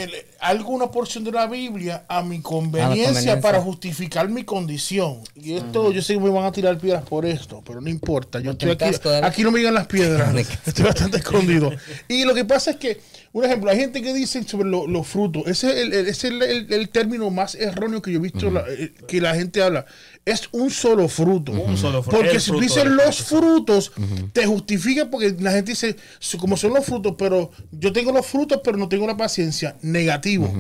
el- 0.04 0.12
alguna 0.40 0.92
porción 0.92 1.24
de 1.24 1.32
la 1.32 1.48
Biblia 1.48 2.04
a 2.08 2.22
mi 2.22 2.42
conveniencia, 2.42 3.06
conveniencia. 3.06 3.42
para 3.42 3.62
justificar 3.62 4.30
mi 4.30 4.44
condición. 4.44 5.22
Y 5.36 5.54
esto, 5.56 5.92
yo 5.92 6.02
sé 6.02 6.14
que 6.16 6.20
me 6.20 6.30
van 6.30 6.46
a 6.46 6.52
tirar 6.52 6.78
piedras 6.78 7.04
por 7.04 7.26
esto, 7.26 7.64
pero 7.66 7.80
no 7.82 7.90
importa. 7.90 8.40
Yo 8.40 8.52
estoy 8.52 8.72
aquí, 8.72 8.84
aquí 9.26 9.44
no 9.44 9.52
me 9.52 9.60
llegan 9.60 9.74
las 9.74 9.88
piedras. 9.88 10.34
estoy 10.66 10.86
bastante 10.86 11.18
escondido. 11.18 11.72
Y 12.08 12.26
lo 12.26 12.34
que 12.34 12.44
pasa 12.46 12.72
es 12.72 12.78
que, 12.78 13.00
un 13.32 13.44
ejemplo, 13.46 13.70
hay 13.72 13.78
gente 13.78 14.02
que 14.02 14.14
dice 14.14 14.44
sobre 14.44 14.68
lo- 14.70 14.88
los 14.88 15.08
frutos. 15.08 15.44
Ese 15.48 15.68
es 15.70 15.76
el, 15.78 15.94
el- 15.94 16.08
ese 16.08 16.28
es 16.28 16.34
el, 16.72 16.90
término 16.90 17.30
más 17.30 17.56
erróneo 17.56 18.02
que 18.02 18.12
yo 18.12 18.20
he 18.20 18.22
visto 18.22 18.50
la- 18.52 18.66
eh, 18.68 18.92
que 19.08 19.22
la 19.22 19.34
gente 19.36 19.62
habla. 19.64 19.86
Es 20.26 20.50
un 20.54 20.72
solo 20.72 21.08
fruto. 21.08 21.52
Un 21.52 21.78
solo 21.78 22.02
fruto. 22.02 22.18
Porque 22.18 22.32
El 22.34 22.42
si 22.42 22.48
tú 22.48 22.58
fruto 22.58 22.64
dices 22.64 22.84
del 22.84 22.96
los 22.96 23.18
fruto, 23.22 23.80
frutos, 23.82 23.92
te 24.34 24.46
justifica 24.48 25.10
porque 25.10 25.36
la 25.40 25.52
gente 25.52 25.72
dice, 25.74 25.96
"So- 26.20 26.40
como 26.40 26.58
son 26.58 26.74
los 26.74 26.84
frutos, 26.84 27.14
pero 27.18 27.52
yo 27.72 27.94
tengo 27.94 28.12
los 28.12 28.26
frutos, 28.26 28.60
pero 28.64 28.76
no 28.78 28.90
tengo 28.90 29.06
la 29.06 29.16
paciencia. 29.16 29.76
Negativo. 29.84 30.52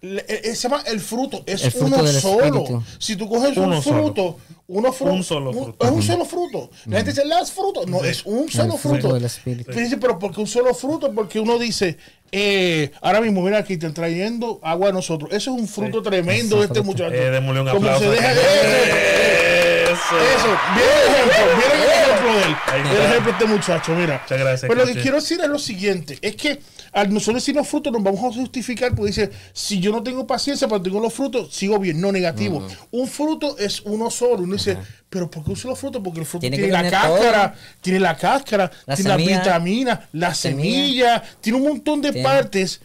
E- 0.00 0.42
e- 0.44 0.54
se 0.54 0.68
llama 0.68 0.82
el 0.86 1.00
fruto, 1.00 1.42
es 1.44 1.64
El 1.64 1.72
fruto 1.72 1.86
uno 1.96 2.06
solo. 2.06 2.44
Espíritu. 2.46 2.82
Si 3.00 3.16
tú 3.16 3.28
coges 3.28 3.56
Uno 3.56 3.76
un 3.78 3.82
solo. 3.82 4.04
fruto, 4.04 4.38
uno 4.68 4.92
fruto, 4.92 5.12
Un 5.12 5.24
solo 5.24 5.52
fruto. 5.52 5.84
es 5.84 5.90
un 5.90 6.02
solo 6.04 6.24
fruto. 6.24 6.70
La 6.86 6.98
gente 6.98 7.10
dice 7.10 7.24
las 7.26 7.50
frutos, 7.50 7.86
no, 7.88 8.04
es 8.04 8.24
un 8.24 8.48
solo 8.48 8.76
fruto 8.76 9.00
fruto. 9.00 9.14
del 9.14 9.24
Espíritu. 9.24 9.72
Tú 9.72 9.78
dices, 9.80 9.98
pero 10.00 10.16
porque 10.20 10.40
un 10.40 10.46
solo 10.46 10.72
fruto, 10.72 11.12
porque 11.12 11.40
uno 11.40 11.58
dice, 11.58 11.98
eh, 12.32 12.90
ahora 13.00 13.20
mismo, 13.20 13.42
mira, 13.42 13.58
aquí 13.58 13.74
están 13.74 13.94
trayendo 13.94 14.60
agua 14.62 14.90
a 14.90 14.92
nosotros. 14.92 15.32
Eso 15.32 15.54
es 15.54 15.60
un 15.60 15.68
fruto 15.68 16.02
tremendo 16.02 16.58
de 16.58 16.66
este 16.66 16.82
muchacho. 16.82 17.14
Eh, 17.14 17.30
démosle 17.30 17.60
un 17.62 17.68
Como 17.68 17.98
se 17.98 18.08
deja 18.10 18.30
aquí. 18.30 19.77
Eso, 19.98 20.38
Eso. 20.38 20.58
bien 20.74 20.88
el 21.06 21.30
ejemplo, 21.30 21.56
bien 21.56 21.72
el 21.72 21.88
ejemplo 21.88 22.32
de 22.34 22.42
él. 22.42 22.96
El 22.96 23.02
ejemplo 23.02 23.24
de 23.24 23.30
este 23.30 23.44
muchacho, 23.46 23.94
mira. 23.94 24.20
Muchas 24.22 24.38
gracias, 24.38 24.68
Pero 24.68 24.74
lo 24.74 24.86
que 24.86 25.00
quiero 25.00 25.16
decir 25.16 25.40
es 25.40 25.48
lo 25.48 25.58
siguiente, 25.58 26.18
es 26.22 26.36
que 26.36 26.60
al 26.92 27.12
nosotros 27.12 27.42
decir 27.42 27.54
los 27.54 27.68
frutos 27.68 27.92
nos 27.92 28.02
vamos 28.02 28.20
a 28.20 28.38
justificar 28.38 28.94
porque 28.94 29.08
dice, 29.08 29.30
si 29.52 29.78
yo 29.80 29.92
no 29.92 30.02
tengo 30.02 30.26
paciencia, 30.26 30.66
pero 30.68 30.80
tengo 30.80 31.00
los 31.00 31.12
frutos, 31.12 31.54
sigo 31.54 31.78
bien, 31.78 32.00
no 32.00 32.10
negativo. 32.12 32.66
Un 32.90 33.06
fruto 33.06 33.56
es 33.58 33.82
uno 33.84 34.10
solo. 34.10 34.42
Uno 34.42 34.54
dice, 34.54 34.78
pero 35.10 35.30
¿por 35.30 35.44
qué 35.44 35.52
uso 35.52 35.68
los 35.68 35.78
frutos? 35.78 36.00
Porque 36.02 36.20
el 36.20 36.26
fruto 36.26 36.48
Tiene 36.48 36.68
la 36.68 36.90
cáscara, 36.90 37.54
tiene 37.80 38.00
la 38.00 38.16
cáscara, 38.16 38.70
La 38.86 38.94
tiene 38.94 39.08
las 39.10 39.18
semilla, 39.18 39.38
vitaminas, 39.38 39.98
la 40.12 40.34
semilla, 40.34 41.22
tiene 41.40 41.58
un 41.58 41.64
montón 41.68 42.00
de 42.00 42.12
Tiene. 42.12 42.26
partes 42.28 42.80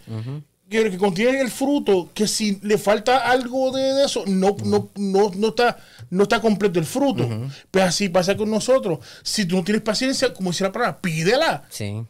que, 0.82 0.90
que 0.90 0.98
contienen 0.98 1.36
el 1.36 1.50
fruto, 1.50 2.10
que 2.12 2.26
si 2.26 2.58
le 2.62 2.78
falta 2.78 3.18
algo 3.30 3.70
de, 3.70 3.82
de 3.94 4.04
eso, 4.04 4.24
no, 4.26 4.56
no, 4.64 4.90
no, 4.96 5.30
no 5.36 5.48
está, 5.48 5.78
no 6.10 6.24
está 6.24 6.40
completo 6.40 6.78
el 6.80 6.84
fruto. 6.84 7.28
Pues 7.70 7.84
así 7.84 8.08
pasa 8.08 8.36
con 8.36 8.50
nosotros. 8.50 8.98
Si 9.22 9.44
tú 9.46 9.56
no 9.56 9.64
tienes 9.64 9.82
paciencia, 9.82 10.34
como 10.34 10.50
dice 10.50 10.64
la 10.64 10.72
palabra, 10.72 11.00
pídela. 11.00 11.64
Sí. 11.70 12.04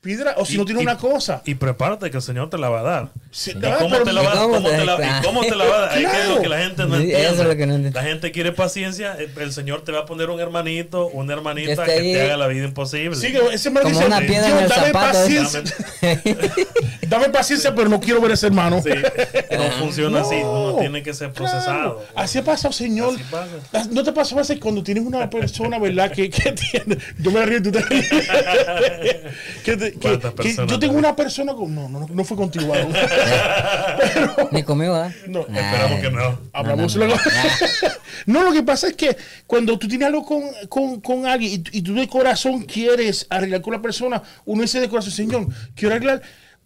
Pídela. 0.00 0.34
O 0.36 0.44
si 0.44 0.54
Y- 0.54 0.58
no 0.58 0.64
tienes 0.64 0.82
y- 0.82 0.86
una 0.86 0.98
cosa. 0.98 1.42
Y 1.44 1.54
prepárate 1.56 2.10
que 2.10 2.16
el 2.18 2.22
Señor 2.22 2.50
te 2.50 2.58
la 2.58 2.68
va 2.68 2.80
a 2.80 2.82
dar. 2.82 3.12
Sí, 3.38 3.50
¿Y 3.50 3.66
ah, 3.66 3.76
cómo 3.78 3.90
pero- 3.90 4.04
te 4.04 4.12
la 4.14 4.22
va 4.22 4.32
a 4.32 4.34
dar? 4.34 4.44
¿Y 4.44 4.48
cómo 4.48 4.54
¿Cómo 4.56 4.70
te- 4.70 4.84
la- 4.86 5.20
y 5.20 5.26
cómo 5.26 5.40
te 5.42 5.54
la 5.56 5.64
va 5.66 5.76
a 5.76 5.80
dar? 5.80 5.98
Es 5.98 6.10
que 6.10 6.20
es 6.22 6.28
lo 6.30 6.40
que 6.40 6.48
la 6.48 6.58
gente 6.58 6.82
no 6.86 6.96
Sí, 6.96 7.02
entiende. 7.02 7.24
eso 7.26 7.42
es 7.42 7.48
lo 7.48 7.56
que 7.56 7.66
no 7.66 7.74
entiende. 7.74 8.00
La 8.00 8.06
gente 8.06 8.32
quiere 8.32 8.52
paciencia. 8.52 9.14
el- 9.18 9.30
El 9.42 9.52
Señor 9.52 9.82
te 9.84 9.92
va 9.92 10.00
a 10.00 10.06
poner 10.06 10.30
un 10.30 10.40
hermanito, 10.40 11.08
una 11.08 11.34
hermanita 11.34 11.84
Que 11.84 11.96
que, 11.96 12.00
te 12.14 12.22
haga 12.22 12.38
la 12.38 12.46
vida 12.46 12.64
imposible. 12.64 13.14
Sí, 13.14 13.32
que 13.32 13.40
ese 13.52 13.68
hermano 13.68 13.84
Como 13.90 13.94
dice, 13.94 14.06
una 14.06 14.20
piedra 14.20 14.48
en 14.48 14.56
"Dios, 14.58 14.62
el 14.62 14.68
dame 14.70 14.86
zapato". 14.86 15.12
paciencia. 15.18 15.62
Dame 17.08 17.28
paciencia, 17.28 17.72
pero 17.74 17.88
no 17.88 18.00
quiero 18.00 18.20
ver 18.20 18.32
a 18.32 18.34
ese 18.34 18.46
hermano. 18.46 18.82
Sí, 18.82 18.90
no 18.90 19.62
funciona 19.78 20.22
así. 20.22 20.34
Uno 20.36 20.72
No, 20.72 20.78
tiene 20.78 21.02
que 21.04 21.14
ser 21.14 21.30
procesado. 21.32 21.98
Claro. 21.98 22.02
Así 22.16 22.38
ha 22.38 22.42
pasado, 22.44 22.72
Señor. 22.72 23.14
Así 23.14 23.22
pasa. 23.30 23.88
¿No 23.92 24.02
te 24.02 24.12
pasa 24.12 24.34
a 24.34 24.38
veces 24.38 24.58
cuando 24.58 24.82
tienes 24.82 25.04
una 25.04 25.30
persona, 25.30 25.78
verdad, 25.78 26.10
que, 26.10 26.28
que 26.30 26.52
tiene... 26.52 26.98
Yo 27.18 27.30
me 27.30 27.44
río 27.46 27.58
y 27.58 27.62
tú 27.62 27.70
te 27.70 27.80
ríes. 27.80 28.08
que, 29.64 29.76
te- 29.76 29.92
que- 29.92 29.98
¿Cuántas 30.00 30.30
que 30.32 30.36
personas 30.36 30.70
yo 30.72 30.78
tengo 30.80 30.94
te- 30.94 30.98
una 30.98 31.14
persona 31.14 31.54
con... 31.54 31.72
No, 31.74 31.88
no, 31.88 32.08
no 32.10 32.24
fue 32.24 32.36
contigo. 32.36 32.72
Aaron. 33.32 34.48
Ni 34.52 34.62
conmigo. 34.62 34.94
No, 35.28 35.40
Esperamos 35.40 36.00
que 36.00 36.10
no. 36.10 36.38
Hablamos 36.52 36.96
no, 36.96 37.06
no, 37.06 37.06
luego. 37.06 37.20
No, 38.26 38.42
lo 38.42 38.52
que 38.52 38.62
pasa 38.62 38.88
es 38.88 38.94
que 38.94 39.16
cuando 39.46 39.78
tú 39.78 39.86
tienes 39.86 40.06
algo 40.08 40.24
con, 40.24 40.42
con, 40.68 41.00
con 41.00 41.26
alguien 41.26 41.52
y, 41.52 41.58
tú- 41.58 41.70
y 41.74 41.82
tú 41.82 41.94
de 41.94 42.08
corazón 42.08 42.62
quieres 42.64 43.26
arreglar 43.30 43.60
con 43.60 43.72
la 43.74 43.80
persona, 43.82 44.20
uno 44.44 44.62
dice 44.62 44.80
de 44.80 44.88
corazón, 44.88 45.12
Señor, 45.12 45.46
quiero 45.76 45.94
arreglar, 45.94 46.22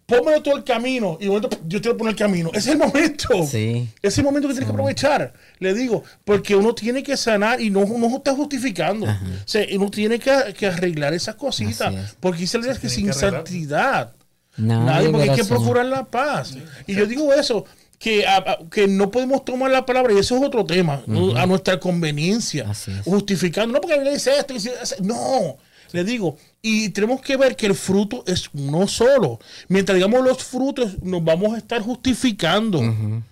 pónmelo 0.07 0.41
todo 0.41 0.57
el 0.57 0.63
camino. 0.63 1.17
Y 1.19 1.25
de 1.25 1.29
momento, 1.29 1.49
yo 1.67 1.79
te 1.79 1.89
voy 1.89 1.95
a 1.95 1.97
poner 1.99 2.11
el 2.13 2.17
camino. 2.17 2.49
Ese 2.53 2.69
es 2.69 2.75
el 2.75 2.77
momento. 2.77 3.27
Sí. 3.45 3.87
Ese 4.01 4.07
es 4.07 4.17
el 4.17 4.23
momento 4.23 4.47
que 4.47 4.53
tienes 4.55 4.67
que 4.69 4.73
aprovechar. 4.73 5.33
Le 5.59 5.73
digo, 5.75 6.03
porque 6.25 6.55
uno 6.55 6.73
tiene 6.73 7.03
que 7.03 7.15
sanar 7.15 7.61
y 7.61 7.69
no, 7.69 7.85
no 7.85 8.15
está 8.17 8.33
justificando. 8.33 9.05
O 9.05 9.17
sea, 9.45 9.63
uno 9.75 9.91
tiene 9.91 10.17
que, 10.19 10.55
que 10.57 10.65
arreglar 10.67 11.13
esas 11.13 11.35
cositas. 11.35 11.93
Es. 11.93 12.15
Porque 12.19 12.39
dice 12.39 12.57
la 12.57 12.63
Biblia 12.63 12.81
que 12.81 12.89
sin 12.89 13.13
santidad. 13.13 14.13
Nadie 14.61 14.85
Nadie, 14.85 15.09
porque 15.09 15.29
hay 15.29 15.35
que 15.35 15.43
procurar 15.55 15.85
la 15.87 16.03
paz. 16.05 16.55
Y 16.87 16.95
yo 16.95 17.05
digo 17.05 17.33
eso, 17.33 17.65
que, 17.99 18.25
a- 18.25 18.57
que 18.71 18.87
no 18.87 19.11
podemos 19.11 19.45
tomar 19.45 19.69
la 19.71 19.85
palabra, 19.85 20.13
y 20.13 20.17
eso 20.17 20.35
es 20.37 20.43
otro 20.43 20.65
tema, 20.65 21.03
a 21.37 21.45
nuestra 21.45 21.79
conveniencia, 21.79 22.67
justificando, 23.03 23.73
no 23.73 23.81
porque 23.81 23.93
la 23.95 23.99
Biblia 24.01 24.13
dice 24.13 24.31
esto, 24.37 24.53
dice- 24.53 24.73
no, 25.01 25.57
le 25.93 26.03
digo, 26.03 26.37
y 26.61 26.89
tenemos 26.89 27.21
que 27.21 27.37
ver 27.37 27.55
que 27.55 27.65
el 27.65 27.75
fruto 27.75 28.23
es 28.27 28.49
uno 28.53 28.87
solo. 28.87 29.39
Mientras 29.67 29.95
digamos 29.95 30.23
los 30.23 30.43
frutos, 30.43 31.01
nos 31.01 31.23
vamos 31.23 31.53
a 31.53 31.57
estar 31.57 31.81
justificando, 31.81 32.81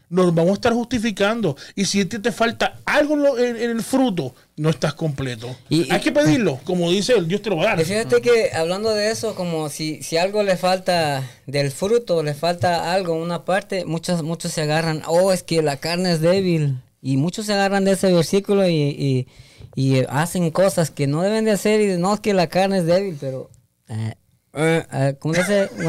nos 0.09 0.33
vamos 0.33 0.51
a 0.51 0.53
estar 0.55 0.73
justificando, 0.73 1.55
y 1.75 1.85
si 1.85 2.03
te, 2.05 2.17
te 2.19 2.31
falta 2.31 2.79
algo 2.85 3.37
en, 3.37 3.55
en- 3.55 3.69
el 3.71 3.83
fruto, 3.83 4.33
no 4.57 4.69
estás 4.69 4.93
completo. 4.95 5.55
Y- 5.69 5.83
y- 5.87 5.91
Hay 5.91 6.01
que 6.01 6.11
pedirlo, 6.11 6.59
como 6.63 6.89
dice 6.91 7.13
él, 7.13 7.27
Dios 7.27 7.41
te 7.41 7.49
lo 7.49 7.57
va 7.57 7.63
a 7.63 7.65
dar. 7.67 7.81
Y 7.81 7.85
fíjate 7.85 8.19
que 8.21 8.51
hablando 8.53 8.89
de 8.93 9.11
eso, 9.11 9.35
como 9.35 9.69
si, 9.69 10.01
si 10.01 10.17
algo 10.17 10.41
le 10.43 10.57
falta 10.57 11.23
del 11.45 11.71
fruto, 11.71 12.23
le 12.23 12.33
falta 12.33 12.91
algo, 12.93 13.13
una 13.13 13.45
parte, 13.45 13.85
muchos, 13.85 14.23
muchos 14.23 14.51
se 14.51 14.61
agarran, 14.63 15.03
oh, 15.07 15.31
es 15.31 15.43
que 15.43 15.61
la 15.61 15.77
carne 15.77 16.11
es 16.13 16.21
débil. 16.21 16.77
Y 17.01 17.15
muchos 17.15 17.45
se 17.45 17.53
agarran 17.53 17.85
de 17.85 17.91
ese 17.93 18.11
versículo 18.11 18.67
y, 18.67 18.73
y, 18.73 19.27
y 19.75 19.97
eh, 19.97 20.07
hacen 20.09 20.49
cosas 20.51 20.91
que 20.91 21.07
no 21.07 21.21
deben 21.21 21.45
de 21.45 21.51
hacer 21.51 21.81
y 21.81 21.97
no 21.97 22.13
es 22.13 22.19
que 22.19 22.33
la 22.33 22.47
carne 22.47 22.79
es 22.79 22.85
débil, 22.85 23.17
pero... 23.19 23.49
eh, 23.87 24.13
eh, 24.53 24.85
eh, 24.91 25.15
¿Cómo 25.19 25.33
se 25.35 25.41
dice? 25.41 25.69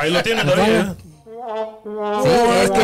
Ahí 0.00 0.10
lo 0.10 0.22
tiene 0.22 0.42
todavía. 0.44 0.96
Sí, 2.22 2.30
es 2.62 2.70
que, 2.70 2.78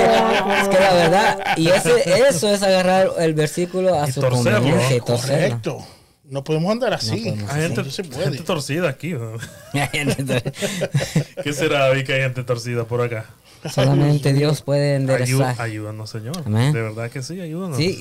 es 0.62 0.68
que 0.68 0.80
la 0.80 0.92
verdad, 0.94 1.38
y 1.56 1.68
ese, 1.68 2.28
eso 2.28 2.50
es 2.50 2.62
agarrar 2.62 3.08
el 3.18 3.32
versículo 3.34 3.94
a 4.00 4.08
Y 4.08 4.12
su 4.12 4.20
torcerlo, 4.20 4.58
conveniencia 4.58 4.96
y 4.96 4.98
¿no? 4.98 5.04
torcerlo. 5.04 5.48
Correcto. 5.60 5.86
No 6.24 6.44
podemos 6.44 6.70
andar 6.72 6.92
así. 6.92 7.24
podemos. 7.24 7.50
Hay 7.50 7.62
gente, 7.62 7.82
No 7.84 7.90
se 7.90 8.04
puede. 8.04 8.24
gente 8.24 8.42
torcida 8.42 8.88
aquí. 8.88 9.12
¿no? 9.12 9.32
¿Qué 11.42 11.52
será, 11.54 11.78
David, 11.86 12.04
que 12.04 12.14
hay 12.14 12.20
gente 12.22 12.42
torcida 12.44 12.84
por 12.84 13.00
acá? 13.00 13.26
Solamente 13.70 14.32
Dios 14.32 14.62
puede 14.62 14.92
Ayú- 14.94 15.00
enderezar. 15.00 15.61
ayúdanos, 15.61 16.11
Señor. 16.11 16.36
Amén. 16.44 16.72
De 16.72 16.80
verdad 16.82 17.11
que 17.11 17.22
sí, 17.22 17.40
ayúdanos. 17.40 17.76
Sí, 17.76 17.96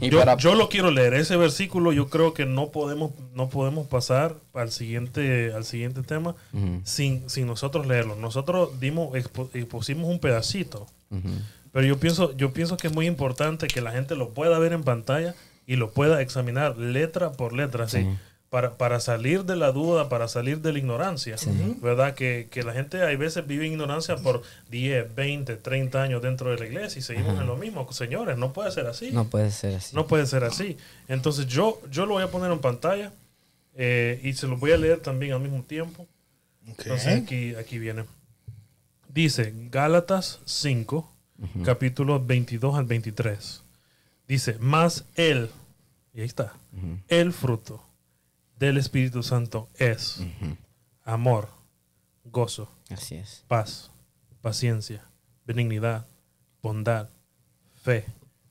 y 0.00 0.04
Y 0.06 0.10
yo, 0.10 0.18
para, 0.18 0.36
yo 0.36 0.54
lo 0.54 0.68
quiero 0.68 0.90
leer. 0.90 1.14
Ese 1.14 1.36
versículo 1.36 1.92
yo 1.92 2.08
creo 2.08 2.34
que 2.34 2.46
no 2.46 2.70
podemos, 2.70 3.12
no 3.34 3.48
podemos 3.48 3.86
pasar 3.86 4.34
al 4.54 4.70
siguiente, 4.70 5.52
al 5.54 5.64
siguiente 5.64 6.02
tema 6.02 6.34
sin, 6.84 7.28
sin 7.28 7.46
nosotros 7.46 7.86
leerlo. 7.86 8.16
Nosotros 8.16 8.78
dimos, 8.80 9.14
expo- 9.14 9.50
expusimos 9.54 10.08
un 10.08 10.18
pedacito. 10.18 10.86
Pero 11.72 11.86
yo 11.86 11.98
pienso, 11.98 12.34
yo 12.36 12.52
pienso 12.52 12.76
que 12.76 12.86
es 12.86 12.94
muy 12.94 13.06
importante 13.06 13.66
que 13.66 13.80
la 13.80 13.92
gente 13.92 14.14
lo 14.16 14.30
pueda 14.30 14.58
ver 14.58 14.72
en 14.72 14.82
pantalla 14.82 15.34
y 15.66 15.76
lo 15.76 15.90
pueda 15.90 16.22
examinar 16.22 16.78
letra 16.78 17.32
por 17.32 17.52
letra, 17.52 17.88
¿sí? 17.88 18.06
Para, 18.50 18.78
para 18.78 19.00
salir 19.00 19.44
de 19.44 19.56
la 19.56 19.72
duda, 19.72 20.08
para 20.08 20.28
salir 20.28 20.60
de 20.60 20.72
la 20.72 20.78
ignorancia, 20.78 21.34
¿verdad? 21.82 22.14
Que, 22.14 22.46
que 22.48 22.62
la 22.62 22.72
gente 22.72 23.02
hay 23.02 23.16
veces 23.16 23.44
vive 23.46 23.66
en 23.66 23.72
ignorancia 23.72 24.16
por 24.16 24.42
10, 24.70 25.14
20, 25.14 25.56
30 25.56 26.00
años 26.00 26.22
dentro 26.22 26.50
de 26.50 26.58
la 26.58 26.66
iglesia 26.66 27.00
y 27.00 27.02
seguimos 27.02 27.40
en 27.40 27.46
lo 27.46 27.56
mismo. 27.56 27.90
Señores, 27.92 28.38
no 28.38 28.52
puede 28.52 28.70
ser 28.70 28.86
así. 28.86 29.10
no 29.10 29.28
puede 29.28 29.50
ser 29.50 29.74
así. 29.74 29.96
No 29.96 30.06
puede 30.06 30.26
ser 30.26 30.44
así. 30.44 30.76
Entonces 31.08 31.48
yo, 31.48 31.82
yo 31.90 32.06
lo 32.06 32.14
voy 32.14 32.22
a 32.22 32.30
poner 32.30 32.52
en 32.52 32.60
pantalla 32.60 33.12
eh, 33.74 34.20
y 34.22 34.32
se 34.34 34.46
lo 34.46 34.56
voy 34.56 34.72
a 34.72 34.76
leer 34.76 35.00
también 35.00 35.32
al 35.32 35.40
mismo 35.40 35.62
tiempo. 35.62 36.06
Entonces 36.66 37.22
aquí, 37.22 37.54
aquí 37.56 37.78
viene. 37.78 38.04
Dice 39.08 39.52
Gálatas 39.70 40.40
5, 40.44 41.10
capítulo 41.64 42.24
22 42.24 42.76
al 42.76 42.84
23. 42.84 43.62
Dice, 44.28 44.56
más 44.58 45.04
él, 45.14 45.50
y 46.12 46.20
ahí 46.20 46.26
está, 46.26 46.52
el 47.08 47.32
fruto 47.32 47.85
del 48.58 48.78
Espíritu 48.78 49.22
Santo 49.22 49.68
es 49.76 50.18
amor, 51.04 51.48
gozo, 52.24 52.68
Así 52.90 53.16
es. 53.16 53.44
paz, 53.48 53.90
paciencia, 54.40 55.04
benignidad, 55.46 56.06
bondad, 56.62 57.08
fe, 57.82 58.04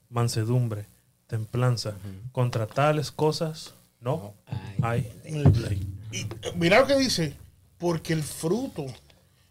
mansedumbre, 0.09 0.85
templanza. 1.27 1.95
Contra 2.31 2.67
tales 2.67 3.11
cosas 3.11 3.73
no 3.99 4.33
hay 4.81 5.11
ley. 5.25 5.87
Y 6.11 6.27
mira 6.55 6.79
lo 6.79 6.87
que 6.87 6.95
dice. 6.95 7.33
Porque 7.77 8.13
el 8.13 8.23
fruto. 8.23 8.85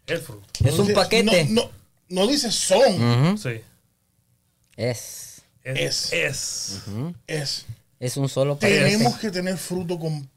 El 0.07 0.19
fruto. 0.19 0.47
Es 0.63 0.79
un 0.79 0.93
paquete. 0.93 1.45
No, 1.45 1.63
no, 1.63 1.71
no 2.09 2.27
dice 2.27 2.51
son. 2.51 3.37
Sí. 3.37 3.61
Es. 4.75 5.43
Es. 5.63 6.13
Es. 6.13 6.13
es. 6.13 6.83
Es. 7.27 7.65
Es 7.99 8.17
un 8.17 8.27
solo 8.29 8.55
paquete. 8.55 8.83
Tenemos 8.83 9.17
que 9.17 9.29
tener 9.29 9.57
fruto 9.57 9.99
completo. 9.99 10.34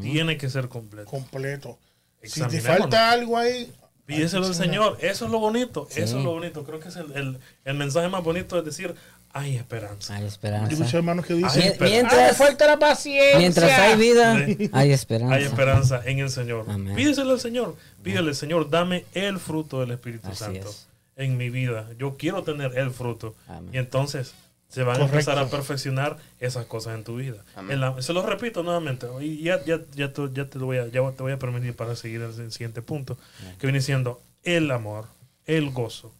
Tiene 0.00 0.36
que 0.36 0.48
ser 0.50 0.68
completo. 0.68 1.10
Completo. 1.10 1.78
Si 2.22 2.40
te 2.42 2.60
falta 2.60 3.10
algo 3.10 3.36
ahí. 3.36 3.72
Pídeselo 4.06 4.46
al 4.46 4.54
Señor. 4.54 4.98
Eso 5.00 5.26
es 5.26 5.30
lo 5.30 5.38
bonito. 5.38 5.88
Eso 5.94 6.18
es 6.18 6.24
lo 6.24 6.32
bonito. 6.32 6.64
Creo 6.64 6.80
que 6.80 6.88
es 6.88 6.96
el, 6.96 7.12
el- 7.12 7.38
el 7.64 7.74
mensaje 7.74 8.08
más 8.08 8.22
bonito 8.22 8.58
es 8.58 8.64
decir, 8.64 8.94
hay 9.32 9.56
esperanza. 9.56 10.14
Hay 10.14 10.22
Hay 10.22 10.28
esperanza. 10.28 10.76
muchos 10.76 10.94
hermanos 10.94 11.24
que 11.24 11.32
Hay 11.34 11.42
dicen. 11.42 11.62
esperanza. 11.62 11.86
Mientras, 12.16 12.36
falta 12.36 12.66
la 12.66 12.78
paciencia. 12.78 13.38
mientras 13.38 13.70
hay 13.78 13.96
vida, 13.96 14.44
Sí. 14.46 14.70
hay 14.72 14.92
esperanza. 14.92 15.34
Hay 15.34 15.44
esperanza 15.44 16.02
en 16.04 16.18
el 16.18 16.30
Señor. 16.30 16.66
Amén. 16.68 16.94
Pídeselo 16.96 17.30
al 17.32 17.40
Señor. 17.40 17.76
Pídele, 18.02 18.34
Señor, 18.34 18.68
dame 18.68 19.04
el 19.14 19.38
fruto 19.38 19.80
del 19.80 19.92
Espíritu 19.92 20.28
Así 20.28 20.36
Santo 20.44 20.68
es. 20.68 20.88
en 21.16 21.36
mi 21.38 21.48
vida. 21.48 21.88
Yo 21.98 22.16
quiero 22.18 22.42
tener 22.42 22.76
el 22.76 22.90
fruto. 22.90 23.34
Amén. 23.48 23.70
Y 23.72 23.78
entonces 23.78 24.34
se 24.72 24.82
van 24.82 24.96
a 24.96 24.98
Correcto. 25.00 25.18
empezar 25.18 25.38
a 25.38 25.48
perfeccionar 25.50 26.16
esas 26.40 26.64
cosas 26.66 26.94
en 26.94 27.04
tu 27.04 27.16
vida. 27.16 27.44
En 27.68 27.78
la- 27.80 28.00
se 28.00 28.12
lo 28.12 28.24
repito 28.26 28.62
nuevamente. 28.62 29.06
Y 29.20 29.42
ya, 29.42 29.62
ya, 29.64 29.80
ya, 29.94 30.12
te, 30.12 30.22
ya 30.32 30.46
te 30.46 30.58
lo 30.58 30.66
voy 30.66 30.78
a, 30.78 30.86
ya 30.86 31.02
te 31.12 31.22
voy 31.22 31.32
a 31.32 31.38
permitir 31.38 31.76
para 31.76 31.94
seguir 31.94 32.22
al 32.22 32.50
siguiente 32.50 32.80
punto. 32.82 33.18
Que 33.58 33.66
viene 33.66 33.80
siendo 33.82 34.20
el 34.44 34.70
amor, 34.70 35.06
el 35.44 35.70
gozo, 35.72 36.12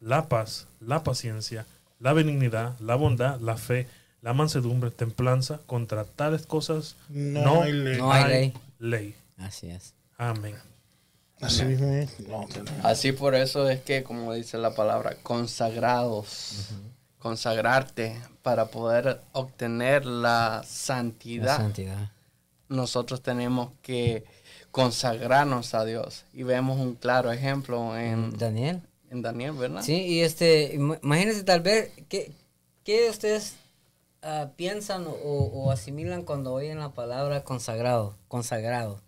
la 0.00 0.28
paz, 0.28 0.66
la 0.80 1.02
paciencia, 1.02 1.64
la 1.98 2.12
benignidad, 2.12 2.78
la 2.80 2.96
bondad, 2.96 3.40
la 3.40 3.56
fe, 3.56 3.88
la 4.20 4.34
mansedumbre, 4.34 4.90
templanza. 4.90 5.60
Contra 5.66 6.04
tales 6.04 6.46
cosas 6.46 6.96
No 7.08 7.42
no, 7.42 7.62
hay 7.62 7.72
ley. 7.72 7.96
No 7.98 8.12
hay 8.12 8.24
ley. 8.28 8.52
ley. 8.78 9.14
Así 9.38 9.68
es. 9.70 9.94
Amén. 10.18 10.54
Así 11.40 11.64
mismo 11.64 11.88
es. 11.92 12.20
No, 12.28 12.46
así 12.82 13.12
por 13.12 13.34
eso 13.34 13.68
es 13.68 13.80
que, 13.82 14.02
como 14.02 14.32
dice 14.32 14.56
la 14.58 14.74
palabra, 14.74 15.16
consagrados. 15.22 16.68
Consagrarte 17.26 18.16
para 18.42 18.66
poder 18.66 19.20
obtener 19.32 20.06
la 20.06 20.58
La 20.58 20.62
santidad. 20.64 22.10
nosotros 22.68 23.20
tenemos 23.20 23.72
que 23.82 24.24
consagrarnos 24.70 25.74
a 25.74 25.84
Dios. 25.84 26.24
Y 26.32 26.44
vemos 26.44 26.78
un 26.78 26.94
claro 26.94 27.32
ejemplo 27.32 27.96
en, 27.98 28.30
Daniel. 28.38 28.80
en 29.10 29.22
Daniel, 29.22 29.52
¿verdad? 29.52 29.82
Sí, 29.82 29.94
y 29.94 30.20
este, 30.20 30.76
im- 30.78 31.00
imagínense 31.02 31.42
tal 31.42 31.62
vez, 31.62 31.90
¿qué, 32.08 32.30
qué 32.84 33.10
ustedes 33.10 33.56
ah, 34.22 34.50
piensan 34.54 35.06
o, 35.08 35.10
o 35.12 35.70
asimilan 35.72 36.22
cuando 36.22 36.52
oyen 36.52 36.78
la 36.78 36.90
palabra 36.90 37.42
consagrado? 37.42 38.14
Consagrado. 38.28 39.00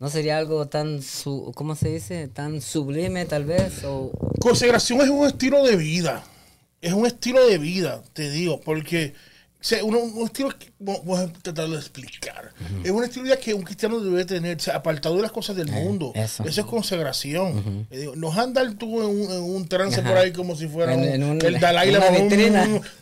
¿No 0.00 0.08
sería 0.08 0.38
algo 0.38 0.66
tan, 0.66 1.02
su, 1.02 1.52
¿cómo 1.54 1.76
se 1.76 1.90
dice? 1.90 2.26
Tan 2.26 2.60
sublime 2.60 3.26
tal 3.26 3.44
vez? 3.44 3.84
O, 3.84 4.10
Consagración 4.40 5.02
es 5.02 5.08
un 5.10 5.26
estilo 5.26 5.62
de 5.62 5.76
vida. 5.76 6.24
Es 6.80 6.92
un 6.92 7.06
estilo 7.06 7.46
de 7.46 7.58
vida, 7.58 8.02
te 8.12 8.30
digo, 8.30 8.60
porque 8.60 9.12
o 9.60 9.62
sea, 9.62 9.84
uno- 9.84 9.98
un 9.98 10.24
estilo 10.24 10.48
que 10.58 10.70
voy 10.78 10.96
voy 11.04 11.18
a 11.22 11.30
tratar 11.30 11.68
de 11.68 11.76
explicar. 11.76 12.54
Es 12.82 12.90
un 12.90 13.04
estilo 13.04 13.24
de 13.24 13.30
vida 13.32 13.38
que 13.38 13.52
un 13.52 13.60
cristiano 13.60 14.00
debe 14.00 14.24
tener, 14.24 14.56
o 14.56 14.60
sea, 14.60 14.76
apartado 14.76 15.16
de 15.16 15.22
las 15.22 15.32
cosas 15.32 15.54
del 15.56 15.70
mundo. 15.70 16.12
eso. 16.46 16.60
es 16.62 16.66
consagración. 16.66 17.86
Te 17.90 17.98
digo, 17.98 18.16
no 18.16 18.32
andar 18.32 18.72
tú 18.74 19.02
en 19.02 19.06
un, 19.08 19.30
en 19.30 19.42
un 19.56 19.68
trance 19.68 20.00
por 20.00 20.16
ahí 20.16 20.32
como 20.32 20.56
si 20.56 20.66
fuera 20.66 20.94
En- 20.94 21.00
un- 21.00 21.08
en 21.08 21.22
un- 21.24 21.44
el 21.44 21.60
Dalai 21.60 21.90
Lama 21.90 22.06
con 22.06 22.28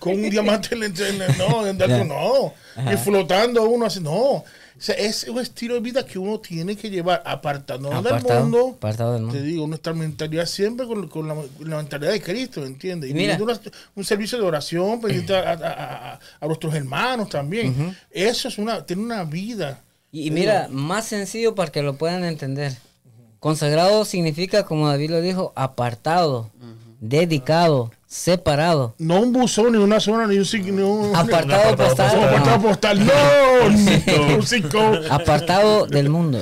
con 0.00 0.14
un 0.14 0.30
diamante 0.30 0.74
en 0.74 1.22
el- 1.22 1.38
no, 1.38 1.60
andar 1.64 1.88
con- 1.98 2.08
no, 2.08 2.54
y 2.92 2.96
flotando 2.96 3.62
uno 3.68 3.86
así, 3.86 4.00
no. 4.00 4.44
O 4.78 4.80
sea, 4.80 4.94
es 4.94 5.24
un 5.28 5.40
estilo 5.40 5.74
de 5.74 5.80
vida 5.80 6.06
que 6.06 6.18
uno 6.20 6.38
tiene 6.38 6.76
que 6.76 6.88
llevar 6.88 7.20
apartado 7.26 7.80
del 7.80 7.88
mundo. 8.50 8.68
apartado 8.78 9.12
del 9.14 9.22
mundo. 9.22 9.36
Te 9.38 9.42
digo, 9.44 9.66
nuestra 9.66 9.92
mentalidad 9.92 10.46
siempre 10.46 10.86
con, 10.86 11.08
con 11.08 11.26
la, 11.26 11.34
con 11.34 11.68
la 11.68 11.78
mentalidad 11.78 12.12
de 12.12 12.22
Cristo, 12.22 12.64
¿entiendes? 12.64 13.10
Y 13.10 13.14
Mira. 13.14 13.36
una- 13.42 13.60
un 13.96 14.04
servicio 14.04 14.38
de 14.38 14.44
oración 14.44 15.00
pendiente 15.00 15.34
a, 15.34 15.50
a- 15.50 16.12
a- 16.14 16.20
a 16.40 16.46
nuestros 16.46 16.72
hermanos 16.74 17.28
también. 17.28 17.96
Eso 18.10 18.46
es 18.46 18.56
una, 18.58 18.86
tiene 18.86 19.02
una 19.02 19.24
vida. 19.24 19.82
Y, 20.12 20.28
y 20.28 20.30
mira, 20.30 20.68
más 20.70 21.06
sencillo 21.06 21.54
para 21.56 21.72
que 21.72 21.82
lo 21.82 21.96
puedan 21.96 22.24
entender. 22.24 22.76
Consagrado 23.40 24.04
significa, 24.04 24.64
como 24.64 24.88
David 24.88 25.10
lo 25.10 25.20
dijo, 25.20 25.52
apartado, 25.56 26.50
dedicado, 27.00 27.90
separado. 28.08 28.94
No 28.98 29.20
un 29.20 29.32
buzón, 29.32 29.72
ni 29.72 29.78
una 29.78 30.00
zona, 30.00 30.26
ni 30.26 30.38
un 30.38 30.46
ni 30.76 30.82
un, 30.82 31.14
Apartado 31.14 31.74
apartado 31.74 31.76
postal. 31.76 32.24
apartado 32.24 32.56
no. 32.56 32.62
postal. 32.62 33.06
No, 34.72 35.14
apartado 35.14 35.86
del 35.86 36.08
mundo. 36.08 36.40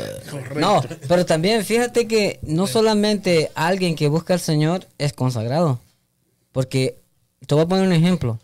No, 0.55 0.81
pero 1.09 1.27
también 1.27 1.65
fíjate 1.65 2.07
que 2.07 2.39
no 2.43 2.69
solamente 2.69 3.51
alguien 3.57 3.97
que 3.97 4.07
busca 4.09 4.35
al 4.35 4.41
Señor 4.41 4.87
es 4.99 5.13
consagrado. 5.13 5.81
Porque 6.53 6.97
te 7.47 7.55
voy 7.55 7.65
a 7.65 7.69
poner 7.69 7.87
un 7.87 7.93
ejemplo. 7.93 8.39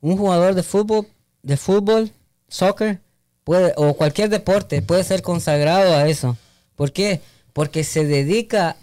Un 0.00 0.16
jugador 0.16 0.54
de 0.54 0.62
fútbol, 0.62 1.06
de 1.42 1.56
fútbol, 1.56 2.12
soccer, 2.48 3.00
puede, 3.44 3.72
o 3.76 3.94
cualquier 3.94 4.28
deporte, 4.28 4.82
puede 4.82 5.02
ser 5.04 5.22
consagrado 5.22 5.94
a 5.96 6.08
eso. 6.08 6.36
¿Por 6.76 6.92
qué? 6.92 7.20
Porque 7.52 7.82
se 7.84 8.04
dedica 8.06 8.76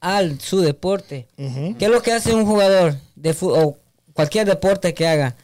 al 0.00 0.40
su 0.40 0.60
deporte. 0.60 1.26
¿Qué 1.78 1.84
es 1.86 1.90
lo 1.90 2.02
que 2.02 2.12
hace 2.12 2.34
un 2.34 2.46
jugador 2.46 2.96
de 3.14 3.34
fútbol 3.34 3.58
o 3.64 3.76
cualquier 4.12 4.46
deporte 4.46 4.94
que 4.94 5.06
haga? 5.06 5.36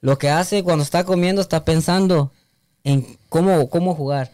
Lo 0.00 0.18
que 0.18 0.28
hace 0.28 0.62
cuando 0.64 0.82
está 0.82 1.04
comiendo 1.04 1.40
está 1.42 1.64
pensando 1.64 2.32
en 2.84 3.06
cómo, 3.28 3.68
cómo 3.70 3.94
jugar. 3.94 4.30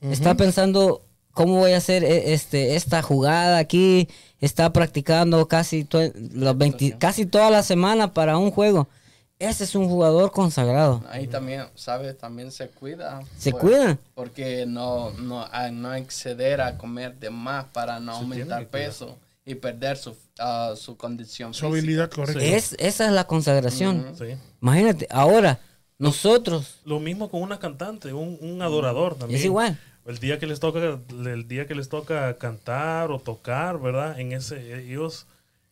Está 0.00 0.34
pensando 0.36 1.02
cómo 1.32 1.56
voy 1.58 1.72
a 1.72 1.78
hacer 1.78 2.04
e- 2.04 2.32
este, 2.32 2.76
esta 2.76 3.02
jugada 3.02 3.58
aquí. 3.58 4.08
Está 4.40 4.72
practicando 4.72 5.48
casi, 5.48 5.84
to- 5.84 6.12
los 6.32 6.56
20 6.56 6.96
casi 6.98 7.26
toda 7.26 7.50
la 7.50 7.62
semana 7.64 8.14
para 8.14 8.38
un 8.38 8.50
juego. 8.52 8.88
Ese 9.38 9.64
es 9.64 9.74
un 9.76 9.88
jugador 9.88 10.32
consagrado. 10.32 11.02
Ahí 11.10 11.28
también, 11.28 11.66
¿sabes? 11.76 12.18
También 12.18 12.50
se 12.50 12.68
cuida. 12.68 13.20
Se 13.36 13.52
pues, 13.52 13.62
cuida. 13.62 13.98
Porque 14.14 14.66
no, 14.66 15.12
no, 15.12 15.44
a 15.52 15.70
no 15.70 15.94
exceder 15.94 16.60
a 16.60 16.76
comer 16.76 17.14
de 17.18 17.30
más 17.30 17.66
para 17.66 18.00
no 18.00 18.14
Se 18.14 18.18
aumentar 18.20 18.66
peso 18.66 19.16
y 19.44 19.54
perder 19.54 19.96
su, 19.96 20.16
ah, 20.40 20.74
su 20.76 20.96
condición 20.96 21.54
Su 21.54 21.60
física. 21.66 21.78
habilidad 21.78 22.10
correcta. 22.10 22.42
Es, 22.42 22.74
esa 22.80 23.06
es 23.06 23.12
la 23.12 23.24
consagración. 23.24 24.12
Sí. 24.18 24.34
Imagínate, 24.60 25.06
ahora, 25.10 25.60
Nosotros. 25.98 26.80
Lo 26.84 27.00
mismo 27.00 27.30
con 27.30 27.42
una 27.42 27.58
cantante, 27.58 28.12
un, 28.12 28.38
un 28.40 28.60
adorador 28.62 29.14
también. 29.16 29.38
Es 29.38 29.44
igual. 29.44 29.78
El 30.04 30.18
día 30.18 30.38
que 30.38 30.46
les 30.46 30.58
toca, 30.60 30.98
el 31.10 31.48
día 31.48 31.66
que 31.66 31.74
les 31.74 31.88
toca 31.88 32.36
cantar 32.38 33.10
o 33.10 33.18
tocar, 33.18 33.78
¿verdad? 33.80 34.18
En 34.18 34.32
ese, 34.32 34.80
ellos 34.84 35.26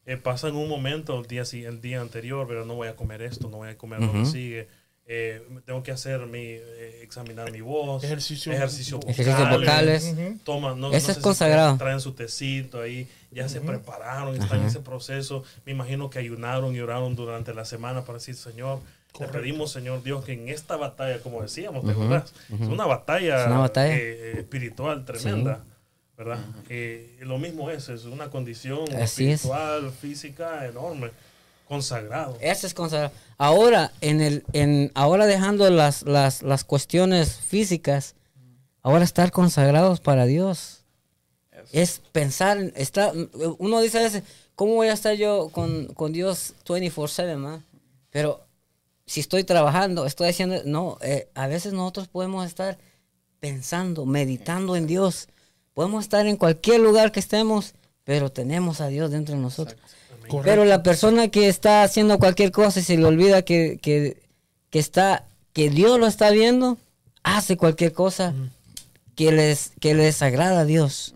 eh, 0.06 0.16
pasan 0.16 0.54
un 0.56 0.68
momento 0.68 1.18
el 1.18 1.26
día, 1.26 1.42
el 1.52 1.80
día 1.80 2.00
anterior, 2.00 2.46
¿verdad? 2.46 2.64
No 2.64 2.74
voy 2.74 2.88
a 2.88 2.96
comer 2.96 3.22
esto, 3.22 3.48
no 3.50 3.58
voy 3.58 3.68
a 3.70 3.76
comer 3.76 4.00
lo 4.00 4.12
que 4.12 4.24
sigue. 4.26 4.68
eh, 5.08 5.40
tengo 5.64 5.84
que 5.84 5.92
hacer 5.92 6.26
mi, 6.26 6.40
eh, 6.44 7.00
examinar 7.02 7.52
mi 7.52 7.60
voz. 7.60 8.02
Ejercicio- 8.02 8.52
ejercicio 8.52 8.98
Ejercicios 9.06 9.36
vocales. 9.60 10.14
Toman, 10.44 10.80
no, 10.80 10.90
es 10.96 11.04
si. 11.14 11.20
Traen 11.78 12.00
su 12.00 12.12
tecito 12.14 12.80
ahí, 12.80 13.06
ya 13.30 13.48
se 13.48 13.60
prepararon, 13.60 14.34
están 14.34 14.60
en 14.62 14.66
ese 14.66 14.80
proceso. 14.80 15.44
Me 15.64 15.70
imagino 15.70 16.10
que 16.10 16.18
ayunaron 16.18 16.74
y 16.74 16.80
oraron 16.80 17.14
durante 17.14 17.54
la 17.54 17.64
semana 17.64 18.00
para 18.02 18.14
decir, 18.18 18.34
Señor, 18.34 18.80
te 19.16 19.28
pedimos, 19.28 19.70
Señor 19.70 20.02
Dios, 20.02 20.24
que 20.24 20.32
en 20.32 20.48
esta 20.48 20.76
batalla, 20.76 21.20
como 21.20 21.40
decíamos, 21.40 21.84
¿te 21.86 21.92
acordás? 21.92 22.34
Es 22.52 22.66
una 22.68 22.84
batalla, 22.86 23.42
Es 23.42 23.46
una 23.46 23.58
batalla. 23.60 23.96
eh, 23.96 24.32
espiritual 24.40 25.04
tremenda, 25.04 25.64
¿verdad? 26.16 26.38
Eh, 26.68 27.16
lo 27.20 27.38
mismo 27.38 27.70
es, 27.70 27.88
es 27.88 28.04
una 28.04 28.30
condición 28.30 28.82
Así 28.94 29.26
es. 29.30 29.40
espiritual, 29.40 29.90
física 29.92 30.66
enorme, 30.66 31.10
consagrado. 31.68 32.38
Ese 32.40 32.66
es 32.66 32.74
consagrado. 32.74 33.12
Ahora, 33.38 33.92
en 34.00 34.20
el, 34.20 34.44
en, 34.52 34.90
ahora 34.94 35.26
dejando 35.26 35.68
las, 35.70 36.02
las, 36.02 36.42
las 36.42 36.64
cuestiones 36.64 37.36
físicas, 37.36 38.14
ahora 38.82 39.04
estar 39.04 39.30
consagrados 39.30 40.00
para 40.00 40.26
Dios. 40.26 40.84
Es 41.72 42.00
pensar, 42.12 42.58
en- 42.58 42.72
está, 42.76 43.12
uno 43.58 43.80
dice 43.80 43.98
a 43.98 44.02
veces, 44.02 44.22
¿cómo 44.54 44.74
voy 44.74 44.88
a 44.88 44.92
estar 44.92 45.14
yo 45.16 45.48
con, 45.50 45.86
con 45.88 46.12
Dios 46.12 46.54
24/7, 46.64 47.36
ma? 47.36 47.62
Pero 48.10 48.46
si 49.04 49.20
estoy 49.20 49.44
trabajando, 49.44 50.06
estoy 50.06 50.28
haciendo, 50.30 50.62
no, 50.64 50.96
eh, 51.02 51.28
a 51.34 51.46
veces 51.48 51.72
nosotros 51.72 52.08
podemos 52.08 52.46
estar 52.46 52.78
pensando, 53.40 54.06
meditando 54.06 54.76
en 54.76 54.86
Dios. 54.86 55.28
Podemos 55.76 56.04
estar 56.04 56.26
en 56.26 56.38
cualquier 56.38 56.80
lugar 56.80 57.12
que 57.12 57.20
estemos, 57.20 57.74
pero 58.02 58.32
tenemos 58.32 58.80
a 58.80 58.86
Dios 58.88 59.10
dentro 59.10 59.34
de 59.34 59.42
nosotros. 59.42 59.76
Pero 60.42 60.64
la 60.64 60.82
persona 60.82 61.28
que 61.28 61.48
está 61.48 61.82
haciendo 61.82 62.18
cualquier 62.18 62.50
cosa 62.50 62.80
y 62.80 62.82
se 62.82 62.96
le 62.96 63.04
olvida 63.04 63.42
que, 63.42 63.78
que, 63.82 64.22
que 64.70 64.78
está, 64.78 65.26
que 65.52 65.68
Dios 65.68 66.00
lo 66.00 66.06
está 66.06 66.30
viendo, 66.30 66.78
hace 67.22 67.58
cualquier 67.58 67.92
cosa 67.92 68.32
que 69.16 69.32
les, 69.32 69.72
que 69.78 69.92
les 69.94 70.22
agrada 70.22 70.60
a 70.60 70.64
Dios. 70.64 71.14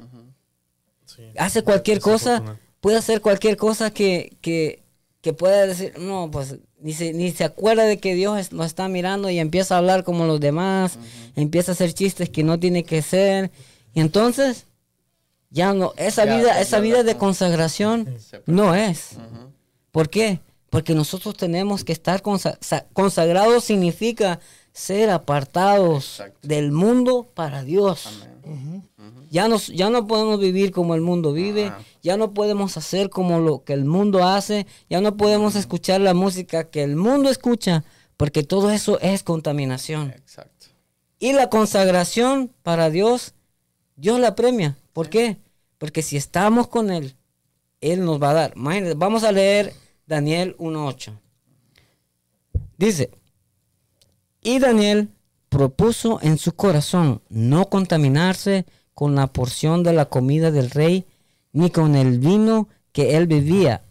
Sí. 1.07 1.23
Hace 1.39 1.63
cualquier 1.63 2.01
cosa, 2.01 2.59
puede 2.83 2.99
hacer 2.99 3.23
cualquier 3.23 3.57
cosa 3.57 3.91
que, 3.91 4.37
que, 4.43 4.83
que 5.23 5.33
pueda 5.33 5.67
decir, 5.67 5.95
no, 5.99 6.29
pues 6.31 6.57
ni 6.83 6.93
se, 6.93 7.15
ni 7.15 7.31
se 7.31 7.45
acuerda 7.45 7.85
de 7.85 7.97
que 7.99 8.15
Dios 8.15 8.39
es- 8.39 8.53
lo 8.53 8.65
está 8.65 8.89
mirando 8.89 9.31
y 9.31 9.39
empieza 9.39 9.75
a 9.75 9.79
hablar 9.79 10.05
como 10.05 10.27
los 10.27 10.39
demás, 10.39 10.99
empieza 11.35 11.73
a 11.73 11.75
hacer 11.75 11.95
chistes 11.95 12.29
que 12.29 12.43
no 12.45 12.61
tiene 12.61 12.85
que 12.85 13.01
ser. 13.01 13.51
Y 13.95 14.01
entonces, 14.01 14.67
ya 15.51 15.73
no, 15.75 15.93
esa 15.97 16.25
Ya, 16.25 16.37
vida, 16.37 16.55
ya, 16.55 16.61
esa 16.61 16.81
vida 16.81 17.03
de 17.03 17.17
consagración 17.17 18.09
no 18.47 18.75
es. 18.75 19.17
¿Por 19.91 20.09
qué? 20.09 20.41
Porque 20.71 20.95
nosotros 20.95 21.37
tenemos 21.37 21.83
que 21.83 21.93
estar 21.93 22.23
consa- 22.23 22.57
sa- 22.61 22.87
consagrados, 22.93 23.65
significa 23.65 24.39
ser 24.73 25.11
apartados 25.11 26.21
Exacto. 26.21 26.47
del 26.47 26.71
mundo 26.71 27.29
para 27.35 27.65
Dios. 27.65 28.09
Ya, 29.31 29.47
nos, 29.49 29.69
ya 29.69 29.91
no 29.91 30.07
podemos 30.07 30.41
vivir 30.41 30.73
como 30.73 30.95
el 30.95 31.01
mundo 31.01 31.33
vive, 31.33 31.73
ya 32.03 32.17
no 32.17 32.33
podemos 32.35 32.77
hacer 32.77 33.11
como 33.11 33.39
lo 33.41 33.63
que 33.65 33.73
el 33.73 33.85
mundo 33.85 34.25
hace, 34.25 34.67
ya 34.89 35.01
no 35.01 35.17
podemos 35.17 35.55
escuchar 35.55 36.01
la 36.01 36.15
música 36.15 36.65
que 36.71 36.83
el 36.83 36.97
mundo 36.97 37.31
escucha, 37.31 37.85
porque 38.17 38.43
todo 38.43 38.71
eso 38.71 38.99
es 39.01 39.23
contaminación. 39.23 40.11
Exacto. 40.11 40.67
Y 41.21 41.33
la 41.33 41.49
consagración 41.51 42.51
para 42.63 42.91
Dios, 42.91 43.35
Dios 44.01 44.19
la 44.19 44.35
premia. 44.35 44.79
¿Por 44.95 45.11
qué? 45.11 45.37
Porque 45.77 46.01
si 46.01 46.17
estamos 46.17 46.69
con 46.69 46.91
Él, 46.91 47.15
Él 47.83 48.03
nos 48.03 48.21
va 48.21 48.31
a 48.31 48.35
dar. 48.35 48.53
Imagínense, 48.57 48.95
vamos 48.95 49.25
a 49.25 49.33
leer 49.33 49.75
Daniel 50.07 50.57
1.8. 50.59 51.13
Dice, 52.79 53.11
y 54.43 54.59
Daniel 54.59 55.11
propuso 55.51 56.19
en 56.23 56.39
su 56.39 56.53
corazón 56.53 57.21
no 57.29 57.69
contaminarse 57.69 58.65
con 58.95 59.15
la 59.15 59.27
porción 59.27 59.83
de 59.83 59.93
la 59.93 60.07
comida 60.07 60.51
del 60.51 60.71
rey, 60.71 61.05
ni 61.53 61.71
con 61.71 61.95
el 61.95 62.21
vino 62.21 62.69
que 62.93 63.19
él 63.19 63.27
bebía. 63.27 63.83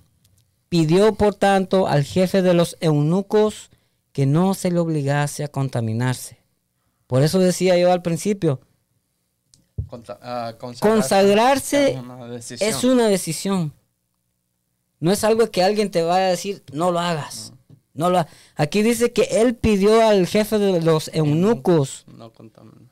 Pidió, 0.69 1.13
por 1.13 1.35
tanto, 1.35 1.87
al 1.87 2.03
jefe 2.03 2.41
de 2.41 2.55
los 2.55 2.77
eunucos 2.79 3.69
que 4.11 4.25
no 4.25 4.55
se 4.55 4.71
le 4.71 4.79
obligase 4.79 5.43
a 5.43 5.49
contaminarse. 5.49 6.39
Por 7.05 7.21
eso 7.21 7.37
decía 7.37 7.77
yo 7.77 7.91
al 7.91 8.01
principio, 8.01 8.59
Ah, 10.21 10.55
consagrarse 10.59 10.79
consagrarse 10.79 11.91
es 11.91 11.97
una 11.99 12.27
decisión. 12.27 12.69
es 12.69 12.83
una 12.83 13.07
decisión. 13.07 13.73
No 14.99 15.11
es 15.11 15.23
algo 15.23 15.49
que 15.49 15.63
alguien 15.63 15.91
te 15.91 16.01
vaya 16.03 16.27
a 16.27 16.29
decir, 16.31 16.63
no 16.73 16.91
lo 16.91 16.99
hagas. 16.99 17.53
No 17.93 18.09
lo 18.09 18.19
ha-". 18.19 18.27
Aquí 18.55 18.81
dice 18.81 19.11
que 19.13 19.23
él 19.41 19.55
pidió 19.55 20.05
al 20.07 20.27
jefe 20.27 20.59
de 20.59 20.81
los 20.81 21.09
eunucos 21.13 22.05
No 22.07 22.31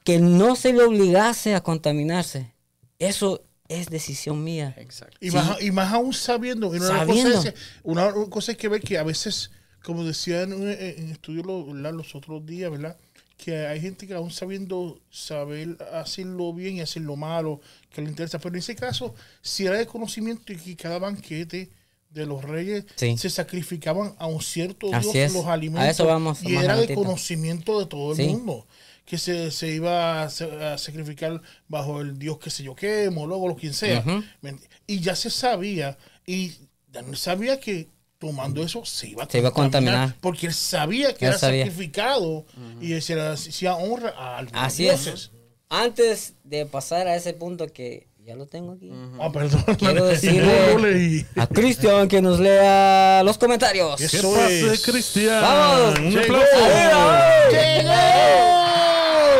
que 0.03 0.19
no 0.19 0.55
se 0.55 0.71
le 0.73 0.83
obligase 0.83 1.53
a 1.55 1.61
contaminarse. 1.61 2.53
Eso 2.99 3.43
es 3.67 3.89
decisión 3.89 4.43
mía. 4.43 4.73
Exacto. 4.77 5.17
Y, 5.19 5.31
Sí. 5.31 5.35
más, 5.35 5.61
y 5.61 5.71
más 5.71 5.93
aún 5.93 6.13
sabiendo, 6.13 6.69
una, 6.69 6.87
Sabiendo. 6.87 7.35
Cosa 7.35 7.49
es, 7.49 7.55
una 7.83 8.13
cosa 8.29 8.51
es 8.53 8.57
que 8.57 8.69
ver 8.69 8.81
que 8.81 8.97
a 8.97 9.03
veces, 9.03 9.51
como 9.83 10.05
decía 10.05 10.43
en, 10.43 10.53
un- 10.53 10.69
en 10.69 11.09
estudio 11.09 11.43
los 11.43 12.15
otros 12.15 12.45
días, 12.45 12.71
¿verdad? 12.71 12.97
Que 13.37 13.67
hay 13.67 13.79
gente 13.79 14.07
que 14.07 14.13
aún 14.15 14.31
sabiendo 14.31 14.99
saber 15.11 15.77
hacerlo 15.93 16.53
bien 16.53 16.77
y 16.77 16.81
hacerlo 16.81 17.15
malo, 17.15 17.61
que 17.91 18.01
le 18.01 18.09
interesa. 18.09 18.39
Pero 18.39 18.55
en 18.55 18.59
ese 18.59 18.75
caso, 18.75 19.13
si 19.41 19.65
era 19.65 19.77
de 19.77 19.85
conocimiento 19.85 20.51
y 20.51 20.57
que 20.57 20.75
cada 20.75 20.97
banquete 20.99 21.69
de 22.09 22.25
los 22.25 22.43
reyes 22.43 22.85
Sí. 22.95 23.15
se 23.17 23.29
sacrificaban 23.29 24.15
a 24.17 24.25
un 24.27 24.41
cierto 24.41 24.93
Así 24.93 25.11
Dios 25.11 25.15
es. 25.27 25.33
los 25.33 25.45
A 25.45 25.53
alimentos. 25.53 25.89
eso 25.91 26.05
vamos 26.05 26.41
y 26.41 26.55
era 26.55 26.75
de 26.77 26.93
conocimiento 26.95 27.79
de 27.79 27.85
todo 27.85 28.11
el 28.13 28.17
Sí. 28.17 28.27
mundo 28.27 28.65
que 29.05 29.17
se, 29.17 29.51
se 29.51 29.69
iba 29.69 30.23
a, 30.23 30.25
a 30.25 30.77
sacrificar 30.77 31.41
bajo 31.67 32.01
el 32.01 32.17
dios 32.19 32.39
que 32.39 32.49
sé 32.49 32.63
yo 32.63 32.75
qué, 32.75 33.09
Mologo, 33.09 33.47
lo 33.47 33.55
quien 33.55 33.73
sea. 33.73 33.99
Ujú. 33.99 34.23
¿Me 34.41 34.53
ent- 34.53 34.67
Y 34.87 34.99
ya 34.99 35.15
se 35.15 35.29
sabía, 35.29 35.97
y 36.25 36.53
Daniel 36.91 37.17
sabía 37.17 37.59
que 37.59 37.87
tomando 38.19 38.63
eso 38.63 38.83
se 38.85 39.07
iba 39.09 39.23
a, 39.23 39.29
Se 39.29 39.37
iba 39.39 39.49
a 39.49 39.53
contaminar. 39.53 40.15
Porque 40.21 40.47
él 40.47 40.53
sabía 40.53 41.13
que 41.13 41.25
Él 41.25 41.31
era 41.31 41.37
sabía. 41.39 41.65
sacrificado 41.65 42.45
y 42.81 42.99
se 43.01 43.15
le 43.15 43.27
hacía 43.27 43.75
honra 43.75 44.13
a 44.17 44.37
algunos 44.39 44.63
Así 44.63 44.83
dioses. 44.83 45.13
es. 45.13 45.31
Antes 45.69 46.33
de 46.43 46.65
pasar 46.65 47.07
a 47.07 47.15
ese 47.15 47.33
punto 47.33 47.67
que 47.67 48.07
ya 48.25 48.35
lo 48.35 48.45
tengo 48.47 48.73
aquí. 48.73 48.91
Ah, 49.19 49.31
perdón. 49.31 49.63
Quiero 49.77 50.05
decirle 50.05 50.73
no 50.73 50.79
lo 50.79 50.87
leí. 50.87 51.25
a 51.35 51.47
Cristian 51.47 52.07
que 52.07 52.21
nos 52.21 52.39
lea 52.39 53.21
los 53.23 53.37
comentarios. 53.37 53.95
¿Qué 53.97 54.05
es. 54.05 54.81
Cristian? 54.85 55.41
Vamos. 55.41 55.99
Un 55.99 56.09
Llegó. 56.11 56.21
aplauso. 56.35 56.57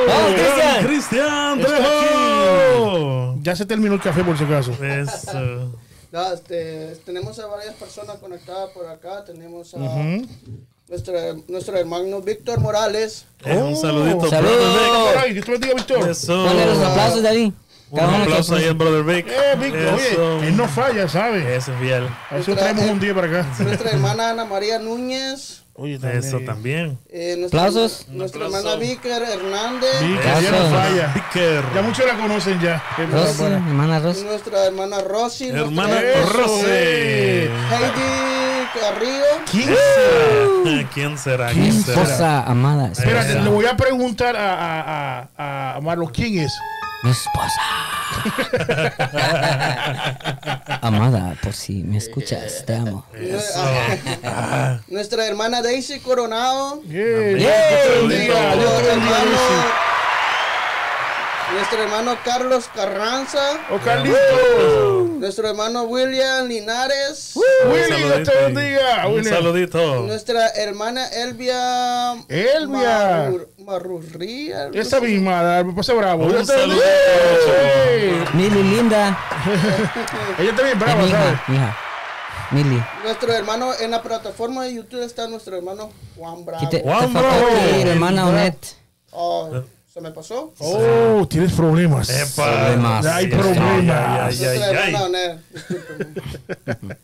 ¡Vamos, 0.08 0.34
¡Gran 0.34 0.86
Cristian! 0.86 0.86
Cristian 0.88 1.60
Trejo! 1.62 3.36
Ya 3.42 3.56
se 3.56 3.66
terminó 3.66 3.96
el 3.96 4.02
café 4.02 4.24
por 4.24 4.38
si 4.38 4.44
acaso. 4.44 4.72
Eso. 4.84 5.80
Ya, 6.12 6.34
este, 6.34 6.96
tenemos 7.06 7.38
a 7.40 7.48
varias 7.48 7.76
personas 7.76 8.18
conectadas 8.18 8.70
por 8.72 8.88
acá. 8.88 9.26
Tenemos 9.26 9.74
a 9.74 9.78
Ujú. 9.78 10.26
nuestro, 10.88 11.14
nuestro 11.48 11.78
hermano 11.78 12.22
Víctor 12.22 12.60
Morales. 12.60 13.26
Eh, 13.44 13.58
un 13.58 13.76
saludito. 13.76 14.30
Saludos. 14.30 14.58
brother 14.58 15.18
ahí, 15.18 15.34
Dios 15.34 15.46
te 15.46 15.52
bendiga, 15.52 15.74
Víctor. 15.76 16.00
Vic. 16.00 16.08
Eso. 16.12 16.46
Ponle 16.46 16.66
los 16.66 16.80
aplausos. 16.80 17.24
Un 17.90 17.98
Cada 18.00 18.08
uno 18.10 18.18
que- 18.18 18.24
aplauso 18.24 18.56
ahí 18.56 18.66
al 18.66 18.74
brother 18.74 19.04
Vic. 19.04 19.28
Eh, 19.28 19.56
Víctor, 19.60 20.00
Eso. 20.00 20.38
oye, 20.38 20.48
él 20.48 20.58
no 20.58 20.68
falla, 20.68 21.08
¿sabes? 21.08 21.46
Ese 21.46 21.72
es 21.74 21.80
fiel. 21.80 22.08
A 22.30 22.36
ver 22.36 22.44
si 22.44 22.54
traemos 22.54 22.86
un 22.90 23.00
día 23.00 23.14
para 23.16 23.28
acá. 23.28 23.64
Nuestra 23.64 23.92
hermana 23.92 24.30
Ana 24.32 24.46
María 24.46 24.80
Núñez. 24.80 25.64
Oye, 25.80 26.00
también. 26.00 26.24
Eso 26.24 26.40
también. 26.40 26.98
eh, 27.10 27.36
nuestra, 27.38 27.60
Aplausos. 27.66 28.08
Nuestra 28.10 28.46
hermana 28.46 28.76
Víker 28.78 29.22
Hernández. 29.22 30.00
Que 30.00 30.44
ya 30.44 30.52
no 30.52 30.70
falla. 30.72 31.14
Ya 31.76 31.82
muchos 31.84 32.06
la 32.06 32.18
conocen 32.18 32.60
ya. 32.60 32.84
Rosy, 33.12 33.44
hermana 33.44 34.00
Rosy. 34.00 34.24
nuestra 34.24 34.66
hermana 34.66 35.02
Rosy. 35.02 35.50
Hermana 35.50 36.02
Rosy. 36.34 36.66
eh. 36.68 37.50
Heidi 37.70 38.68
Carrillo. 38.80 39.24
¿Quién 39.52 39.68
será? 39.68 40.90
¿Quién 40.94 41.18
será? 41.18 41.48
¿Quién 41.52 41.84
será? 41.84 42.02
esposa 42.02 42.44
amada. 42.44 42.92
Espérate, 42.92 43.28
esposa. 43.30 43.44
le 43.44 43.50
voy 43.50 43.66
a 43.66 43.78
preguntar 43.78 44.36
a, 44.36 44.54
a, 44.54 45.30
a, 45.38 45.76
a 45.76 45.82
Marlos 45.82 46.10
quién 46.12 46.40
es. 46.40 46.52
Mi 47.04 47.12
esposa. 47.12 47.62
amada, 50.82 51.36
por 51.44 51.54
si 51.54 51.84
me 51.84 51.98
escuchas, 51.98 52.64
te 52.66 52.76
amo. 52.76 53.06
Nuestra 54.88 55.26
hermana 55.28 55.62
Daisy 55.62 56.00
Coronado. 56.00 56.82
Yeah, 56.84 57.04
Dios 57.36 57.52
te 57.52 57.84
Saludito. 57.94 58.08
bendiga, 58.08 58.56
Dios 58.56 58.82
te 58.82 58.92
Nuestro 61.54 61.82
hermano, 61.84 62.18
Carlos 62.26 62.70
Carranza. 62.76 63.42
¡Oh, 63.72 63.78
Carlito! 63.80 65.08
Nuestro 65.18 65.48
hermano 65.50 65.84
William 65.84 66.46
Linares. 66.48 67.34
Willy, 67.66 68.04
Dios 68.04 68.24
te 68.24 68.36
bendiga. 68.42 69.08
Un 69.08 69.24
saludito. 69.24 70.02
Nuestra 70.02 70.50
hermana 70.50 71.08
Elvia. 71.08 72.14
Elvia. 72.28 73.30
Marur- 73.30 73.48
Marurría. 73.60 74.70
Esa 74.74 75.00
misma, 75.00 75.64
me 75.64 75.74
pasa 75.74 75.94
bravo. 75.94 76.26
Un 76.26 76.32
bien. 76.34 78.26
Mili 78.34 78.64
linda. 78.64 79.18
Ella 80.40 80.50
está 80.52 80.64
bien 80.64 80.78
brava, 80.80 81.02
¿sabes? 81.10 81.40
Mili. 82.52 82.82
Nuestro 83.04 83.34
hermano 83.34 83.72
en 83.80 83.92
la 83.92 84.02
plataforma 84.02 84.64
de 84.66 84.76
YouTube 84.76 85.04
está 85.04 85.28
nuestro 85.28 85.58
hermano 85.58 85.92
Juan 86.18 86.46
Bravo. 86.46 86.70
Te, 86.70 86.82
Juan 86.82 87.12
Bravo. 87.14 87.48
hermana 87.86 88.28
Onet. 88.28 88.58
Oh, 89.12 89.50
¿Se 89.98 90.02
me 90.04 90.12
pasó? 90.12 90.54
Oh, 90.60 91.28
tienes 91.28 91.54
problemas. 91.54 92.08
Problemas. 92.36 93.04
Hay 93.08 93.26
Ay, 93.26 93.32
problemas. 93.32 94.36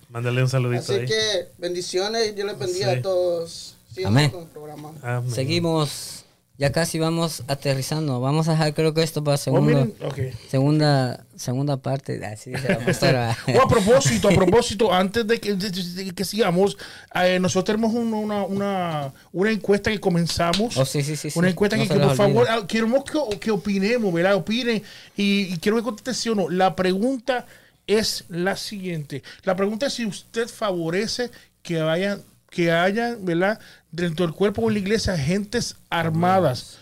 Mándale 0.10 0.44
un 0.44 0.48
saludito 0.50 0.84
Así 0.84 0.94
ahí. 0.94 1.06
que 1.08 1.48
bendiciones, 1.58 2.36
yo 2.36 2.46
les 2.46 2.60
bendiga 2.60 2.94
Sí. 2.94 3.00
a 3.00 3.02
todos. 3.02 3.76
Sí, 3.96 4.04
Amén. 4.04 4.30
con 4.30 4.41
el 4.44 4.48
programa. 4.50 4.91
Amén. 5.02 5.32
Seguimos. 5.32 6.22
Ya 6.58 6.72
casi 6.72 6.99
vamos 6.99 7.43
aterrizando. 7.47 8.20
Vamos 8.22 8.47
a 8.47 8.51
dejar 8.51 8.76
creo 8.76 8.93
que 8.93 9.01
esto 9.01 9.24
para 9.24 9.36
Oh, 9.36 9.38
segundo, 9.38 9.91
ok. 10.06 10.18
segunda, 10.49 11.26
segunda 11.36 11.78
parte. 11.78 12.24
Así 12.24 12.51
dice 12.51 13.12
la. 13.12 13.36
Oh, 13.58 13.62
a 13.64 13.68
propósito, 13.68 14.30
a 14.30 14.32
propósito, 14.34 14.93
antes 14.93 15.26
de 15.26 15.39
que, 15.39 15.56
de- 15.56 15.72
de- 15.72 16.04
de 16.06 16.12
que 16.12 16.24
sigamos, 16.24 16.78
eh, 17.16 17.39
nosotros 17.39 17.76
tenemos 17.76 17.93
un- 17.95 18.14
una, 18.14 18.43
una, 18.43 19.12
una 19.32 19.51
encuesta 19.51 19.89
que 19.89 19.99
comenzamos. 19.99 20.78
Oh, 20.78 20.86
sí, 20.86 21.01
sí, 21.01 21.16
sí, 21.16 21.32
sí. 21.32 21.39
Una 21.39 21.49
encuesta 21.49 21.76
No 21.76 21.88
que, 21.88 21.95
por 21.95 22.16
favor, 22.16 22.47
ah, 22.47 22.68
queremos 22.68 23.04
que, 23.04 23.39
que 23.39 23.49
opinemos, 23.49 24.14
¿verdad? 24.14 24.36
Opinen. 24.36 24.84
Y, 25.18 25.54
y 25.54 25.58
quiero 25.58 25.78
que 25.78 25.84
conteste 25.84 26.14
sí 26.14 26.30
o 26.30 26.36
no. 26.36 26.49
La 26.49 26.76
pregunta 26.76 27.47
es 27.88 28.26
la 28.30 28.56
siguiente. 28.58 29.24
La 29.43 29.56
pregunta 29.56 29.88
es 29.88 29.93
si 29.93 30.06
usted 30.06 30.47
favorece 30.47 31.32
que 31.64 31.82
vayan, 31.82 32.22
que 32.51 32.72
haya, 32.72 33.18
¿verdad? 33.20 33.60
Dentro 33.94 34.26
del 34.26 34.34
cuerpo 34.36 34.68
de 34.68 34.74
la 34.74 34.80
iglesia, 34.80 35.14
agentes 35.14 35.76
armadas 35.89 36.78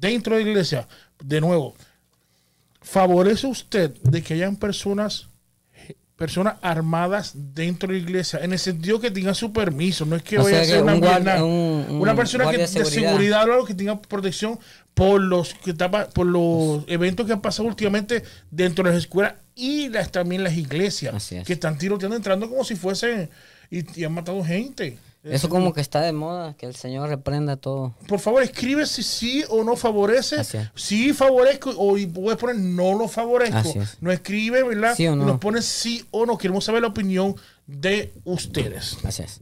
dentro 0.00 0.36
de 0.36 0.42
la 0.44 0.50
iglesia. 0.50 0.88
De 1.24 1.40
nuevo, 1.40 1.74
¿favorece 2.80 3.46
usted 3.46 3.92
de 4.02 4.22
que 4.22 4.34
hayan 4.34 4.56
personas 4.56 5.28
personas 6.16 6.54
armadas 6.62 7.32
dentro 7.34 7.92
de 7.92 7.98
la 7.98 8.02
iglesia, 8.04 8.38
en 8.42 8.54
el 8.54 8.58
sentido 8.58 8.98
que 8.98 9.10
tengan 9.10 9.34
su 9.34 9.52
permiso, 9.52 10.06
no 10.06 10.16
es 10.16 10.22
que 10.22 10.38
O 10.38 10.44
vaya 10.44 10.62
a 10.62 10.64
ser 10.64 10.82
una, 10.82 10.94
un 10.94 11.00
guardia- 11.00 11.34
pierna- 11.34 11.44
un- 11.44 11.86
un 11.90 12.00
una 12.00 12.16
persona 12.16 12.50
que, 12.50 12.56
de 12.56 12.66
seguridad, 12.66 12.90
seguridad. 13.10 13.48
o 13.50 13.52
algo 13.52 13.66
que 13.66 13.74
tenga 13.74 14.00
protección 14.00 14.58
por 14.94 15.20
los 15.20 15.52
que 15.52 15.74
tapa- 15.74 16.08
por 16.08 16.24
los 16.26 16.84
eventos 16.88 17.26
que 17.26 17.34
han 17.34 17.42
pasado 17.42 17.68
últimamente 17.68 18.22
dentro 18.50 18.82
de 18.84 18.92
las 18.92 18.98
escuelas 19.00 19.34
y 19.54 19.90
las, 19.90 20.10
también 20.10 20.42
las 20.42 20.54
iglesias, 20.54 21.32
es. 21.32 21.46
que 21.46 21.52
están 21.52 21.76
tiroteando, 21.76 22.16
entrando 22.16 22.48
como 22.48 22.64
si 22.64 22.76
fuesen 22.76 23.28
y, 23.70 24.00
y 24.00 24.04
han 24.04 24.12
matado 24.14 24.42
gente. 24.42 24.96
Eso 25.28 25.48
como 25.48 25.72
que 25.72 25.80
está 25.80 26.00
de 26.00 26.12
moda, 26.12 26.54
que 26.56 26.66
el 26.66 26.76
Señor 26.76 27.08
reprenda 27.08 27.56
todo. 27.56 27.94
Por 28.06 28.20
favor, 28.20 28.42
escribe 28.42 28.86
si 28.86 29.02
sí 29.02 29.44
o 29.48 29.64
no 29.64 29.76
favorece. 29.76 30.36
Sí 30.74 31.12
favorezco 31.12 31.70
o 31.76 31.98
y 31.98 32.06
puedes 32.06 32.38
poner 32.38 32.56
no 32.56 32.94
lo 32.96 33.08
favorezco. 33.08 33.80
Es. 33.80 33.96
No 34.00 34.12
escribe, 34.12 34.62
¿verdad? 34.62 34.94
Sí 34.96 35.06
o 35.06 35.16
no. 35.16 35.24
Nos 35.24 35.38
pone 35.38 35.62
sí 35.62 36.04
o 36.10 36.26
no. 36.26 36.38
Queremos 36.38 36.64
saber 36.64 36.82
la 36.82 36.88
opinión 36.88 37.34
de 37.66 38.12
ustedes. 38.24 38.96
Es. 39.04 39.40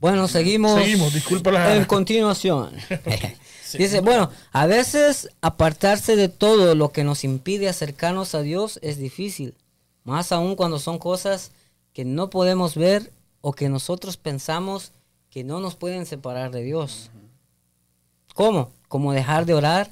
Bueno, 0.00 0.26
seguimos. 0.26 0.80
Seguimos, 0.82 1.14
disculpa 1.14 1.50
la- 1.52 1.76
En 1.76 1.84
continuación. 1.84 2.72
Dice, 3.78 4.00
bueno, 4.00 4.30
a 4.52 4.66
veces 4.66 5.28
apartarse 5.40 6.16
de 6.16 6.28
todo 6.28 6.74
lo 6.74 6.92
que 6.92 7.04
nos 7.04 7.24
impide 7.24 7.68
acercarnos 7.68 8.34
a 8.34 8.42
Dios 8.42 8.78
es 8.82 8.98
difícil. 8.98 9.54
Más 10.04 10.32
aún 10.32 10.56
cuando 10.56 10.78
son 10.78 10.98
cosas 10.98 11.52
que 11.92 12.04
no 12.04 12.28
podemos 12.30 12.74
ver 12.74 13.12
o 13.42 13.52
que 13.52 13.68
nosotros 13.68 14.16
pensamos 14.16 14.92
que 15.28 15.44
no 15.44 15.60
nos 15.60 15.74
pueden 15.74 16.06
separar 16.06 16.50
de 16.50 16.62
Dios. 16.62 17.10
¿Cómo? 18.34 18.70
Como 18.88 19.12
dejar 19.12 19.44
de 19.44 19.52
orar 19.52 19.90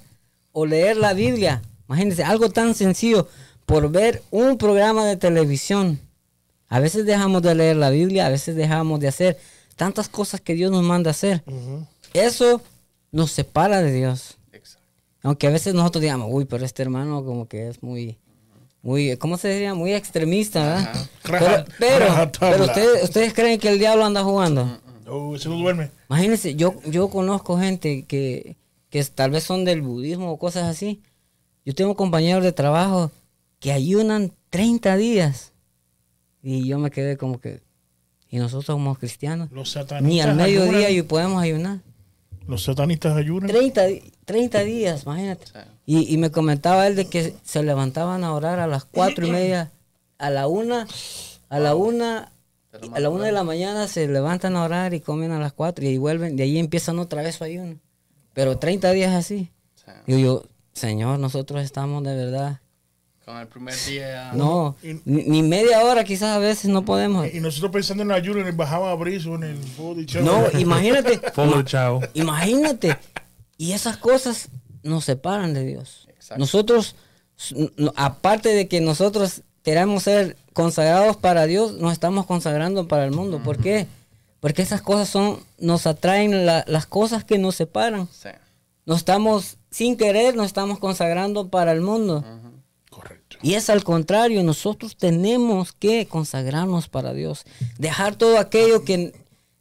o 0.53 0.65
leer 0.65 0.97
la 0.97 1.13
Biblia. 1.13 1.61
Imagínense, 1.89 2.25
algo 2.25 2.49
tan 2.49 2.75
sencillo 2.75 3.29
por 3.67 3.91
ver 3.91 4.23
un 4.31 4.57
programa 4.57 5.05
de 5.05 5.17
televisión. 5.17 6.01
A 6.69 6.79
veces 6.81 7.05
dejamos 7.05 7.43
de 7.43 7.55
leer 7.55 7.77
la 7.77 7.91
Biblia, 7.91 8.27
a 8.27 8.31
veces 8.31 8.55
dejamos 8.55 9.01
de 9.01 9.09
hacer 9.09 9.39
tantas 9.77 10.09
cosas 10.09 10.41
que 10.41 10.55
Dios 10.55 10.71
nos 10.71 10.85
manda 10.85 11.11
hacer. 11.11 11.43
Eso 12.15 12.63
nos 13.11 13.33
separa 13.33 13.83
de 13.83 13.93
Dios. 13.93 14.39
Exacto. 14.53 14.87
Aunque 15.23 15.49
a 15.49 15.51
veces 15.51 15.75
nosotros 15.75 16.01
digamos, 16.01 16.29
uy, 16.31 16.45
pero 16.45 16.65
este 16.65 16.83
hermano 16.83 17.25
como 17.25 17.49
que 17.49 17.69
es 17.69 17.83
muy, 17.83 18.19
muy, 18.83 19.17
¿cómo 19.19 19.37
se 19.37 19.49
diría? 19.53 19.75
Muy 19.75 19.93
extremista, 19.93 20.61
¿verdad? 20.65 21.09
Pero, 21.23 21.39
Raja- 21.47 21.65
pero, 21.79 22.07
pero 22.39 22.65
ustedes, 22.65 23.05
ustedes 23.05 23.35
creen 23.35 23.59
que 23.61 23.69
el 23.69 23.79
diablo 23.79 24.05
anda 24.05 24.23
jugando. 24.23 24.81
Oh, 25.07 25.37
se 25.39 25.49
no 25.49 25.57
duerme. 25.57 25.91
Imagínense, 26.09 26.55
yo, 26.55 26.75
yo 26.87 27.09
conozco 27.11 27.59
gente 27.59 28.05
que, 28.07 28.57
que 28.91 29.05
tal 29.05 29.31
vez 29.33 29.45
son 29.45 29.65
del 29.65 29.83
budismo 29.83 30.31
o 30.31 30.39
cosas 30.39 30.65
así. 30.65 31.03
Yo 31.65 31.75
tengo 31.75 31.95
compañeros 31.97 32.43
de 32.45 32.53
trabajo 32.53 33.11
que 33.59 33.73
ayunan 33.73 34.33
30 34.51 34.97
días. 34.97 35.53
Y 36.43 36.67
yo 36.67 36.79
me 36.79 36.91
quedé 36.91 37.17
como 37.19 37.39
que, 37.41 37.61
¿y 38.31 38.39
nosotros 38.39 38.65
somos 38.67 38.99
cristianos? 38.99 39.51
Los 39.53 39.73
satanistas. 39.73 40.03
Ni 40.09 40.21
al 40.23 40.35
mediodía 40.37 40.87
ayunan. 40.87 40.95
y 40.99 41.03
podemos 41.03 41.43
ayunar. 41.43 41.81
Los 42.47 42.63
satanistas 42.65 43.15
ayunan. 43.17 43.49
30, 43.51 43.85
di- 43.87 44.13
30 44.25 44.61
días, 44.65 45.03
imagínate. 45.05 45.47
Sí. 45.47 45.53
Y, 45.93 46.15
y 46.15 46.19
me 46.19 46.31
comentaba 46.31 46.87
él 46.87 46.95
de 46.95 47.09
que 47.09 47.35
se 47.43 47.65
levantaban 47.65 48.23
a 48.23 48.33
orar 48.33 48.61
a 48.61 48.69
las 48.69 48.85
cuatro 48.85 49.27
y 49.27 49.31
media, 49.33 49.73
a 50.19 50.31
la 50.31 50.47
una, 50.47 50.87
a 51.49 51.59
la 51.59 51.75
una, 51.75 52.31
De 52.71 52.87
la 52.87 52.97
a 52.97 53.01
la 53.01 53.11
una 53.11 53.25
de 53.25 53.33
la 53.33 53.43
mañana 53.43 53.89
se 53.89 54.07
levantan 54.07 54.55
a 54.55 54.63
orar 54.63 54.95
y 54.95 55.01
comen 55.01 55.33
a 55.33 55.41
las 55.41 55.53
cuatro 55.53 55.85
y 55.85 55.99
vuelven, 55.99 56.37
de 56.37 56.45
ahí 56.45 56.59
empiezan 56.59 57.01
otra 57.01 57.23
vez 57.23 57.35
su 57.35 57.43
ayuno. 57.43 57.77
Pero 58.35 58.57
30 58.57 58.93
días 58.93 59.13
así. 59.17 59.51
Sí. 59.75 59.91
Digo 60.07 60.19
yo, 60.21 60.45
Señor, 60.75 61.19
nosotros 61.19 61.61
estamos 61.65 62.05
de 62.05 62.15
verdad. 62.15 62.61
Con 63.25 63.37
el 63.39 63.49
primer 63.49 63.75
día. 63.89 64.31
No, 64.33 64.77
y- 64.85 65.01
ni, 65.05 65.25
ni 65.25 65.43
media 65.43 65.85
hora 65.85 66.05
quizás 66.05 66.37
a 66.37 66.39
veces 66.39 66.71
no 66.71 66.85
podemos. 66.85 67.35
Y 67.35 67.41
nosotros 67.41 67.73
pensando 67.73 68.05
en 68.05 68.13
el 68.13 68.17
ayuno, 68.17 68.39
en 68.43 68.47
el 68.47 68.53
bajaba 68.53 68.93
a 68.93 68.95
briso, 68.95 69.35
en 69.35 69.43
el. 69.43 69.59
No, 70.23 70.45
imagínate, 70.57 71.19
Follow, 71.35 71.65
chao. 71.65 72.01
Imagínate. 72.15 72.97
Y 73.59 73.73
esas 73.73 73.97
cosas 73.97 74.51
nos 74.83 75.05
separan 75.05 75.55
de 75.55 75.65
Dios. 75.65 76.07
Exacto. 76.09 76.39
Nosotros, 76.39 76.95
aparte 77.97 78.51
de 78.51 78.69
que 78.69 78.81
nosotros 78.81 79.43
queramos 79.63 80.05
ser 80.05 80.37
consagrados 80.53 81.17
para 81.17 81.47
Dios, 81.47 81.73
nos 81.75 81.93
estamos 81.93 82.27
consagrando 82.27 82.89
para 82.89 83.05
el 83.05 83.13
mundo. 83.13 83.43
¿Por 83.43 83.59
qué? 83.59 83.87
Porque 84.41 84.63
esas 84.63 84.81
cosas 84.83 85.09
son, 85.09 85.41
nos 85.59 85.87
atraen 85.87 86.47
la- 86.47 86.65
las 86.67 86.87
cosas 86.87 87.25
que 87.25 87.39
nos 87.39 87.57
separan. 87.57 88.09
Sí. 88.11 88.31
Nos 88.87 88.99
estamos, 88.99 89.57
sin 89.71 89.97
querer, 89.97 90.35
nos 90.35 90.47
estamos 90.47 90.79
consagrando 90.79 91.49
para 91.49 91.73
el 91.73 91.81
mundo. 91.83 92.25
Correcto. 92.91 93.37
Y 93.43 93.55
es 93.55 93.71
al 93.71 93.85
contrario, 93.85 94.43
nosotros 94.43 94.97
tenemos 94.97 95.73
que 95.73 96.07
consagrarnos 96.07 96.89
para 96.89 97.13
Dios. 97.13 97.45
Dejar 97.79 98.17
todo 98.17 98.39
aquello 98.39 98.85
que, 98.85 99.13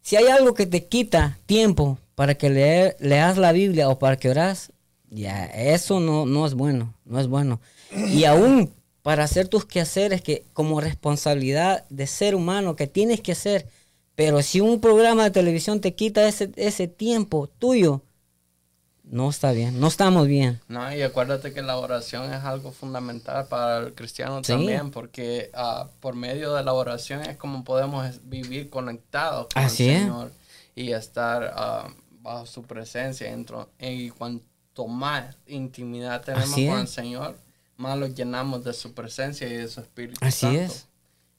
si 0.01 0.15
hay 0.15 0.27
algo 0.27 0.53
que 0.53 0.65
te 0.65 0.85
quita 0.85 1.37
tiempo 1.45 1.97
para 2.15 2.35
que 2.35 2.49
leer, 2.49 2.95
leas 2.99 3.37
la 3.37 3.51
Biblia 3.51 3.89
o 3.89 3.99
para 3.99 4.17
que 4.17 4.29
oras, 4.29 4.71
ya, 5.09 5.45
eso 5.45 5.99
no, 5.99 6.25
no 6.25 6.45
es 6.45 6.53
bueno, 6.53 6.93
no 7.05 7.19
es 7.19 7.27
bueno. 7.27 7.59
Y 7.91 8.23
aún 8.25 8.71
para 9.01 9.23
hacer 9.23 9.47
tus 9.47 9.65
quehaceres 9.65 10.21
que 10.21 10.45
como 10.53 10.81
responsabilidad 10.81 11.85
de 11.89 12.05
ser 12.07 12.35
humano 12.35 12.75
que 12.75 12.87
tienes 12.87 13.21
que 13.21 13.31
hacer, 13.31 13.67
pero 14.15 14.41
si 14.41 14.59
un 14.61 14.81
programa 14.81 15.23
de 15.23 15.31
televisión 15.31 15.79
te 15.81 15.95
quita 15.95 16.27
ese, 16.27 16.51
ese 16.57 16.87
tiempo 16.87 17.47
tuyo, 17.47 18.01
no 19.03 19.29
está 19.31 19.53
bien, 19.53 19.79
no 19.79 19.87
estamos 19.87 20.27
bien. 20.27 20.59
No, 20.67 20.93
y 20.93 21.01
acuérdate 21.01 21.51
que 21.51 21.63
la 21.63 21.77
oración 21.77 22.31
es 22.31 22.43
algo 22.43 22.71
fundamental 22.71 23.47
para 23.47 23.79
el 23.79 23.95
cristiano 23.95 24.43
Sí. 24.43 24.51
también, 24.51 24.91
porque 24.91 25.49
ah, 25.55 25.87
por 25.99 26.15
medio 26.15 26.53
de 26.53 26.63
la 26.63 26.73
oración 26.73 27.21
es 27.21 27.35
como 27.37 27.63
podemos 27.63 28.05
es- 28.07 28.29
vivir 28.29 28.69
conectados 28.69 29.47
con 29.51 29.63
Así 29.63 29.85
el 29.89 29.95
es. 29.95 30.01
Señor 30.01 30.31
y 30.75 30.91
estar 30.91 31.51
ah, 31.55 31.89
bajo 32.21 32.45
su 32.45 32.61
presencia. 32.63 33.35
Y 33.79 34.09
cuanto 34.11 34.45
más 34.87 35.35
intimidad 35.47 36.21
tenemos 36.23 36.51
Así 36.51 36.65
con 36.67 36.75
es. 36.75 36.81
el 36.81 36.87
Señor, 36.87 37.37
más 37.77 37.97
lo 37.97 38.07
llenamos 38.07 38.63
de 38.63 38.73
su 38.73 38.93
presencia 38.93 39.47
y 39.47 39.53
de 39.57 39.67
su 39.67 39.81
Espíritu 39.81 40.17
Así 40.21 40.41
Santo. 40.41 40.61
es. 40.61 40.85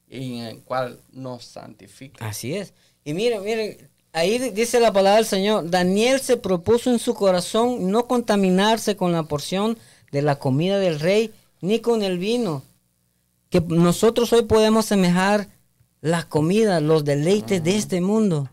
Y 0.09 0.39
en 0.39 0.45
el 0.45 0.59
cual 0.61 0.99
nos 1.11 1.45
santifica. 1.45 2.27
Así 2.27 2.53
es. 2.55 2.73
Y 3.03 3.13
miren, 3.13 3.43
miren, 3.43 3.89
ahí 4.13 4.37
di- 4.37 4.49
dice 4.51 4.79
la 4.79 4.91
palabra 4.93 5.15
del 5.17 5.25
Señor, 5.25 5.69
Daniel 5.69 6.19
se 6.19 6.37
propuso 6.37 6.91
en 6.91 6.99
su 6.99 7.13
corazón 7.13 7.89
no 7.89 8.07
contaminarse 8.07 8.95
con 8.95 9.11
la 9.11 9.23
porción 9.23 9.77
de 10.11 10.21
la 10.21 10.37
comida 10.37 10.77
del 10.79 10.99
rey, 10.99 11.31
ni 11.61 11.79
con 11.79 12.03
el 12.03 12.17
vino. 12.19 12.63
Que 13.49 13.61
nosotros 13.61 14.31
hoy 14.33 14.43
podemos 14.43 14.85
semejar 14.85 15.47
la 16.01 16.27
comida, 16.27 16.79
los 16.81 17.05
deleites 17.05 17.63
de 17.63 17.75
este 17.77 18.01
mundo, 18.01 18.49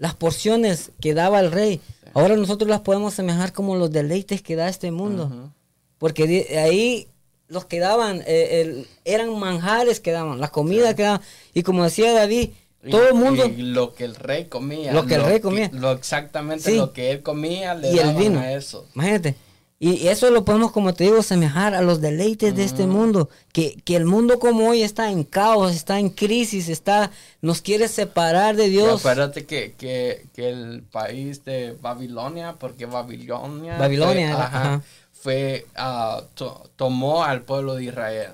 las 0.00 0.14
porciones 0.16 0.90
que 1.00 1.14
daba 1.14 1.38
el 1.40 1.52
rey. 1.52 1.80
Ahora 2.14 2.34
nosotros 2.34 2.68
las 2.68 2.80
podemos 2.80 3.14
semejar 3.14 3.52
como 3.52 3.76
los 3.76 3.92
deleites 3.92 4.42
que 4.42 4.56
da 4.56 4.68
este 4.68 4.90
mundo. 4.90 5.52
Porque 5.98 6.26
di- 6.26 6.56
ahí 6.56 7.06
los 7.48 7.66
que 7.66 7.78
daban, 7.80 8.22
eh, 8.26 8.62
el- 8.62 8.88
eran 9.04 9.38
manjares 9.38 10.00
que 10.00 10.10
daban, 10.10 10.40
la 10.40 10.48
comida 10.48 10.94
que 10.96 11.02
daban. 11.02 11.20
Y 11.52 11.62
como 11.62 11.84
decía 11.84 12.12
David, 12.14 12.50
todo 12.90 13.08
el 13.08 13.14
mundo... 13.14 13.44
y 13.46 13.60
lo 13.60 13.94
que 13.94 14.04
el 14.04 14.14
rey 14.14 14.46
comía. 14.46 14.92
Lo 14.94 15.04
que 15.04 15.16
el 15.16 15.22
rey 15.24 15.38
comía. 15.40 15.70
Lo 15.74 15.92
exactamente 15.92 16.70
Sí. 16.70 16.76
lo 16.78 16.92
que 16.94 17.10
él 17.10 17.22
comía 17.22 17.74
le 17.74 17.92
y 17.92 17.98
el 17.98 18.14
vino. 18.14 18.40
a 18.40 18.52
eso. 18.52 18.86
Imagínate. 18.94 19.34
Y 19.82 20.08
eso 20.08 20.30
lo 20.30 20.44
podemos, 20.44 20.72
como 20.72 20.92
te 20.92 21.04
digo, 21.04 21.22
semejar 21.22 21.74
a 21.74 21.80
los 21.80 22.02
deleites 22.02 22.54
de 22.54 22.64
este 22.64 22.86
mundo. 22.86 23.30
Que, 23.50 23.76
que 23.82 23.96
el 23.96 24.04
mundo 24.04 24.38
como 24.38 24.68
hoy 24.68 24.82
está 24.82 25.10
en 25.10 25.24
caos, 25.24 25.74
está 25.74 25.98
en 25.98 26.10
crisis, 26.10 26.68
está 26.68 27.10
nos 27.40 27.62
quiere 27.62 27.88
separar 27.88 28.56
de 28.56 28.66
Y 28.66 28.70
Dios. 28.72 29.00
acuérdate 29.00 29.46
que, 29.46 29.72
que, 29.78 30.26
que 30.34 30.50
el 30.50 30.82
país 30.82 31.46
de 31.46 31.78
Babilonia, 31.80 32.56
porque 32.58 32.84
Babilonia, 32.84 33.78
Babilonia 33.78 34.26
fue, 34.26 34.34
era, 34.34 34.44
ajá, 34.44 34.60
ajá. 34.74 34.82
fue, 35.12 35.66
to- 36.34 36.70
tomó 36.76 37.24
al 37.24 37.40
pueblo 37.40 37.74
de 37.76 37.84
Israel. 37.84 38.32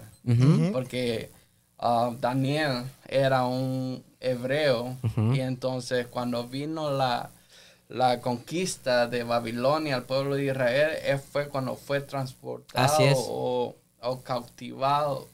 Porque 0.73 1.31
ah, 1.79 2.11
Daniel 2.21 2.83
era 3.07 3.45
un 3.47 4.03
hebreo 4.19 4.97
y 5.33 5.39
entonces 5.39 6.09
cuando 6.09 6.49
vino 6.49 6.91
la, 6.91 7.31
la 7.89 8.21
conquista 8.21 9.07
de 9.07 9.23
Babilonia 9.23 9.95
al 9.97 10.05
pueblo 10.05 10.35
de 10.35 10.47
Israel, 10.47 10.91
él 11.05 11.19
fue 11.19 11.49
cuando 11.49 11.77
fue 11.77 12.01
transportado 12.01 12.85
Así 12.85 13.05
es. 13.05 13.17
o, 13.19 13.77
o 14.01 14.21
cautivado 14.23 15.29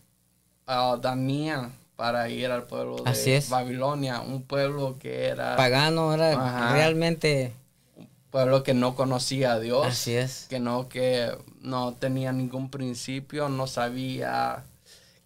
a 0.66 0.96
Daniel 1.00 1.68
para 1.96 2.28
ir 2.28 2.50
al 2.50 2.64
pueblo 2.64 2.96
de 3.02 3.10
Así 3.10 3.32
es. 3.32 3.48
Babilonia, 3.48 4.20
un 4.20 4.42
pueblo 4.42 4.96
que 4.98 5.26
era 5.26 5.56
Pagano 5.56 6.12
era 6.14 6.32
Ajá. 6.32 6.72
realmente... 6.74 7.52
un 7.96 8.08
pueblo 8.30 8.62
que 8.62 8.74
no 8.74 8.94
conocía 8.96 9.52
a 9.52 9.60
Dios, 9.60 9.86
Así 9.86 10.14
es. 10.14 10.46
que 10.50 10.58
no 10.58 10.88
que 10.88 11.30
no 11.60 11.94
tenía 11.94 12.32
ningún 12.32 12.70
principio, 12.70 13.48
no 13.48 13.66
sabía 13.66 14.64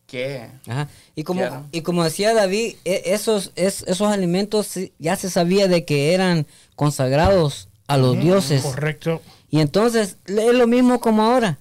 qué. 0.07 0.49
Ajá. 0.69 0.89
Y 1.15 1.23
como, 1.25 1.67
y 1.73 1.81
como 1.83 2.05
decía 2.05 2.35
David, 2.35 2.77
e- 2.85 3.03
esos, 3.07 3.53
es- 3.57 3.83
esos 3.87 4.09
alimentos 4.13 4.75
ya 4.99 5.17
se 5.17 5.31
sabía 5.31 5.67
de 5.69 5.85
que 5.85 6.15
eran 6.15 6.47
consagrados 6.77 7.69
a 7.89 7.97
los 7.97 8.19
dioses. 8.19 8.63
Correcto. 8.63 9.21
Y 9.51 9.61
entonces 9.61 10.19
es 10.27 10.55
lo 10.55 10.67
mismo 10.67 11.01
como 11.01 11.23
ahora. 11.23 11.59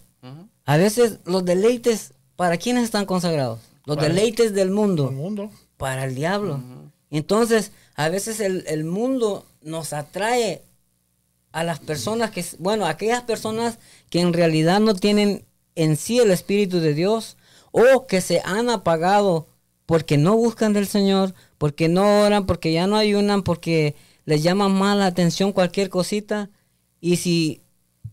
A 0.65 0.77
veces 0.77 1.19
los 1.25 1.45
deleites, 1.45 2.13
¿para 2.35 2.57
quiénes 2.57 2.83
están 2.85 3.05
consagrados? 3.05 3.59
Los 3.85 3.97
Para- 3.97 4.09
deleites 4.09 4.53
del 4.53 4.69
Todo 4.69 4.77
mundo, 4.77 5.09
el 5.09 5.15
mundo. 5.15 5.51
para 5.77 6.05
el 6.05 6.15
diablo. 6.15 6.59
Entonces, 7.11 7.71
a 7.95 8.09
veces 8.09 8.39
el, 8.39 8.63
el 8.67 8.83
mundo 8.83 9.45
nos 9.61 9.93
atrae 9.93 10.63
a 11.51 11.63
las 11.63 11.79
personas 11.79 12.31
que, 12.31 12.43
bueno, 12.57 12.85
aquellas 12.87 13.21
personas 13.23 13.77
que 14.09 14.19
en 14.21 14.33
realidad 14.33 14.79
no 14.79 14.95
tienen 14.95 15.45
en 15.75 15.97
sí 15.97 16.19
el 16.19 16.31
Espíritu 16.31 16.79
de 16.79 16.93
Dios 16.95 17.37
o 17.71 18.07
que 18.07 18.21
se 18.21 18.41
han 18.43 18.69
apagado 18.69 19.47
porque 19.85 20.17
no 20.17 20.35
buscan 20.35 20.73
del 20.73 20.87
Señor, 20.87 21.35
porque 21.59 21.87
no 21.89 22.23
oran, 22.23 22.47
porque 22.47 22.73
ya 22.73 22.87
no 22.87 22.97
ayunan, 22.97 23.43
porque 23.43 23.95
les 24.25 24.43
llama 24.43 24.69
más 24.69 24.97
la 24.97 25.05
atención 25.05 25.51
cualquier 25.51 25.89
cosita. 25.89 26.49
Y 26.99 27.17
si 27.17 27.61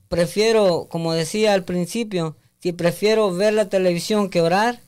prefiero, 0.09 0.87
como 0.91 1.13
decía 1.13 1.55
al 1.55 1.65
principio, 1.65 2.37
si 2.61 2.73
prefiero 2.73 3.35
ver 3.35 3.55
la 3.55 3.69
televisión 3.69 4.29
que 4.29 4.41
orar, 4.41 4.81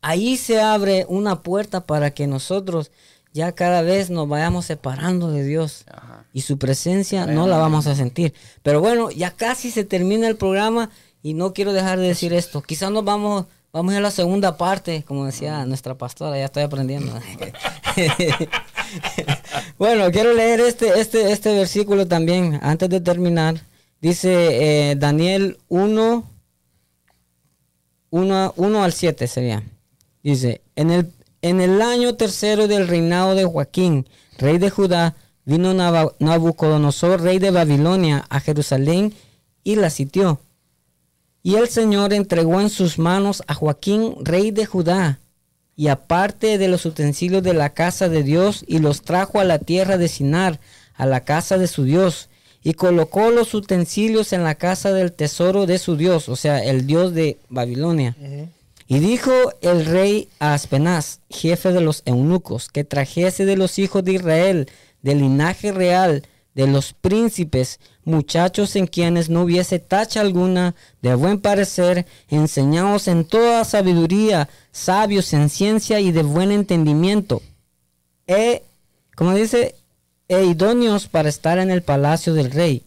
ahí 0.00 0.36
se 0.36 0.60
abre 0.60 1.06
una 1.08 1.42
puerta 1.42 1.86
para 1.86 2.12
que 2.12 2.26
nosotros 2.26 2.92
ya 3.32 3.52
cada 3.52 3.82
vez 3.82 4.10
nos 4.10 4.28
vayamos 4.28 4.66
separando 4.66 5.30
de 5.32 5.44
Dios 5.44 5.84
Ajá. 5.90 6.24
y 6.32 6.42
su 6.42 6.56
presencia 6.56 7.26
no 7.26 7.48
la 7.48 7.56
vamos 7.56 7.88
a 7.88 7.96
sentir. 7.96 8.32
Pero 8.62 8.80
bueno, 8.80 9.10
ya 9.10 9.32
casi 9.32 9.72
se 9.72 9.82
termina 9.84 10.28
el 10.28 10.36
programa 10.36 10.90
y 11.20 11.34
no 11.34 11.52
quiero 11.52 11.72
dejar 11.72 11.98
de 11.98 12.06
decir 12.06 12.32
esto. 12.32 12.62
Quizás 12.62 12.92
nos 12.92 13.04
vamos, 13.04 13.46
vamos 13.72 13.94
a 13.94 14.00
la 14.00 14.12
segunda 14.12 14.56
parte, 14.56 15.02
como 15.02 15.26
decía 15.26 15.66
nuestra 15.66 15.96
pastora, 15.96 16.38
ya 16.38 16.44
estoy 16.44 16.62
aprendiendo. 16.62 17.12
bueno, 19.78 20.10
quiero 20.10 20.32
leer 20.32 20.60
este, 20.60 21.00
este, 21.00 21.32
este 21.32 21.54
versículo 21.54 22.06
también 22.06 22.58
antes 22.62 22.88
de 22.88 23.00
terminar. 23.00 23.60
Dice 24.00 24.90
eh, 24.90 24.96
Daniel 24.96 25.58
1, 25.68 26.30
1, 28.10 28.54
1 28.56 28.84
al 28.84 28.92
7 28.92 29.26
sería. 29.26 29.62
Dice, 30.22 30.62
en 30.76 30.90
el, 30.90 31.12
en 31.42 31.60
el 31.60 31.80
año 31.82 32.14
tercero 32.14 32.68
del 32.68 32.88
reinado 32.88 33.34
de 33.34 33.44
Joaquín, 33.44 34.08
rey 34.38 34.58
de 34.58 34.70
Judá, 34.70 35.16
vino 35.44 35.74
Nabucodonosor, 35.74 37.20
rey 37.20 37.38
de 37.38 37.50
Babilonia, 37.50 38.24
a 38.28 38.40
Jerusalén 38.40 39.14
y 39.62 39.76
la 39.76 39.90
sitió. 39.90 40.40
Y 41.42 41.56
el 41.56 41.68
Señor 41.68 42.14
entregó 42.14 42.60
en 42.60 42.70
sus 42.70 42.98
manos 42.98 43.42
a 43.46 43.54
Joaquín, 43.54 44.14
rey 44.22 44.50
de 44.50 44.64
Judá, 44.64 45.20
y 45.76 45.88
aparte 45.88 46.58
de 46.58 46.68
los 46.68 46.86
utensilios 46.86 47.42
de 47.42 47.54
la 47.54 47.70
casa 47.70 48.08
de 48.08 48.22
Dios, 48.22 48.64
y 48.66 48.78
los 48.78 49.02
trajo 49.02 49.40
a 49.40 49.44
la 49.44 49.58
tierra 49.58 49.98
de 49.98 50.08
Sinar, 50.08 50.60
a 50.94 51.06
la 51.06 51.24
casa 51.24 51.58
de 51.58 51.66
su 51.66 51.84
Dios, 51.84 52.28
y 52.62 52.74
colocó 52.74 53.30
los 53.30 53.52
utensilios 53.54 54.32
en 54.32 54.42
la 54.42 54.54
casa 54.54 54.92
del 54.92 55.12
tesoro 55.12 55.66
de 55.66 55.78
su 55.78 55.96
Dios, 55.96 56.28
o 56.28 56.36
sea, 56.36 56.64
el 56.64 56.86
Dios 56.86 57.12
de 57.12 57.38
Babilonia. 57.48 58.16
Y 58.86 58.98
dijo 59.00 59.32
el 59.60 59.84
rey 59.84 60.28
a 60.38 60.54
Aspenaz, 60.54 61.20
jefe 61.28 61.72
de 61.72 61.80
los 61.80 62.02
eunucos, 62.06 62.68
que 62.68 62.84
trajese 62.84 63.44
de 63.44 63.56
los 63.56 63.78
hijos 63.78 64.04
de 64.04 64.12
Israel, 64.12 64.68
del 65.02 65.18
linaje 65.18 65.72
real, 65.72 66.22
de 66.54 66.66
los 66.66 66.92
príncipes, 66.92 67.80
muchachos 68.04 68.76
en 68.76 68.86
quienes 68.86 69.30
no 69.30 69.42
hubiese 69.42 69.78
tacha 69.78 70.20
alguna, 70.20 70.74
de 71.02 71.14
buen 71.14 71.40
parecer, 71.40 72.06
enseñados 72.28 73.08
en 73.08 73.24
toda 73.24 73.64
sabiduría, 73.64 74.48
sabios 74.72 75.32
en 75.32 75.48
ciencia 75.48 76.00
y 76.00 76.12
de 76.12 76.22
buen 76.22 76.52
entendimiento. 76.52 77.42
E, 78.26 78.62
como 79.16 79.34
dice, 79.34 79.74
e 80.28 80.44
idóneos 80.44 81.08
para 81.08 81.28
estar 81.28 81.58
en 81.58 81.70
el 81.70 81.82
palacio 81.82 82.34
del 82.34 82.50
rey, 82.50 82.82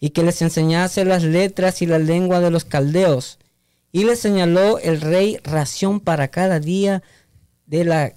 y 0.00 0.10
que 0.10 0.22
les 0.22 0.42
enseñase 0.42 1.04
las 1.04 1.22
letras 1.22 1.82
y 1.82 1.86
la 1.86 1.98
lengua 1.98 2.40
de 2.40 2.50
los 2.50 2.64
caldeos. 2.64 3.38
Y 3.90 4.04
le 4.04 4.16
señaló 4.16 4.78
el 4.78 5.00
rey 5.00 5.38
ración 5.42 6.00
para 6.00 6.28
cada 6.28 6.60
día 6.60 7.02
de 7.66 7.84
la 7.84 8.12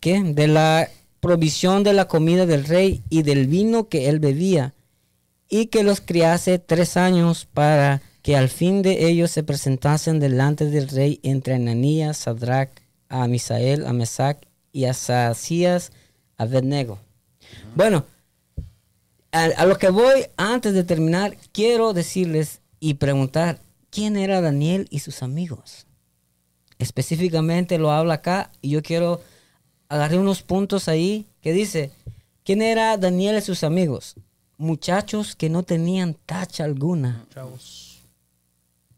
¿qué? 0.00 0.22
de 0.22 0.48
la 0.48 0.88
provisión 1.20 1.84
de 1.84 1.94
la 1.94 2.06
comida 2.06 2.44
del 2.46 2.64
rey 2.64 3.02
y 3.08 3.22
del 3.22 3.46
vino 3.46 3.88
que 3.88 4.08
él 4.08 4.18
bebía, 4.18 4.74
y 5.48 5.66
que 5.66 5.82
los 5.82 6.00
criase 6.00 6.58
tres 6.58 6.96
años 6.96 7.46
para 7.52 8.02
que 8.22 8.36
al 8.36 8.48
fin 8.48 8.82
de 8.82 9.06
ellos 9.06 9.30
se 9.30 9.42
presentasen 9.42 10.18
delante 10.18 10.66
del 10.66 10.88
rey 10.88 11.20
entre 11.22 11.54
Ananías, 11.54 12.16
Sadrach, 12.16 12.70
a 13.08 13.28
Misael, 13.28 13.86
a 13.86 13.92
Mesac 13.92 14.48
y 14.72 14.86
a 14.86 14.94
Sacías, 14.94 15.92
Abednego. 16.36 16.98
Bueno, 17.76 18.04
a, 19.30 19.44
a 19.44 19.66
lo 19.66 19.78
que 19.78 19.90
voy 19.90 20.26
antes 20.36 20.72
de 20.72 20.84
terminar, 20.84 21.36
quiero 21.52 21.92
decirles 21.92 22.60
y 22.80 22.94
preguntar 22.94 23.60
quién 23.90 24.16
era 24.16 24.40
Daniel 24.40 24.86
y 24.90 25.00
sus 25.00 25.22
amigos. 25.22 25.86
Específicamente 26.78 27.78
lo 27.78 27.90
habla 27.92 28.14
acá 28.14 28.50
y 28.60 28.70
yo 28.70 28.82
quiero 28.82 29.20
agarrar 29.88 30.18
unos 30.18 30.42
puntos 30.42 30.88
ahí 30.88 31.26
que 31.40 31.52
dice, 31.52 31.90
¿quién 32.42 32.62
era 32.62 32.96
Daniel 32.96 33.36
y 33.36 33.42
sus 33.42 33.64
amigos? 33.64 34.16
Muchachos 34.56 35.34
que 35.34 35.48
no 35.48 35.62
tenían 35.62 36.14
tacha 36.26 36.64
alguna. 36.64 37.26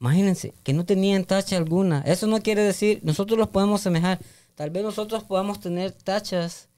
Imagínense, 0.00 0.52
que 0.62 0.72
no 0.72 0.84
tenían 0.84 1.24
tacha 1.24 1.56
alguna. 1.56 2.02
Eso 2.02 2.26
no 2.26 2.40
quiere 2.40 2.62
decir, 2.62 3.00
nosotros 3.02 3.38
los 3.38 3.48
podemos 3.48 3.80
semejar. 3.80 4.20
Tal 4.54 4.70
vez 4.70 4.82
nosotros 4.82 5.24
podamos 5.24 5.60
tener 5.60 5.92
tachas 5.92 6.68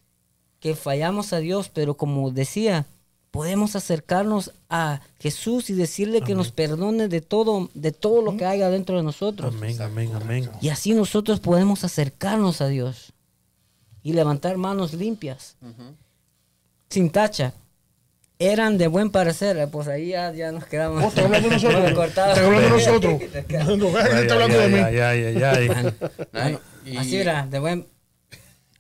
que 0.61 0.75
fallamos 0.75 1.33
a 1.33 1.39
Dios, 1.39 1.69
pero 1.69 1.97
como 1.97 2.31
decía, 2.31 2.87
podemos 3.31 3.77
acercarnos 3.77 4.53
a 4.69 5.01
Jesús 5.21 5.71
y 5.71 5.75
decirle 5.75 6.23
que 6.23 6.35
nos 6.35 6.51
perdone 6.51 7.09
de 7.09 7.21
todo, 7.21 7.71
de 7.75 7.93
todo 7.93 8.23
lo 8.23 8.37
que 8.37 8.45
haya 8.45 8.71
dentro 8.71 8.97
de 8.97 9.03
nosotros. 9.03 9.55
Amén, 9.55 9.81
amén, 9.81 10.11
amén. 10.15 10.51
Y 10.61 10.71
así 10.71 10.95
nosotros 10.95 11.41
podemos 11.41 11.85
acercarnos 11.85 12.61
a 12.61 12.69
Dios 12.69 13.13
y 14.03 14.13
levantar 14.13 14.57
manos 14.57 14.95
limpias, 14.95 15.57
sin 16.89 17.11
tacha. 17.11 17.53
Eran 18.41 18.79
de 18.79 18.87
buen 18.87 19.11
parecer, 19.11 19.57
eh, 19.57 19.67
pues 19.67 19.89
ahí 19.89 20.11
ya, 20.11 20.33
ya 20.33 20.53
nos 20.53 20.65
quedamos. 20.67 21.03
Oh, 21.03 21.09
está 21.09 21.23
hablando 21.25 21.49
de 21.49 21.55
nosotros. 21.57 21.81
Bueno, 21.83 21.97
cortado. 21.97 22.33
Está 22.33 22.47
hablando 22.47 22.69
de 22.69 22.71
nosotros. 22.71 23.79
No, 23.79 23.99
Ay, 23.99 24.23
está 24.23 24.35
hablando 24.35 24.59
de 24.59 24.65
ay, 24.65 24.71
mí. 24.73 24.79
ay, 24.79 24.99
ay, 25.01 25.43
ay, 25.43 25.43
ay. 25.43 25.95
Bueno, 26.33 26.61
y- 26.85 26.97
así 26.97 27.17
era, 27.17 27.47
de 27.47 27.59
buen... 27.59 27.87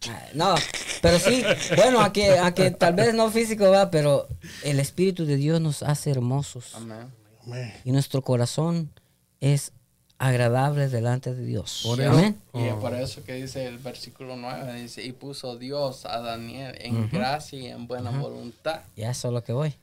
Ah, 0.09 0.23
No, 0.33 0.55
pero 1.03 1.19
sí, 1.19 1.43
bueno, 1.75 2.01
a 2.01 2.13
que, 2.13 2.39
a 2.39 2.55
que 2.55 2.71
tal 2.71 2.95
vez 2.95 3.15
no 3.15 3.31
físico 3.33 3.69
va, 3.69 3.91
pero 3.91 4.29
el 4.63 4.79
Espíritu 4.79 5.27
de 5.27 5.35
Dios 5.37 5.61
nos 5.61 5.83
hace 5.83 6.13
hermosos. 6.13 6.75
Amén. 6.77 7.13
Amén. 7.45 7.75
Y 7.85 7.91
nuestro 7.91 8.23
corazón 8.23 8.93
es 9.41 9.73
agradable 10.19 10.89
delante 10.89 11.33
de 11.35 11.45
Dios. 11.45 11.83
Por 11.85 12.03
Amén. 12.03 12.37
Y 12.55 12.65
es 12.65 12.75
por 12.75 12.95
eso 12.95 13.23
que 13.25 13.35
dice 13.35 13.67
el 13.67 13.79
versículo 13.79 14.37
9, 14.37 14.81
dice, 14.81 15.05
y 15.05 15.13
puso 15.13 15.57
Dios 15.57 16.05
a 16.07 16.21
Daniel 16.21 16.75
en 16.81 17.09
gracia 17.09 17.59
y 17.59 17.67
en 17.67 17.87
buena 17.87 18.11
voluntad. 18.11 18.81
Ya 18.97 19.11
eso 19.11 19.29
es 19.29 19.35
lo 19.35 19.45
que 19.45 19.53
voy. 19.53 19.75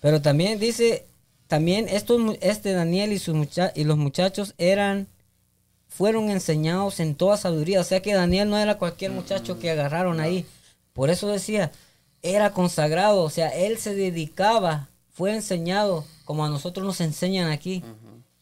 Pero 0.00 0.20
también 0.20 0.58
dice, 0.58 1.06
también 1.46 1.86
estos, 1.88 2.20
este 2.40 2.72
Daniel 2.72 3.12
y, 3.12 3.18
sus 3.18 3.34
mucha- 3.34 3.72
y 3.76 3.84
los 3.84 3.96
muchachos 3.96 4.54
eran, 4.58 5.06
fueron 5.88 6.30
enseñados 6.30 6.98
en 7.00 7.14
toda 7.14 7.36
sabiduría. 7.36 7.80
O 7.80 7.84
sea 7.84 8.02
que 8.02 8.14
Daniel 8.14 8.50
no 8.50 8.58
era 8.58 8.78
cualquier 8.78 9.12
muchacho 9.12 9.58
que 9.60 9.70
agarraron 9.70 10.20
ahí. 10.20 10.44
Por 10.92 11.08
eso 11.10 11.28
decía, 11.28 11.70
era 12.22 12.52
consagrado. 12.52 13.22
O 13.22 13.30
sea, 13.30 13.48
él 13.50 13.78
se 13.78 13.94
dedicaba, 13.94 14.88
fue 15.12 15.34
enseñado 15.34 16.04
como 16.24 16.44
a 16.44 16.48
nosotros 16.48 16.84
nos 16.84 17.00
enseñan 17.00 17.50
aquí. 17.50 17.84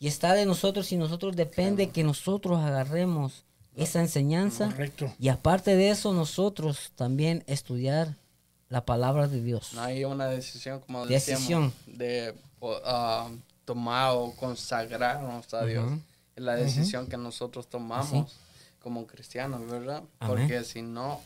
Y 0.01 0.09
está 0.09 0.33
de 0.33 0.47
nosotros 0.47 0.91
y 0.93 0.97
nosotros 0.97 1.37
depende 1.37 1.91
que 1.91 2.03
nosotros 2.03 2.59
agarremos 2.59 3.45
esa 3.77 4.01
enseñanza. 4.01 4.71
Correcto. 4.71 5.13
Y 5.19 5.29
aparte 5.29 5.77
de 5.77 5.91
eso, 5.91 6.15
nosotros 6.15 6.93
también 6.97 7.45
estudiar 7.47 8.17
la 8.71 8.87
palabra 8.87 9.29
de 9.29 9.43
Dios. 9.43 9.75
No 9.75 9.83
hay 9.83 10.05
una 10.05 10.27
decisión, 10.29 10.81
como 10.81 11.07
Decisión. 11.07 11.39
decíamos, 11.39 11.75
de 11.87 12.35
ah, 12.85 13.31
tomar 13.67 14.13
o 14.15 14.33
consagrarnos 14.37 15.53
a 15.53 15.67
Dios. 15.67 15.93
Es 16.35 16.43
la 16.43 16.57
decisión 16.57 17.07
que 17.07 17.19
nosotros 17.19 17.69
tomamos 17.69 18.39
como 18.79 19.07
cristianos, 19.07 19.69
¿verdad? 19.69 20.03
Amén. 20.19 20.37
Porque 20.37 20.65
si 20.65 20.81
no 20.81 21.21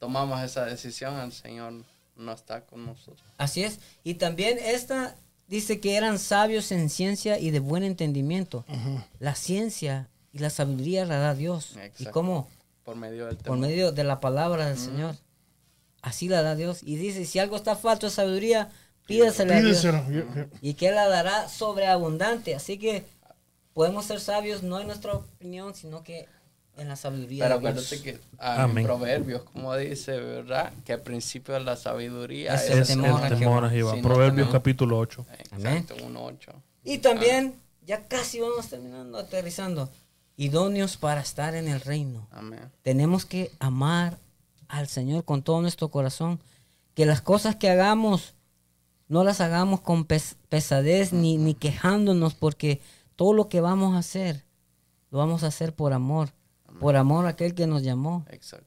tomamos 0.00 0.42
esa 0.42 0.64
decisión, 0.64 1.20
el 1.20 1.30
Señor 1.30 1.74
no 2.16 2.32
está 2.32 2.62
con 2.62 2.86
nosotros. 2.86 3.22
Así 3.38 3.62
es. 3.62 3.78
Y 4.02 4.14
también 4.14 4.58
esta 4.58 5.14
dice 5.50 5.80
que 5.80 5.96
eran 5.96 6.18
sabios 6.18 6.70
en 6.70 6.88
ciencia 6.88 7.38
y 7.38 7.50
de 7.50 7.58
buen 7.58 7.82
entendimiento. 7.82 8.64
La 9.18 9.34
ciencia 9.34 10.08
y 10.32 10.38
la 10.38 10.48
sabiduría 10.48 11.04
la 11.04 11.18
da 11.18 11.34
Dios. 11.34 11.76
¿Y 11.98 12.06
cómo? 12.06 12.48
Por 12.84 12.96
medio 12.96 13.26
del 13.26 13.36
Por 13.36 13.58
medio 13.58 13.92
de 13.92 14.04
la 14.04 14.20
palabra 14.20 14.68
del 14.68 14.78
Señor. 14.78 15.16
Así 16.02 16.28
la 16.28 16.42
da 16.42 16.54
Dios. 16.54 16.80
Y 16.82 16.96
dice, 16.96 17.26
si 17.26 17.40
algo 17.40 17.56
está 17.56 17.76
falto 17.76 18.06
de 18.06 18.12
sabiduría, 18.12 18.70
pídesela 19.06 19.56
a 19.56 19.60
Dios. 19.60 19.84
Y 20.62 20.74
que 20.74 20.88
Él 20.88 20.94
la 20.94 21.08
dará 21.08 21.48
sobreabundante. 21.48 22.54
Así 22.54 22.78
que 22.78 23.04
podemos 23.74 24.06
ser 24.06 24.20
sabios 24.20 24.62
no 24.62 24.80
en 24.80 24.86
nuestra 24.86 25.14
opinión, 25.14 25.74
sino 25.74 26.04
que 26.04 26.28
en 26.76 26.88
la 26.88 26.96
sabiduría 26.96 27.44
Pero 27.44 27.56
de 27.56 27.60
Dios. 27.72 27.92
acuérdate 27.92 28.02
que 28.02 28.20
ah, 28.38 28.66
en 28.74 28.82
Proverbios, 28.84 29.42
como 29.42 29.76
dice, 29.76 30.18
¿verdad? 30.18 30.72
Que 30.84 30.94
el 30.94 31.00
principio 31.00 31.54
de 31.54 31.60
la 31.60 31.76
sabiduría 31.76 32.54
Es 32.54 32.70
es, 32.70 32.90
el 32.90 32.96
temor 33.02 33.22
el 33.24 33.38
temor 33.38 33.64
a 33.64 33.70
Jehová. 33.70 33.92
Si 33.94 33.96
no 34.00 34.08
Proverbios 34.08 34.34
tenemos- 34.48 34.52
capítulo 34.52 34.98
8. 34.98 35.26
Exacto, 35.52 35.94
1.8. 35.96 36.52
Y 36.84 36.98
también, 36.98 37.54
ya 37.86 38.06
casi 38.06 38.40
vamos 38.40 38.68
terminando, 38.68 39.18
aterrizando, 39.18 39.90
idóneos 40.36 40.96
para 40.96 41.20
estar 41.20 41.54
en 41.54 41.68
el 41.68 41.80
reino. 41.82 42.26
Amén. 42.30 42.60
Tenemos 42.82 43.26
que 43.26 43.50
amar 43.58 44.18
al 44.68 44.88
Señor 44.88 45.24
con 45.24 45.42
todo 45.42 45.60
nuestro 45.60 45.88
corazón. 45.88 46.40
Que 46.94 47.04
las 47.04 47.20
cosas 47.20 47.56
que 47.56 47.68
hagamos 47.68 48.34
no 49.08 49.22
las 49.24 49.40
hagamos 49.40 49.80
con 49.80 50.04
pes- 50.04 50.36
pesadez 50.48 51.12
ni, 51.12 51.36
ni 51.36 51.54
quejándonos, 51.54 52.34
porque 52.34 52.80
todo 53.16 53.34
lo 53.34 53.48
que 53.48 53.60
vamos 53.60 53.94
a 53.94 53.98
hacer, 53.98 54.44
lo 55.10 55.18
vamos 55.18 55.42
a 55.42 55.48
hacer 55.48 55.74
por 55.74 55.92
amor, 55.92 56.30
por 56.80 56.96
amor 56.96 57.26
a 57.26 57.30
aquel 57.30 57.54
que 57.54 57.66
nos 57.66 57.82
llamó. 57.82 58.24
Exacto. 58.30 58.66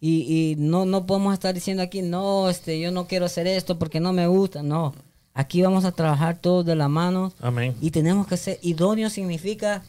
Y, 0.00 0.52
y 0.52 0.56
no, 0.56 0.84
no 0.86 1.06
podemos 1.06 1.34
estar 1.34 1.52
diciendo 1.52 1.82
aquí, 1.82 2.02
no, 2.02 2.48
este, 2.48 2.78
yo 2.80 2.92
no 2.92 3.06
quiero 3.08 3.26
hacer 3.26 3.48
esto 3.48 3.78
porque 3.78 3.98
no 3.98 4.12
me 4.12 4.28
gusta. 4.28 4.62
No, 4.62 4.94
aquí 5.34 5.60
vamos 5.60 5.84
a 5.84 5.92
trabajar 5.92 6.38
todos 6.38 6.64
de 6.64 6.76
la 6.76 6.88
mano 6.88 7.32
Amén. 7.40 7.76
y 7.80 7.90
tenemos 7.90 8.26
que 8.26 8.36
ser 8.36 8.58
idóneo 8.62 9.10
significa 9.10 9.82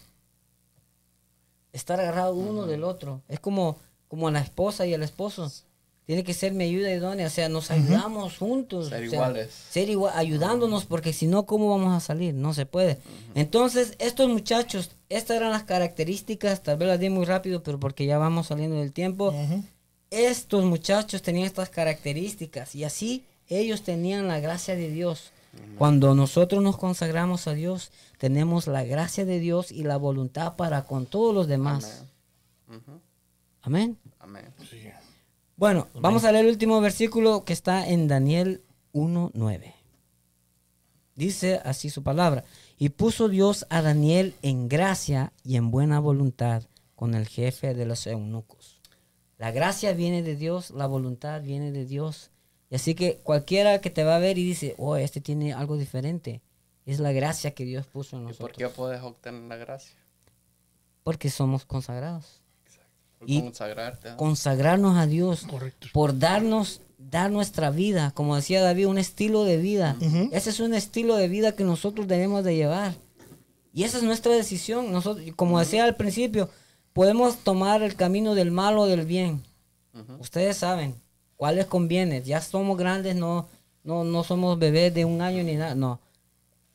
estar 1.71 1.99
agarrado 1.99 2.33
uno 2.33 2.65
del 2.65 2.83
otro. 2.83 3.21
Es 3.27 3.39
como, 3.39 3.77
como 4.07 4.31
la 4.31 4.39
esposa 4.41 4.87
y 4.87 4.93
el 4.93 5.03
esposo. 5.03 5.51
Tiene 6.09 6.23
que 6.23 6.33
ser 6.33 6.53
mi 6.53 6.63
ayuda 6.63 6.91
idónea, 6.91 7.27
o 7.27 7.29
sea, 7.29 7.49
nos 7.49 7.69
ayudamos 7.69 8.39
juntos. 8.39 8.89
Ser 8.89 9.05
o 9.05 9.09
sea, 9.11 9.19
iguales. 9.19 9.53
Ser 9.69 9.91
igual, 9.91 10.11
ayudándonos, 10.15 10.85
porque 10.85 11.13
si 11.13 11.27
no, 11.27 11.45
¿cómo 11.45 11.69
vamos 11.69 11.95
a 11.95 11.99
salir? 11.99 12.33
No 12.33 12.55
se 12.55 12.65
puede. 12.65 12.97
Entonces, 13.35 13.93
estos 13.99 14.27
muchachos, 14.27 14.89
estas 15.09 15.37
eran 15.37 15.51
las 15.51 15.65
características, 15.65 16.63
tal 16.63 16.77
vez 16.77 16.87
las 16.87 16.99
di 16.99 17.11
muy 17.11 17.25
rápido, 17.25 17.61
pero 17.61 17.79
porque 17.79 18.07
ya 18.07 18.17
vamos 18.17 18.47
saliendo 18.47 18.77
del 18.77 18.91
tiempo. 18.91 19.35
Estos 20.09 20.65
muchachos 20.65 21.21
tenían 21.21 21.45
estas 21.45 21.69
características 21.69 22.73
y 22.73 22.85
así 22.85 23.23
ellos 23.47 23.83
tenían 23.83 24.27
la 24.27 24.39
gracia 24.39 24.75
de 24.75 24.89
Dios. 24.89 25.31
Cuando 25.77 26.15
nosotros 26.15 26.63
nos 26.63 26.77
consagramos 26.77 27.45
a 27.45 27.53
Dios, 27.53 27.91
tenemos 28.17 28.65
la 28.65 28.83
gracia 28.83 29.25
de 29.25 29.39
Dios 29.39 29.71
y 29.71 29.83
la 29.83 29.97
voluntad 29.97 30.55
para 30.55 30.85
con 30.85 31.05
todos 31.05 31.35
los 31.35 31.45
demás. 31.47 32.05
Ujú. 32.67 32.99
Amén. 33.61 33.99
Amén. 34.19 34.45
Sí. 34.67 34.89
Bueno, 35.59 35.89
vamos 35.93 36.23
a 36.23 36.31
leer 36.31 36.45
el 36.45 36.51
último 36.51 36.79
versículo 36.79 37.43
que 37.43 37.51
está 37.51 37.85
en 37.85 38.07
Daniel 38.07 38.63
1.9. 38.93 39.73
Dice 41.15 41.59
así 41.65 41.89
su 41.89 42.01
palabra. 42.01 42.45
Y 42.77 42.87
puso 42.87 43.27
Dios 43.27 43.67
a 43.69 43.81
Daniel 43.81 44.35
en 44.41 44.69
gracia 44.69 45.33
y 45.43 45.57
en 45.57 45.69
buena 45.69 45.99
voluntad 45.99 46.63
con 46.95 47.13
el 47.13 47.27
jefe 47.27 47.73
de 47.73 47.85
los 47.85 48.07
eunucos. 48.07 48.79
La 49.37 49.51
gracia 49.51 49.91
viene 49.91 50.23
de 50.23 50.37
Dios, 50.37 50.71
la 50.71 50.87
voluntad 50.87 51.41
viene 51.41 51.73
de 51.73 51.85
Dios. 51.85 52.31
Y 52.69 52.75
así 52.75 52.95
que 52.95 53.17
cualquiera 53.17 53.81
que 53.81 53.89
te 53.89 54.05
va 54.05 54.15
a 54.15 54.19
ver 54.19 54.37
y 54.37 54.45
dice, 54.45 54.75
oh, 54.77 54.95
este 54.95 55.19
tiene 55.19 55.51
algo 55.51 55.75
diferente, 55.75 56.41
es 56.85 57.01
la 57.01 57.11
gracia 57.11 57.53
que 57.53 57.65
Dios 57.65 57.85
puso 57.85 58.15
en 58.15 58.21
¿Y 58.21 58.25
por 58.27 58.31
nosotros. 58.31 58.57
qué 58.57 58.69
puedes 58.69 59.01
obtener 59.01 59.41
la 59.41 59.57
gracia? 59.57 59.97
Porque 61.03 61.29
somos 61.29 61.65
consagrados. 61.65 62.38
Y 63.25 63.41
consagrarte. 63.41 64.15
Consagrarnos 64.15 64.97
a 64.97 65.05
Dios 65.05 65.45
Correcto. 65.49 65.87
por 65.93 66.17
darnos, 66.17 66.81
dar 66.97 67.31
nuestra 67.31 67.69
vida, 67.69 68.11
como 68.11 68.35
decía 68.35 68.61
David, 68.61 68.87
un 68.87 68.97
estilo 68.97 69.43
de 69.43 69.57
vida. 69.57 69.97
Ese 70.31 70.49
es 70.49 70.59
un 70.59 70.73
estilo 70.73 71.15
de 71.15 71.27
vida 71.27 71.53
que 71.53 71.63
nosotros 71.63 72.07
debemos 72.07 72.43
de 72.43 72.55
llevar. 72.55 72.95
Y 73.73 73.83
esa 73.83 73.97
es 73.97 74.03
nuestra 74.03 74.33
decisión. 74.33 74.91
Nosotros, 74.91 75.25
como 75.35 75.59
decía 75.59 75.83
al 75.83 75.95
principio, 75.95 76.49
podemos 76.93 77.37
tomar 77.37 77.81
el 77.81 77.95
camino 77.95 78.35
del 78.35 78.51
mal 78.51 78.77
o 78.77 78.85
del 78.85 79.05
bien. 79.05 79.43
Ustedes 80.19 80.57
saben 80.57 80.95
cuál 81.35 81.55
les 81.55 81.65
conviene. 81.65 82.21
Ya 82.23 82.41
somos 82.41 82.77
grandes, 82.77 83.15
no, 83.15 83.47
no, 83.83 84.03
no 84.03 84.23
somos 84.23 84.57
bebés 84.59 84.93
de 84.93 85.05
un 85.05 85.21
año 85.21 85.43
ni 85.43 85.55
nada. 85.55 85.75
No. 85.75 85.99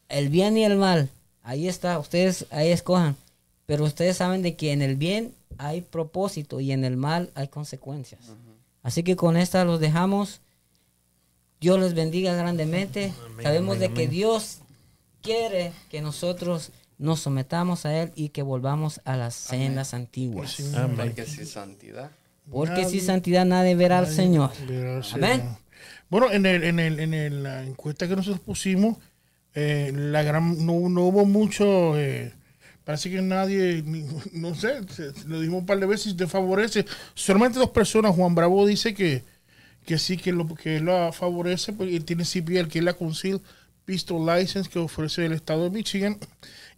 El 0.09 0.29
bien 0.29 0.57
y 0.57 0.65
el 0.65 0.77
mal, 0.77 1.09
ahí 1.43 1.69
está. 1.69 1.99
Ustedes 1.99 2.47
ahí 2.51 2.71
escojan. 2.71 3.17
Pero 3.67 3.85
ustedes 3.85 4.19
saben 4.19 4.43
de 4.43 4.57
que 4.57 4.73
en 4.73 4.83
el 4.83 4.97
bien 4.97 5.35
hay 5.59 5.81
propósito 5.83 6.61
y 6.61 6.73
en 6.73 6.85
el 6.85 6.97
mal 6.97 7.31
hay 7.35 7.49
consecuencias. 7.49 8.21
Así 8.83 9.03
que 9.03 9.17
con 9.17 9.37
esta 9.37 9.65
los 9.65 9.81
dejamos. 9.81 10.41
Dios 11.61 11.81
les 11.81 11.95
bendiga 11.95 12.35
grandemente. 12.35 13.13
Amén, 13.25 13.43
Sabemos 13.43 13.77
amén, 13.77 13.89
de 13.89 13.95
que 13.95 14.03
amén. 14.03 14.11
Dios 14.11 14.59
quiere 15.23 15.73
que 15.91 16.01
nosotros 16.03 16.71
nos 16.99 17.21
sometamos 17.21 17.87
a 17.87 18.03
Él 18.03 18.13
y 18.15 18.29
que 18.29 18.43
volvamos 18.43 19.01
a 19.05 19.17
las 19.17 19.35
sendas 19.35 19.95
antiguas. 19.95 20.61
Amén. 20.75 20.97
Porque 20.97 21.25
sin 21.27 21.47
santidad. 21.47 22.11
Porque 22.51 22.85
sin 22.85 23.01
santidad 23.01 23.47
nadie 23.47 23.75
verá 23.75 23.99
al 24.01 24.07
Señor. 24.09 24.51
Verá 24.69 24.97
al 24.99 25.05
Amén. 25.15 25.39
Señor. 25.41 25.57
Bueno, 26.11 26.31
en, 26.31 26.45
el, 26.47 26.63
en, 26.65 26.79
el, 26.79 27.01
en 27.01 27.15
el- 27.15 27.43
la 27.43 27.63
encuesta 27.65 28.07
que 28.07 28.15
nosotros 28.15 28.41
pusimos, 28.41 28.99
eh, 29.55 29.91
la 29.95 30.23
gran, 30.23 30.65
no, 30.67 30.89
no 30.91 31.03
hubo 31.05 31.25
mucho, 31.25 31.99
eh, 31.99 32.33
parece 32.85 33.11
que 33.11 33.22
nadie, 33.22 33.82
no 34.32 34.55
sé, 34.55 34.80
lo 35.26 35.41
dijimos 35.41 35.61
un 35.61 35.66
par 35.66 35.80
de 35.80 35.87
veces, 35.87 36.16
te 36.16 36.26
favorece. 36.26 36.85
Solamente 37.14 37.59
dos 37.59 37.70
personas, 37.70 38.14
Juan 38.14 38.35
Bravo 38.35 38.66
dice 38.66 38.95
que, 38.95 39.24
que 39.85 39.99
sí, 39.99 40.16
que 40.16 40.32
lo, 40.32 40.47
que 40.55 40.80
lo 40.80 41.12
favorece, 41.12 41.72
porque 41.72 41.99
tiene 42.01 42.24
CPL, 42.24 42.68
que 42.68 42.78
es 42.78 42.85
la 42.85 42.95
Conceal 42.95 43.41
Pistol 43.85 44.24
License 44.26 44.68
que 44.70 44.78
ofrece 44.78 45.26
el 45.26 45.32
estado 45.32 45.64
de 45.64 45.70
Michigan. 45.70 46.18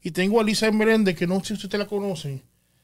Y 0.02 0.10
tengo 0.12 0.40
a 0.40 0.44
Lisa 0.44 0.70
Meléndez, 0.70 1.16
que 1.16 1.26
no 1.26 1.42
sé 1.42 1.56
si 1.56 1.66
usted 1.66 1.78
la 1.78 1.86
conocen, 1.86 2.42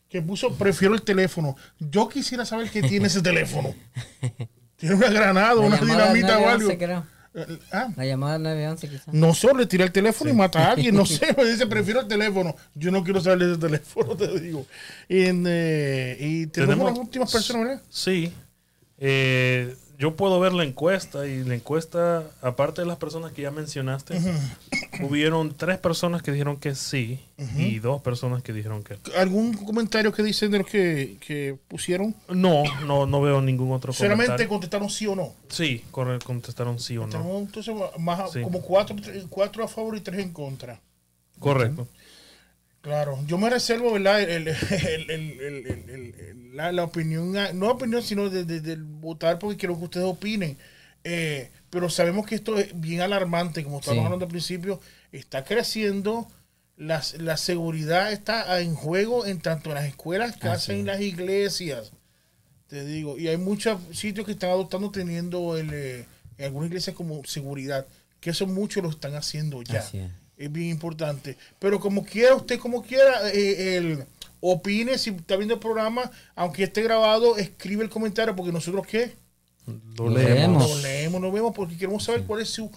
que 0.08 0.20
puso, 0.20 0.54
prefiero 0.54 0.94
el 0.94 1.02
teléfono. 1.02 1.56
Yo 1.78 2.08
quisiera 2.08 2.44
saber 2.44 2.70
qué 2.70 2.82
tiene 2.82 3.06
ese 3.06 3.22
teléfono. 3.22 3.74
Tiene 4.76 4.96
una 4.96 5.10
granada, 5.10 5.54
La 5.54 5.60
una 5.60 5.76
dinamita 5.76 6.38
o 6.40 6.48
algo. 6.48 6.68
911, 7.34 7.46
creo. 7.46 7.58
Ah, 7.72 7.88
La 7.96 8.04
llamada 8.06 8.38
911 8.38 8.88
quizás. 8.88 9.14
no 9.14 9.34
solo 9.34 9.60
le 9.60 9.66
tira 9.66 9.84
el 9.84 9.92
teléfono 9.92 10.30
y 10.30 10.34
mata 10.34 10.68
a 10.68 10.72
alguien, 10.72 10.94
no 10.94 11.06
sé, 11.06 11.34
me 11.36 11.44
dice 11.44 11.66
prefiero 11.66 12.00
el 12.00 12.08
teléfono. 12.08 12.54
Yo 12.74 12.90
no 12.90 13.02
quiero 13.04 13.20
saber 13.20 13.38
de 13.40 13.52
ese 13.52 13.60
teléfono, 13.60 14.16
te 14.16 14.38
digo. 14.40 14.66
Y, 15.08 15.24
en, 15.24 15.44
eh, 15.46 16.16
y 16.20 16.46
tenemos, 16.46 16.74
Tenemos- 16.76 16.90
las 16.90 16.98
últimas 16.98 17.32
personas, 17.32 17.66
¿verdad? 17.68 17.82
Sí. 17.88 18.32
Eh, 18.98 19.74
yo 20.02 20.16
puedo 20.16 20.40
ver 20.40 20.52
la 20.52 20.64
encuesta 20.64 21.28
y 21.28 21.44
la 21.44 21.54
encuesta, 21.54 22.24
aparte 22.42 22.80
de 22.80 22.88
las 22.88 22.96
personas 22.96 23.30
que 23.30 23.42
ya 23.42 23.52
mencionaste, 23.52 24.18
hubieron 25.00 25.54
tres 25.54 25.78
personas 25.78 26.22
que 26.22 26.32
dijeron 26.32 26.56
que 26.56 26.74
sí 26.74 27.20
y 27.56 27.78
dos 27.78 28.02
personas 28.02 28.42
que 28.42 28.52
dijeron 28.52 28.82
que 28.82 28.94
no. 28.94 29.00
¿Algún 29.16 29.54
comentario 29.54 30.12
que 30.12 30.24
dicen 30.24 30.50
de 30.50 30.58
los 30.58 30.66
que, 30.66 31.18
que 31.24 31.56
pusieron? 31.68 32.16
No, 32.28 32.64
no, 32.84 33.06
no 33.06 33.20
veo 33.20 33.40
ningún 33.40 33.70
otro 33.70 33.92
Solamente 33.92 34.24
comentario. 34.26 34.48
contestaron 34.48 34.90
sí 34.90 35.06
o 35.06 35.14
no. 35.14 35.32
Sí, 35.48 35.84
contestaron 35.92 36.80
sí 36.80 36.98
o 36.98 37.06
no. 37.06 37.38
Entonces 37.38 37.72
más, 37.98 38.32
Sí. 38.32 38.42
como 38.42 38.60
cuatro, 38.60 38.96
cuatro 39.30 39.62
a 39.62 39.68
favor 39.68 39.96
y 39.96 40.00
tres 40.00 40.18
en 40.18 40.32
contra. 40.32 40.80
Correcto. 41.38 41.86
Claro, 42.82 43.18
yo 43.26 43.38
me 43.38 43.48
reservo, 43.48 43.92
¿verdad? 43.92 44.20
El, 44.22 44.48
el- 44.48 45.08
el- 45.08 46.56
la, 46.56 46.70
la 46.72 46.84
opinión, 46.84 47.36
ah, 47.36 47.52
no 47.54 47.70
opinión, 47.70 48.02
sino 48.02 48.28
de, 48.28 48.44
de- 48.44 48.60
del 48.60 48.82
votar 48.82 49.38
porque 49.38 49.56
quiero 49.56 49.78
que 49.78 49.84
ustedes 49.84 50.06
opinen. 50.06 50.58
Eh, 51.04 51.50
pero 51.70 51.88
sabemos 51.88 52.26
que 52.26 52.34
esto 52.34 52.58
es 52.58 52.78
bien 52.78 53.00
alarmante, 53.00 53.64
como 53.64 53.78
estábamos 53.78 54.02
Sí. 54.02 54.06
hablando 54.06 54.24
al 54.26 54.30
principio, 54.30 54.80
está 55.12 55.44
creciendo, 55.44 56.28
la, 56.76 57.02
la 57.18 57.36
seguridad 57.36 58.12
está 58.12 58.60
en 58.60 58.74
juego 58.74 59.24
en 59.26 59.40
tanto 59.40 59.70
en 59.70 59.76
las 59.76 59.86
escuelas, 59.86 60.36
casas 60.36 60.70
y 60.76 60.80
en 60.80 60.86
las 60.86 61.00
iglesias. 61.00 61.92
Te 62.66 62.84
digo, 62.84 63.18
y 63.18 63.28
hay 63.28 63.36
muchos 63.36 63.78
sitios 63.92 64.26
que 64.26 64.32
están 64.32 64.50
adoptando 64.50 64.90
teniendo 64.90 65.56
el, 65.56 65.70
eh, 65.72 66.06
en 66.38 66.44
algunas 66.44 66.68
iglesias 66.68 66.94
como 66.96 67.24
seguridad, 67.24 67.86
que 68.20 68.30
eso 68.30 68.46
muchos 68.46 68.82
lo 68.82 68.90
están 68.90 69.14
haciendo 69.14 69.62
ya. 69.62 69.78
Así 69.80 69.98
es. 69.98 70.10
Es 70.42 70.50
bien 70.50 70.70
importante. 70.70 71.36
Pero 71.58 71.78
como 71.78 72.04
quiera, 72.04 72.34
usted 72.34 72.58
como 72.58 72.82
quiera, 72.82 73.30
eh, 73.32 73.76
el, 73.76 74.04
opine 74.40 74.98
si 74.98 75.10
está 75.10 75.36
viendo 75.36 75.54
el 75.54 75.60
programa, 75.60 76.10
aunque 76.34 76.64
esté 76.64 76.82
grabado, 76.82 77.36
escribe 77.36 77.84
el 77.84 77.90
comentario, 77.90 78.34
porque 78.34 78.50
nosotros 78.50 78.84
qué? 78.86 79.14
Lo 79.96 80.10
leemos. 80.10 80.68
Lo 80.68 80.82
leemos, 80.82 81.20
lo 81.20 81.30
vemos, 81.30 81.54
porque 81.54 81.76
queremos 81.76 82.02
saber 82.02 82.24
cuál 82.24 82.42
es 82.42 82.48
su 82.48 82.68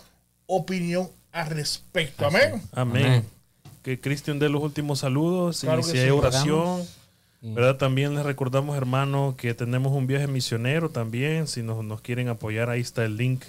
opinión 0.46 1.10
al 1.32 1.48
respecto. 1.50 2.28
Amén. 2.28 2.62
Amén. 2.72 3.06
Amén. 3.06 3.26
Que 3.82 4.00
Cristian 4.00 4.38
dé 4.38 4.48
los 4.48 4.62
últimos 4.62 5.00
saludos 5.00 5.62
Claro 5.62 5.82
y 5.82 5.84
sí. 5.84 6.10
oración. 6.10 6.84
¿Verdad? 7.42 7.78
También 7.78 8.16
les 8.16 8.26
recordamos, 8.26 8.76
hermano, 8.76 9.36
que 9.38 9.54
tenemos 9.54 9.92
un 9.94 10.08
viaje 10.08 10.28
misionero 10.28 10.90
también. 10.90 11.48
Si 11.48 11.62
nos, 11.62 11.84
nos 11.84 12.02
quieren 12.02 12.28
apoyar, 12.28 12.70
ahí 12.70 12.82
está 12.82 13.06
el 13.06 13.18
link. 13.18 13.44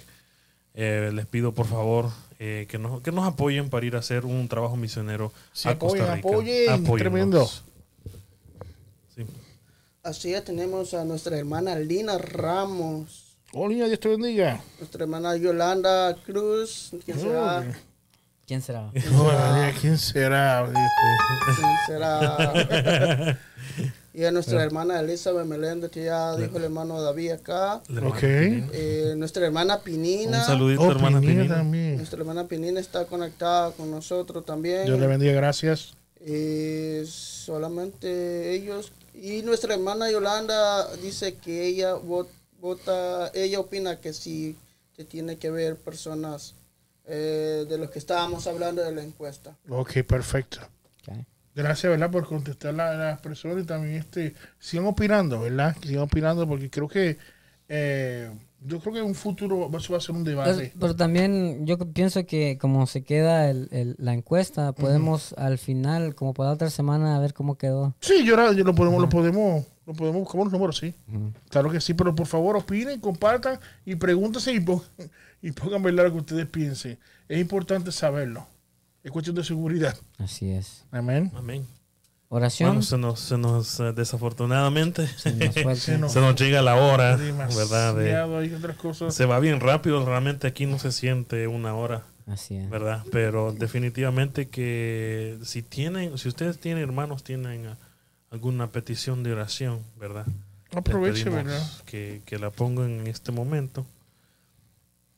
Eh, 0.75 1.09
les 1.13 1.25
pido, 1.25 1.53
por 1.53 1.65
favor, 1.65 2.11
eh, 2.39 2.65
que, 2.69 2.77
nos, 2.77 3.01
que 3.01 3.11
nos 3.11 3.27
apoyen 3.27 3.69
para 3.69 3.85
ir 3.85 3.95
a 3.95 3.99
hacer 3.99 4.25
un 4.25 4.47
trabajo 4.47 4.75
misionero 4.75 5.31
Sí, 5.53 5.67
a 5.69 5.77
Costa 5.79 6.13
apoyen, 6.13 6.15
Rica. 6.15 6.27
apoyen, 6.29 6.69
Apóyennos. 6.69 6.97
tremendo. 6.99 7.49
Sí. 9.15 9.25
Así 10.03 10.33
es, 10.33 10.43
tenemos 10.45 10.93
a 10.93 11.03
nuestra 11.03 11.37
hermana 11.37 11.75
Lina 11.75 12.17
Ramos, 12.17 13.23
Oh, 13.53 13.67
niña, 13.69 13.85
Dios 13.87 13.99
te 14.01 14.09
bendiga. 14.09 14.61
nuestra 14.77 15.03
hermana 15.03 15.35
Yolanda 15.37 16.15
Cruz, 16.25 16.91
¿quién 17.05 17.19
será? 17.19 17.65
¿Quién 18.45 18.61
será? 18.61 18.91
Oh, 19.15 19.31
¿Quién 19.81 19.97
será? 19.97 20.69
¿Quién 21.55 21.77
será? 21.87 23.37
y 24.19 24.25
a 24.25 24.31
nuestra 24.31 24.63
hermana 24.63 24.99
Elizabeth 24.99 25.45
Meléndez, 25.45 25.91
que 25.91 26.05
ya 26.05 26.35
dijo 26.35 26.57
el 26.57 26.63
hermano 26.63 26.99
David 27.01 27.31
acá. 27.33 27.81
La 27.87 27.97
hermana 27.97 28.15
Ok. 28.15 28.19
Pinina. 28.21 28.67
Eh, 28.73 29.13
nuestra 29.15 29.45
hermana 29.45 29.79
Pinina. 29.81 30.39
Un 30.39 30.43
saludito, 30.45 30.81
Oh, 30.81 30.91
hermana 30.91 31.19
Pinina 31.19 31.41
Pinina. 31.43 31.55
también. 31.57 31.97
Nuestra 31.97 32.19
hermana 32.19 32.47
Pinina 32.47 32.79
está 32.79 33.05
conectada 33.05 33.71
con 33.71 33.91
nosotros 33.91 34.43
también. 34.43 34.85
Dios 34.85 34.99
le 34.99 35.05
bendiga, 35.05 35.33
gracias. 35.33 35.93
Eh, 36.19 37.05
solamente 37.07 38.53
ellos. 38.53 38.91
Y 39.13 39.43
nuestra 39.43 39.75
hermana 39.75 40.09
Yolanda 40.11 40.95
dice 40.97 41.35
que 41.35 41.65
ella 41.67 41.93
vo- 41.95 42.27
vota, 42.59 43.31
ella 43.35 43.59
opina 43.59 43.99
que 43.99 44.13
sí 44.13 44.55
que 44.95 45.03
tiene 45.03 45.37
que 45.37 45.51
ver 45.51 45.75
personas 45.75 46.55
eh, 47.05 47.65
de 47.69 47.77
los 47.77 47.91
que 47.91 47.99
estábamos 47.99 48.47
hablando 48.47 48.81
de 48.83 48.91
la 48.91 49.03
encuesta. 49.03 49.55
Ok, 49.69 50.01
perfecto. 50.07 50.59
Ok. 51.07 51.17
Gracias, 51.57 51.89
¿verdad? 51.89 52.11
Por 52.11 52.25
contestar 52.27 52.73
la- 52.73 52.93
las 52.95 53.19
personas 53.19 53.63
y 53.63 53.65
también 53.65 53.95
este, 53.95 54.33
sigan 54.59 54.85
opinando, 54.85 55.41
¿verdad? 55.41 55.75
Sigan 55.81 56.03
opinando 56.03 56.47
porque 56.47 56.69
creo 56.69 56.87
que 56.87 57.17
eh, 57.69 58.29
yo 58.65 58.79
creo 58.79 58.93
que 58.93 58.99
en 58.99 59.05
un 59.05 59.15
futuro 59.15 59.69
eso 59.77 59.91
va 59.93 59.97
a 59.97 60.01
ser 60.01 60.15
un 60.15 60.23
debate. 60.23 60.71
pero 60.79 60.95
también 60.95 61.65
yo 61.65 61.77
pienso 61.79 62.25
que 62.25 62.57
como 62.59 62.87
se 62.87 63.03
queda 63.03 63.49
el- 63.49 63.67
el- 63.71 63.95
la 63.99 64.13
encuesta, 64.13 64.71
podemos 64.71 65.33
al 65.37 65.57
final, 65.57 66.15
como 66.15 66.33
para 66.33 66.49
la 66.49 66.53
otra 66.55 66.69
semana, 66.69 67.15
a 67.15 67.19
ver 67.19 67.33
cómo 67.33 67.57
quedó. 67.57 67.93
Sí, 67.99 68.23
yo, 68.23 68.35
ahora- 68.35 68.53
yo 68.53 68.63
lo 68.63 68.73
podemos, 68.73 69.01
lo 69.01 69.09
podemos, 69.09 69.65
lo 69.85 69.93
podemos 69.93 70.21
buscar 70.21 70.41
los 70.43 70.51
números, 70.53 70.77
sí. 70.77 70.93
Claro 71.49 71.69
que 71.71 71.81
sí, 71.81 71.93
pero 71.93 72.15
por 72.15 72.27
favor 72.27 72.55
opinen, 72.55 72.99
compartan 73.01 73.59
y 73.85 73.95
pregúntense 73.95 74.53
y, 74.53 74.59
pon- 74.59 74.81
y 75.41 75.51
pongan 75.51 75.81
verdad 75.83 76.05
lo 76.05 76.11
que 76.13 76.17
ustedes 76.19 76.45
piensen. 76.45 76.97
Es 77.27 77.39
importante 77.41 77.91
saberlo. 77.91 78.47
Es 79.07 79.11
cuestión 79.13 79.37
de 79.37 79.43
seguridad. 79.45 79.95
Así 80.17 80.49
es. 80.51 80.83
Amén. 80.91 81.31
Amén. 81.33 81.65
Oración. 82.27 82.71
Bueno, 82.71 82.81
se 82.81 82.97
nos, 82.97 83.21
se 83.21 83.37
nos 83.37 83.79
eh, 83.79 83.93
desafortunadamente, 83.93 85.07
se 85.07 85.31
nos 85.33 85.53
fue 85.55 85.71
el 85.71 85.77
Se 85.77 85.85
tiempo. 85.85 86.01
nos- 86.07 86.11
se 86.11 86.19
nos 86.19 86.35
llega 86.35 86.61
la 86.61 86.75
hora, 86.75 87.15
¿verdad? 87.15 87.95
De- 87.95 88.03
Demasiado, 88.03 88.37
hay 88.39 88.53
otras 88.53 88.75
cosas. 88.75 89.15
se 89.15 89.25
va 89.25 89.39
bien 89.39 89.61
rápido, 89.61 90.05
realmente 90.05 90.45
aquí 90.45 90.65
no 90.65 90.77
se 90.77 90.91
siente 90.91 91.47
una 91.47 91.73
hora. 91.73 92.03
Así 92.25 92.57
es. 92.57 92.69
¿verdad? 92.69 93.05
Pero 93.13 93.53
definitivamente 93.53 94.49
que 94.49 95.37
si 95.43 95.61
tienen, 95.61 96.17
si 96.17 96.27
ustedes 96.27 96.59
tienen 96.59 96.83
hermanos, 96.83 97.23
tienen 97.23 97.65
ah, 97.67 97.77
alguna 98.29 98.71
petición 98.73 99.23
de 99.23 99.31
oración, 99.31 99.79
¿verdad? 99.97 100.25
Le 100.73 100.79
Aproveche, 100.79 101.23
pedimos 101.23 101.45
¿verdad? 101.45 101.67
Que, 101.85 102.21
que 102.25 102.37
la 102.39 102.49
pongan 102.49 102.89
en 102.99 103.07
este 103.07 103.31
momento. 103.31 103.85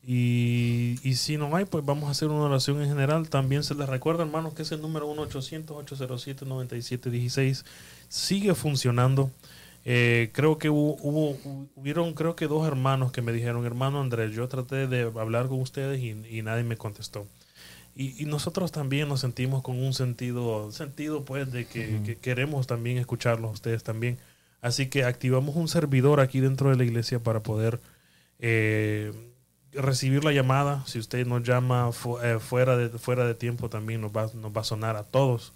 Y, 0.06 0.98
y 1.02 1.14
si 1.16 1.36
no 1.36 1.54
hay, 1.54 1.66
pues 1.66 1.84
vamos 1.84 2.08
a 2.08 2.12
hacer 2.12 2.28
una 2.28 2.44
oración 2.44 2.80
en 2.82 2.88
general. 2.88 3.28
También 3.28 3.62
se 3.62 3.74
les 3.74 3.88
recuerda, 3.88 4.22
hermanos, 4.24 4.54
que 4.54 4.62
es 4.62 4.72
el 4.72 4.80
número 4.80 5.06
1-800-807-9716. 5.14 7.64
Sigue 8.08 8.54
funcionando. 8.54 9.30
Eh, 9.84 10.30
creo 10.32 10.58
que 10.58 10.68
hubo, 10.70 10.96
hubo- 11.02 11.36
hubieron, 11.74 12.12
creo 12.14 12.36
que 12.36 12.46
dos 12.46 12.66
hermanos 12.66 13.12
que 13.12 13.22
me 13.22 13.32
dijeron, 13.32 13.64
hermano 13.64 14.00
Andrés, 14.00 14.32
yo 14.34 14.46
traté 14.48 14.86
de 14.86 15.02
hablar 15.18 15.48
con 15.48 15.60
ustedes 15.60 16.00
y, 16.00 16.10
y 16.38 16.42
nadie 16.42 16.64
me 16.64 16.76
contestó. 16.76 17.26
Y, 17.96 18.22
y 18.22 18.26
nosotros 18.26 18.72
también 18.72 19.08
nos 19.08 19.20
sentimos 19.20 19.62
con 19.62 19.78
un 19.78 19.92
sentido, 19.94 20.70
sentido 20.72 21.24
pues 21.24 21.50
de 21.52 21.66
que, 21.66 22.00
que 22.04 22.16
queremos 22.16 22.66
también 22.66 22.98
escucharlos 22.98 23.50
a 23.50 23.54
ustedes 23.54 23.82
también. 23.82 24.18
Así 24.62 24.86
que 24.88 25.04
activamos 25.04 25.56
un 25.56 25.68
servidor 25.68 26.20
aquí 26.20 26.40
dentro 26.40 26.70
de 26.70 26.76
la 26.76 26.84
iglesia 26.84 27.18
para 27.22 27.42
poder 27.42 27.80
eh, 28.38 29.12
recibir 29.72 30.24
la 30.24 30.32
llamada. 30.32 30.82
Si 30.86 30.98
usted 30.98 31.26
nos 31.26 31.42
llama 31.42 31.92
fu- 31.92 32.18
eh, 32.20 32.38
fuera, 32.38 32.76
de, 32.76 32.88
fuera 32.98 33.26
de 33.26 33.34
tiempo 33.34 33.68
también 33.68 34.00
nos 34.00 34.10
va, 34.12 34.28
nos 34.34 34.52
va 34.56 34.60
a 34.60 34.64
sonar 34.64 34.96
a 34.96 35.04
todos. 35.04 35.52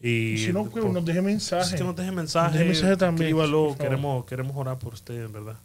Y 0.00 0.34
Y 0.34 0.38
si 0.38 0.52
no, 0.52 0.64
que 0.72 0.80
por- 0.80 0.90
nos 0.92 1.04
deje 1.04 1.20
mensaje. 1.22 1.74
es 1.74 1.80
que 1.80 1.84
nos 1.84 1.96
deje 1.96 2.12
mensaje, 2.12 2.58
Deje 2.58 2.70
mensaje 2.70 2.96
también, 2.96 3.36
queremos, 3.76 4.24
queremos 4.24 4.56
orar 4.56 4.78
por 4.78 4.94
usted, 4.94 5.24
en 5.24 5.32
verdad. 5.32 5.56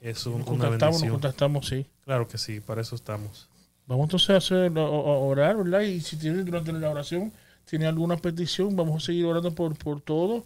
Es 0.00 0.26
un- 0.26 0.38
Nos 0.40 0.48
una 0.48 0.58
contactamos, 0.58 0.80
nos 0.80 1.00
bendición. 1.00 1.12
contactamos, 1.12 1.66
sí. 1.68 1.86
Claro 2.04 2.28
que 2.28 2.36
sí, 2.38 2.60
para 2.60 2.80
eso 2.82 2.94
estamos. 2.94 3.48
Vamos 3.86 4.04
entonces 4.04 4.30
a 4.30 4.36
hacer, 4.36 4.72
a- 4.78 4.80
a 4.82 4.84
orar, 4.86 5.56
¿verdad? 5.56 5.80
Y 5.80 6.00
si 6.00 6.16
tienen 6.16 6.44
durante 6.44 6.72
la 6.72 6.90
oración, 6.90 7.32
tiene 7.64 7.86
alguna 7.86 8.16
petición, 8.16 8.76
vamos 8.76 9.02
a 9.02 9.06
seguir 9.06 9.24
orando 9.26 9.54
por, 9.54 9.74
por 9.76 10.00
todo. 10.00 10.44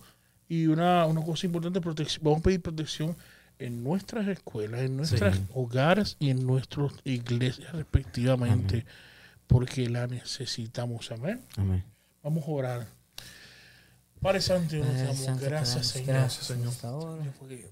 Y 0.48 0.66
una, 0.66 1.04
una 1.06 1.22
cosa 1.24 1.46
importante, 1.46 1.80
protección, 1.80 2.22
vamos 2.24 2.40
a 2.40 2.42
pedir 2.44 2.60
protección 2.62 3.16
en 3.64 3.82
nuestras 3.82 4.28
escuelas, 4.28 4.80
en 4.80 4.96
nuestros 4.96 5.40
hogares 5.54 6.16
y 6.18 6.30
en 6.30 6.46
nuestras 6.46 6.92
iglesias 7.04 7.72
respectivamente, 7.72 8.84
porque 9.46 9.88
la 9.88 10.06
necesitamos. 10.06 11.10
Amén. 11.10 11.40
Amén. 11.56 11.84
Vamos 12.22 12.44
a 12.46 12.50
orar. 12.50 12.86
Padre 14.20 14.40
Santo, 14.40 14.78
Padre 14.78 15.02
damos 15.02 15.40
gracias, 15.40 15.86
Señor. 15.86 16.08
Gracias, 16.08 16.46
Señor. 16.46 16.72
Porque 17.38 17.70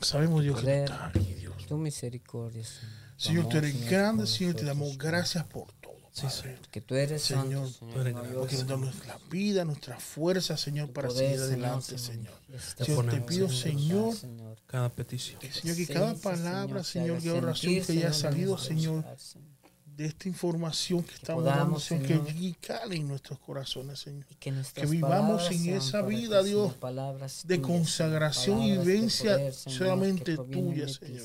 sabemos, 0.00 0.42
Dios, 0.42 0.60
que 0.60 0.66
tú 0.66 0.70
estás 0.70 1.00
aquí, 1.02 1.34
Dios. 1.34 1.66
Tu 1.66 1.76
misericordia, 1.76 2.64
Señor. 2.64 2.92
Señor, 3.16 3.48
tú 3.48 3.56
eres 3.58 3.90
grande, 3.90 4.26
Señor, 4.26 4.54
te 4.54 4.64
damos 4.64 4.96
gracias 4.96 5.44
por 5.44 5.72
todo. 6.12 6.28
Padre. 6.30 6.58
Que 6.70 6.80
tú 6.80 6.94
eres 6.94 7.22
Señor, 7.22 7.70
santo, 7.70 7.92
Señor. 7.92 8.12
no 8.12 8.34
nos 8.34 8.50
da 8.50 8.58
Señor. 8.58 8.78
nuestra 8.78 9.18
vida, 9.30 9.64
nuestra 9.64 9.98
fuerza, 9.98 10.56
Señor, 10.56 10.92
para 10.92 11.08
poder, 11.08 11.38
seguir 11.38 11.40
adelante, 11.40 11.98
Señor. 11.98 12.34
Señor, 12.78 13.06
te 13.10 13.20
pido, 13.20 13.48
Señor, 13.48 14.14
Señor. 14.16 14.58
Cada 14.66 14.88
petición. 14.88 15.38
que, 15.40 15.52
Señor, 15.52 15.76
que 15.76 15.86
Sí, 15.86 15.92
cada 15.92 16.14
sí, 16.14 16.20
palabra, 16.22 16.84
se 16.84 16.92
Señor, 17.00 17.20
que 17.22 17.30
oración 17.30 17.74
que 17.74 17.80
haya 17.80 18.12
Señor, 18.12 18.14
salido, 18.14 18.58
Señor, 18.58 19.04
Señor. 19.18 19.59
De 20.00 20.06
esta 20.06 20.28
información 20.28 21.02
que 21.02 21.12
estamos 21.14 21.44
dando, 21.44 21.58
podamos, 21.60 21.84
Señor, 21.84 22.06
Señor. 22.08 22.24
que 22.26 22.32
llegue 22.32 22.46
y 22.46 22.52
cale 22.54 22.96
en 22.96 23.06
nuestros 23.08 23.38
corazones, 23.38 23.98
Señor. 23.98 24.24
Y 24.30 24.34
que, 24.36 24.86
vivamos 24.86 25.50
en 25.50 25.68
esa 25.76 26.00
vida, 26.00 26.42
Dios, 26.42 26.72
palabras 26.72 27.42
de 27.46 27.60
consagración 27.60 28.62
y 28.62 28.78
vivencia 28.78 29.52
solamente 29.52 30.36
que 30.36 30.42
tuya, 30.42 30.88
Señor. 30.88 31.22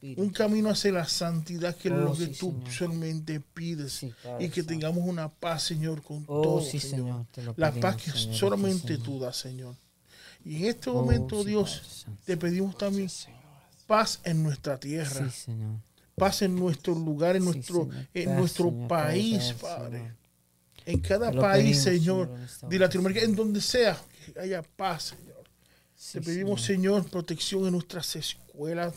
Sí. 0.00 0.14
Un 0.16 0.30
camino 0.30 0.70
hacia 0.70 0.92
la 0.92 1.08
santidad, 1.08 1.74
que 1.74 1.88
es 1.88 1.94
Oh, 1.94 1.98
lo 1.98 2.12
que 2.14 2.26
sí, 2.26 2.36
tú 2.38 2.52
Señor. 2.52 2.72
solamente 2.72 3.40
pides. 3.40 3.92
Sí, 3.94 4.12
y 4.38 4.48
que 4.50 4.62
tengamos 4.62 5.02
una 5.04 5.28
paz, 5.28 5.64
Señor, 5.64 6.00
con 6.00 6.24
Oh, 6.28 6.42
todo, 6.42 6.60
Señor. 6.62 7.26
La 7.56 7.72
paz 7.72 7.96
que 7.96 8.12
solamente 8.12 8.98
tú 8.98 9.18
das, 9.18 9.36
Señor. 9.36 9.74
Y 10.44 10.58
en 10.58 10.64
este 10.66 10.90
Oh, 10.90 10.94
momento, 10.94 11.42
Dios, 11.42 12.06
te 12.24 12.36
pedimos 12.36 12.78
también 12.78 13.10
paz 13.88 14.20
en 14.22 14.44
nuestra 14.44 14.78
tierra, 14.78 15.28
Sí, 15.28 15.46
Señor. 15.46 15.89
Paz 16.20 16.42
en 16.42 16.54
nuestro 16.54 16.94
lugar, 16.94 17.34
en 17.36 17.42
Sí, 17.42 17.48
nuestro, 17.48 17.84
Señor. 17.84 18.06
en 18.14 18.24
Paz, 18.28 18.38
nuestro 18.38 18.70
Señor, 18.70 18.88
país, 18.88 19.54
Padre. 19.60 19.98
Señor. 19.98 20.14
En 20.86 21.00
cada 21.00 21.30
lo 21.32 21.42
país, 21.42 21.84
pedimos, 21.84 22.38
Señor, 22.38 22.68
de 22.70 22.78
Latinoamérica, 22.78 23.24
en 23.24 23.34
donde 23.36 23.60
sea, 23.60 24.00
que 24.32 24.40
haya 24.40 24.62
paz, 24.62 25.14
Señor. 25.16 25.44
Sí, 25.94 26.18
Te 26.18 26.22
pedimos, 26.24 26.62
Señor, 26.62 27.04
protección 27.10 27.66
en 27.66 27.72
nuestras 27.72 28.16
escuelas, 28.16 28.94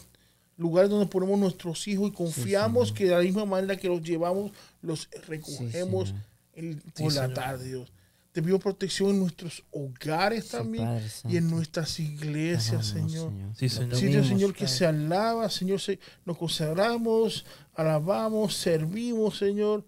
lugares 0.57 0.89
donde 0.89 1.07
ponemos 1.07 1.37
nuestros 1.39 1.87
hijos 1.87 2.09
y 2.09 2.13
confiamos 2.13 2.91
que 2.93 3.05
de 3.05 3.11
la 3.11 3.19
misma 3.19 3.43
manera 3.45 3.75
que 3.75 3.87
los 3.89 4.01
llevamos, 4.01 4.51
los 4.81 5.09
recogemos 5.27 6.13
en- 6.53 6.79
por 6.95 7.11
la 7.13 7.33
tarde, 7.33 7.67
Dios. 7.67 7.91
Te 8.33 8.41
pido 8.41 8.59
protección 8.59 9.11
en 9.11 9.19
nuestros 9.19 9.63
hogares 9.71 10.45
Sí, 10.45 10.51
también 10.51 10.99
y 11.29 11.37
en 11.37 11.49
nuestras 11.49 11.99
iglesias, 11.99 12.91
Alabamos, 12.93 13.11
Señor. 13.11 13.31
Sí, 13.55 13.69
Señor. 13.69 13.99
Pedimos, 13.99 14.27
Señor, 14.27 14.53
que 14.55 14.67
se 14.67 14.85
alaba, 14.87 15.49
Señor, 15.49 15.79
se- 15.79 15.99
nos 16.25 16.37
consagramos, 16.37 17.45
alabamos, 17.75 18.55
servimos, 18.55 19.37
Señor, 19.37 19.85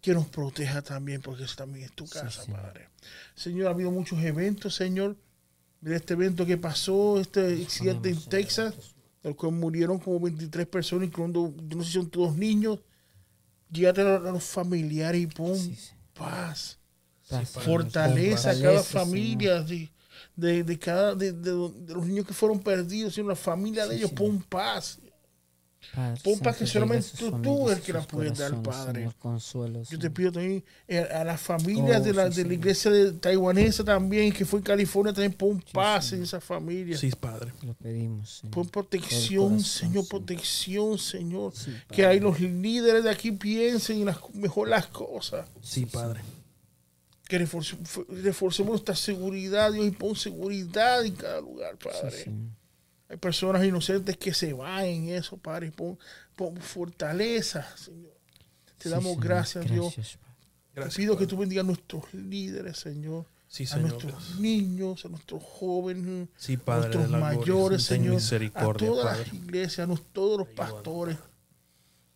que 0.00 0.12
nos 0.12 0.26
proteja 0.26 0.82
también, 0.82 1.22
porque 1.22 1.44
eso 1.44 1.54
también 1.56 1.84
es 1.86 1.92
tu 1.92 2.06
casa, 2.08 2.30
Señor. 2.44 2.60
Padre. 2.62 2.88
Señor, 3.36 3.68
ha 3.68 3.70
habido 3.70 3.90
muchos 3.92 4.20
eventos, 4.22 4.74
Señor. 4.74 5.16
Mira 5.80 5.96
este 5.96 6.14
evento 6.14 6.44
que 6.44 6.56
pasó, 6.58 7.20
este 7.20 7.62
accidente 7.62 8.08
en 8.10 8.20
Texas, 8.24 8.74
del 9.22 9.36
cual 9.36 9.52
murieron 9.52 9.98
como 10.00 10.18
23 10.18 10.66
personas, 10.66 11.06
incluyendo, 11.06 11.54
yo 11.68 11.76
no 11.76 11.82
sé 11.84 11.88
si 11.90 11.94
son 11.94 12.10
todos 12.10 12.36
niños. 12.36 12.80
Llegate 13.70 14.00
a 14.02 14.18
los 14.18 14.42
familiares 14.44 15.22
y 15.22 15.26
pon 15.28 15.56
Sí, 15.56 15.76
sí. 15.76 15.92
paz 16.12 16.24
Paz. 16.42 16.78
Fortaleza 17.44 18.50
a 18.50 18.60
cada 18.60 18.82
familia 18.82 19.62
de, 19.62 19.90
de, 20.36 20.64
de 20.64 20.78
cada 20.78 21.14
de, 21.14 21.32
de- 21.32 21.70
de 21.86 21.94
los 21.94 22.06
niños 22.06 22.26
que 22.26 22.32
fueron 22.34 22.60
perdidos 22.60 23.16
en 23.18 23.26
la 23.28 23.36
familia 23.36 23.86
de 23.86 23.96
ellos 23.96 24.12
pon 24.12 24.40
paz. 24.42 24.98
Padre 25.94 26.20
Pon 26.22 26.38
paz 26.38 26.56
que 26.56 26.66
solamente 26.66 27.08
tú- 27.18 27.26
tú 27.42 27.66
familias, 27.66 27.76
el 27.78 27.82
que 27.82 27.92
la 27.92 28.02
puedes 28.02 28.38
dar, 28.38 28.62
Padre. 28.62 29.00
Señor, 29.00 29.14
consuelo, 29.16 29.82
yo 29.82 29.98
te 29.98 30.10
pido 30.10 30.30
también 30.30 30.64
eh, 30.86 31.00
a 31.00 31.24
las 31.24 31.40
familias 31.40 32.00
Oh, 32.00 32.04
de, 32.04 32.12
la, 32.14 32.30
sí, 32.30 32.40
de 32.40 32.48
la 32.48 32.54
iglesia 32.54 32.90
de 32.92 33.12
taiwanesa 33.14 33.82
también 33.82 34.32
que 34.32 34.44
fue 34.46 34.60
en 34.60 34.64
California 34.64 35.12
también 35.12 35.32
pon 35.32 35.62
paz 35.72 36.12
en 36.12 36.22
esa 36.22 36.40
familia. 36.40 36.96
Sí, 36.96 37.10
Padre. 37.10 37.52
Lo 37.62 37.74
pedimos, 37.74 38.38
Señor. 38.38 38.54
pon 38.54 38.68
protección 38.68 39.48
corazón, 39.48 39.60
Señor 39.64 40.08
protección 40.08 40.98
Señor. 40.98 41.52
Sí, 41.54 41.72
que 41.90 42.06
hay 42.06 42.20
los 42.20 42.38
líderes 42.40 43.02
de 43.02 43.10
aquí 43.10 43.32
piensen 43.32 43.98
en 43.98 44.04
las, 44.06 44.18
mejor 44.34 44.68
las 44.68 44.86
cosas. 44.86 45.46
Sí, 45.60 45.84
Padre. 45.86 46.20
Que 47.38 47.46
reforce- 47.46 47.78
fu- 47.84 48.04
reforcemos 48.08 48.70
nuestra 48.72 48.94
seguridad 48.94 49.72
Dios 49.72 49.86
y 49.86 49.90
pon 49.90 50.14
seguridad 50.14 51.02
en 51.04 51.14
cada 51.14 51.40
lugar 51.40 51.78
Padre 51.78 52.24
Sí. 52.24 52.30
Hay 53.08 53.16
personas 53.16 53.64
inocentes 53.64 54.16
que 54.18 54.32
se 54.34 54.52
van 54.52 54.84
en 54.84 55.08
eso, 55.08 55.36
Padre. 55.38 55.70
Pon, 55.72 55.98
pon 56.36 56.56
fortaleza, 56.58 57.66
Señor. 57.76 58.12
Te 58.78 58.84
Sí, 58.84 58.88
damos 58.90 59.12
Señor. 59.12 59.24
gracias, 59.24 59.64
Dios. 59.70 59.94
Gracias, 59.94 60.16
Padre. 60.18 60.36
Gracias, 60.74 60.94
Te 60.94 61.02
pido 61.02 61.16
que 61.18 61.26
tú 61.26 61.36
bendigas 61.38 61.64
a 61.64 61.66
nuestros 61.66 62.12
líderes, 62.14 62.78
Señor. 62.78 63.24
Sí, 63.48 63.64
a 63.70 63.76
nuestros 63.76 64.38
niños, 64.40 65.04
a 65.04 65.08
nuestros 65.08 65.42
jóvenes, 65.42 66.28
Sí, 66.36 66.54
a 66.54 66.58
Padre 66.58 66.96
nuestros 66.96 67.10
mayores, 67.20 67.82
Señor. 67.82 68.16
A 68.54 68.72
todas 68.72 69.04
Padre. 69.06 69.24
las 69.24 69.34
iglesias, 69.34 69.78
a 69.80 69.86
nos- 69.86 70.02
todos 70.12 70.38
los 70.38 70.48
pastores. 70.48 71.16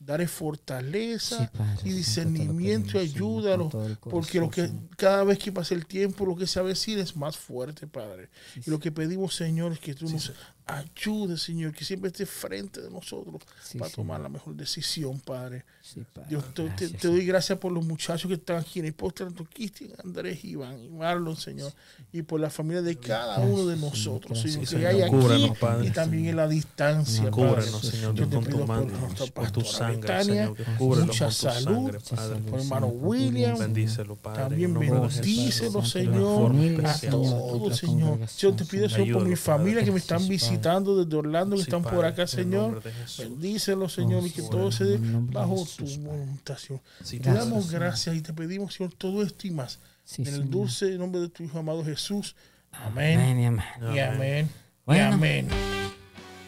Daré 0.06 0.28
fortaleza 0.28 1.38
Sí, 1.38 1.58
Padre, 1.58 1.80
y 1.84 1.92
discernimiento 1.92 2.90
y 2.90 2.92
pedimos, 2.92 3.12
Señor, 3.12 3.16
ayúdalo. 3.16 3.62
con 3.64 3.70
todo 3.72 3.86
el 3.86 3.96
Porque 3.98 4.38
lo 4.38 4.50
que 4.50 4.70
cada 4.96 5.24
vez 5.24 5.38
que 5.38 5.50
pasa 5.50 5.74
el 5.74 5.84
tiempo, 5.84 6.24
lo 6.24 6.36
que 6.36 6.46
se 6.46 6.60
avecina 6.60 7.02
es 7.02 7.16
más 7.16 7.36
fuerte, 7.36 7.88
Padre. 7.88 8.28
Sí, 8.54 8.60
Y 8.66 8.70
lo 8.70 8.78
que 8.78 8.92
pedimos, 8.92 9.34
Señor, 9.34 9.72
es 9.72 9.80
que 9.80 9.94
tú 9.94 10.08
nos 10.08 10.32
ayudes, 10.66 11.42
Señor, 11.42 11.72
que 11.72 11.84
siempre 11.84 12.08
estés 12.08 12.28
frente 12.28 12.82
de 12.82 12.90
nosotros 12.90 13.40
Sí, 13.62 13.78
para 13.78 13.90
tomar 13.90 14.20
la 14.20 14.28
mejor 14.28 14.54
decisión, 14.56 15.20
Padre. 15.20 15.64
Sí, 15.80 16.02
Padre. 16.12 16.28
Dios, 16.28 16.44
te, 16.54 16.62
te- 16.64 16.68
Gracias, 16.68 17.00
te 17.00 17.08
doy 17.08 17.24
gracias 17.24 17.58
por 17.58 17.70
los 17.72 17.84
muchachos 17.86 18.28
que 18.28 18.34
están 18.34 18.56
aquí 18.58 18.80
en 18.80 18.86
el 18.86 18.92
postre, 18.92 19.26
tanto 19.26 19.44
Cristian, 19.44 19.90
Andrés, 20.04 20.44
Iván 20.44 20.78
y 20.82 20.88
Marlon, 20.88 21.36
Señor, 21.36 21.72
y 22.12 22.22
por 22.22 22.40
la 22.40 22.50
familia 22.50 22.82
de 22.82 22.96
cada 22.96 23.36
Gracias, 23.36 23.48
uno 23.54 23.66
de 23.68 23.76
nosotros, 23.76 24.42
gracias, 24.42 24.52
Señor, 24.52 24.60
que 24.60 24.66
Señor. 24.66 24.86
hay 24.90 25.02
aquí 25.02 25.10
Cúbranos, 25.16 25.58
Padre. 25.58 25.86
y 25.86 25.90
también 25.90 26.26
en 26.26 26.36
la 26.36 26.48
distancia, 26.48 27.30
Cúbranos, 27.30 27.54
Padre. 27.56 27.70
Cúbrenos, 27.70 27.86
Señor, 27.86 28.14
Yo 28.14 28.26
Dios, 28.26 28.28
te 28.30 28.34
con 28.34 28.44
pido 28.44 28.58
tu 28.58 28.66
por 28.66 28.68
mano, 28.76 28.98
nuestra 28.98 29.30
con 29.30 29.52
tu 29.52 29.60
sangre, 29.60 29.96
Betania, 30.00 30.24
Señor. 30.46 30.56
Cúbrenos 30.78 31.06
mucha 31.06 31.24
con 31.26 31.34
tu 31.34 31.40
salud, 31.40 31.84
Padre. 31.86 32.00
salud, 32.16 32.50
por 32.50 32.60
hermano 32.60 32.86
William, 32.88 33.58
Bendícelo, 33.58 34.16
Padre. 34.16 34.42
también 34.42 34.74
bendícelo, 34.74 35.84
Señor, 35.84 36.52
a 36.84 36.98
todos, 37.10 37.76
Señor. 37.76 38.18
Yo 38.38 38.52
te 38.54 38.64
pido, 38.64 38.88
Señor. 38.88 39.18
Por 39.18 39.28
mi 39.28 39.36
familia 39.36 39.84
que 39.84 39.92
me 39.92 39.98
están 39.98 40.18
Padre. 40.18 40.28
Visitando 40.56 41.04
desde 41.04 41.16
Orlando, 41.16 41.56
que 41.56 41.62
Sí, 41.62 41.68
están 41.68 41.82
por 41.82 41.92
Padre, 41.92 42.08
acá, 42.08 42.22
en 42.22 42.22
el 42.22 42.28
Señor. 42.28 42.82
Bendícelo, 43.18 43.88
Señor, 43.88 44.26
y 44.26 44.30
que 44.30 44.42
sí, 44.42 44.48
todo 44.50 44.72
se 44.72 44.84
dé 44.84 44.98
bajo 45.00 45.58
Jesús, 45.64 45.94
tu 45.94 46.00
voluntad, 46.02 46.56
Señor. 46.58 46.82
Sí, 47.02 47.18
Te 47.18 47.24
Padre. 47.30 47.38
damos 47.40 47.70
gracias 47.70 48.16
y 48.16 48.20
te 48.22 48.32
pedimos, 48.32 48.74
Señor, 48.74 48.92
todo 48.96 49.22
esto 49.22 49.46
y 49.46 49.50
más. 49.50 49.78
Sí, 50.04 50.22
en 50.22 50.28
el 50.28 50.34
Señor. 50.34 50.50
dulce 50.50 50.90
nombre 50.98 51.20
de 51.20 51.28
tu 51.28 51.42
Hijo 51.42 51.58
amado 51.58 51.84
Jesús. 51.84 52.34
Amén. 52.72 53.18
Amén 53.20 53.40
y 53.40 53.46
amén. 53.46 53.64
Y 53.94 53.98
amén. 53.98 54.46
Y 54.46 54.50
Bueno. 54.86 55.14
amén. 55.14 55.48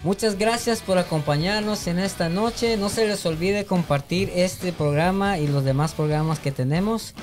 Muchas 0.04 0.38
gracias 0.38 0.80
por 0.80 0.96
acompañarnos 0.96 1.88
en 1.88 1.98
esta 1.98 2.28
noche. 2.28 2.76
No 2.76 2.88
se 2.88 3.08
les 3.08 3.26
olvide 3.26 3.64
compartir 3.64 4.30
este 4.32 4.72
programa 4.72 5.38
y 5.38 5.48
los 5.48 5.64
demás 5.64 5.92
programas 5.92 6.38
que 6.38 6.52
tenemos. 6.52 7.14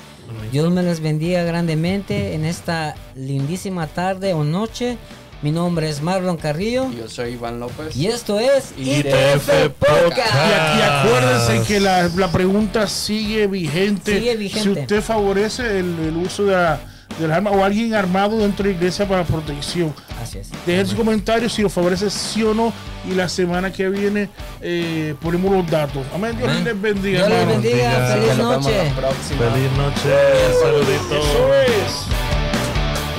Dios 0.52 0.70
me 0.70 0.82
les 0.82 1.00
bendiga 1.00 1.42
grandemente 1.44 2.34
en 2.34 2.44
esta 2.44 2.94
lindísima 3.14 3.86
tarde 3.86 4.34
o 4.34 4.44
noche. 4.44 4.98
Mi 5.42 5.52
nombre 5.52 5.88
es 5.88 6.00
Marlon 6.02 6.38
Carrillo 6.38 6.90
Yo 6.92 7.08
soy 7.08 7.32
Iván 7.34 7.60
López. 7.60 7.94
y 7.94 8.06
esto 8.06 8.40
es 8.40 8.72
ITF 8.78 9.68
Podcast. 9.78 10.34
Y 10.34 10.52
aquí 10.52 10.82
acuérdense 10.82 11.62
que 11.68 11.78
la, 11.78 12.08
la 12.16 12.28
pregunta 12.32 12.86
sigue 12.86 13.46
vigente. 13.46 14.18
Sigue 14.18 14.36
vigente. 14.36 14.62
Si 14.74 14.80
usted 14.80 15.02
favorece 15.02 15.78
el, 15.80 15.94
el 16.00 16.16
uso 16.16 16.44
de, 16.46 16.52
la, 16.54 16.80
de 17.18 17.28
las 17.28 17.36
armas 17.36 17.52
o 17.54 17.62
alguien 17.62 17.94
armado 17.94 18.38
dentro 18.38 18.64
de 18.64 18.70
la 18.72 18.76
iglesia 18.78 19.06
para 19.06 19.24
protección. 19.24 19.94
Así 20.22 20.38
es. 20.38 20.48
Dejen 20.64 20.86
sus 20.86 20.96
comentarios 20.96 21.52
si 21.52 21.60
lo 21.62 21.68
favorece 21.68 22.08
sí 22.08 22.42
o 22.42 22.54
no. 22.54 22.72
Y 23.08 23.14
la 23.14 23.28
semana 23.28 23.70
que 23.70 23.88
viene 23.90 24.30
eh, 24.62 25.14
ponemos 25.20 25.52
los 25.52 25.70
datos. 25.70 26.02
Amén. 26.14 26.34
Dios 26.38 26.48
Amén. 26.48 26.64
les 26.64 26.80
bendiga, 26.80 27.26
Dios 27.26 27.38
les 27.38 27.46
bendiga. 27.46 27.98
Bendiga. 27.98 28.14
Feliz 28.14 28.38
noche. 28.38 28.92
Feliz 29.28 29.72
noche. 29.76 30.16
Saluditos. 30.62 31.26
Eso 31.26 31.54
es. 31.54 32.06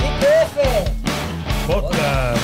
ITF. 0.04 0.87
Podcast. 1.68 2.37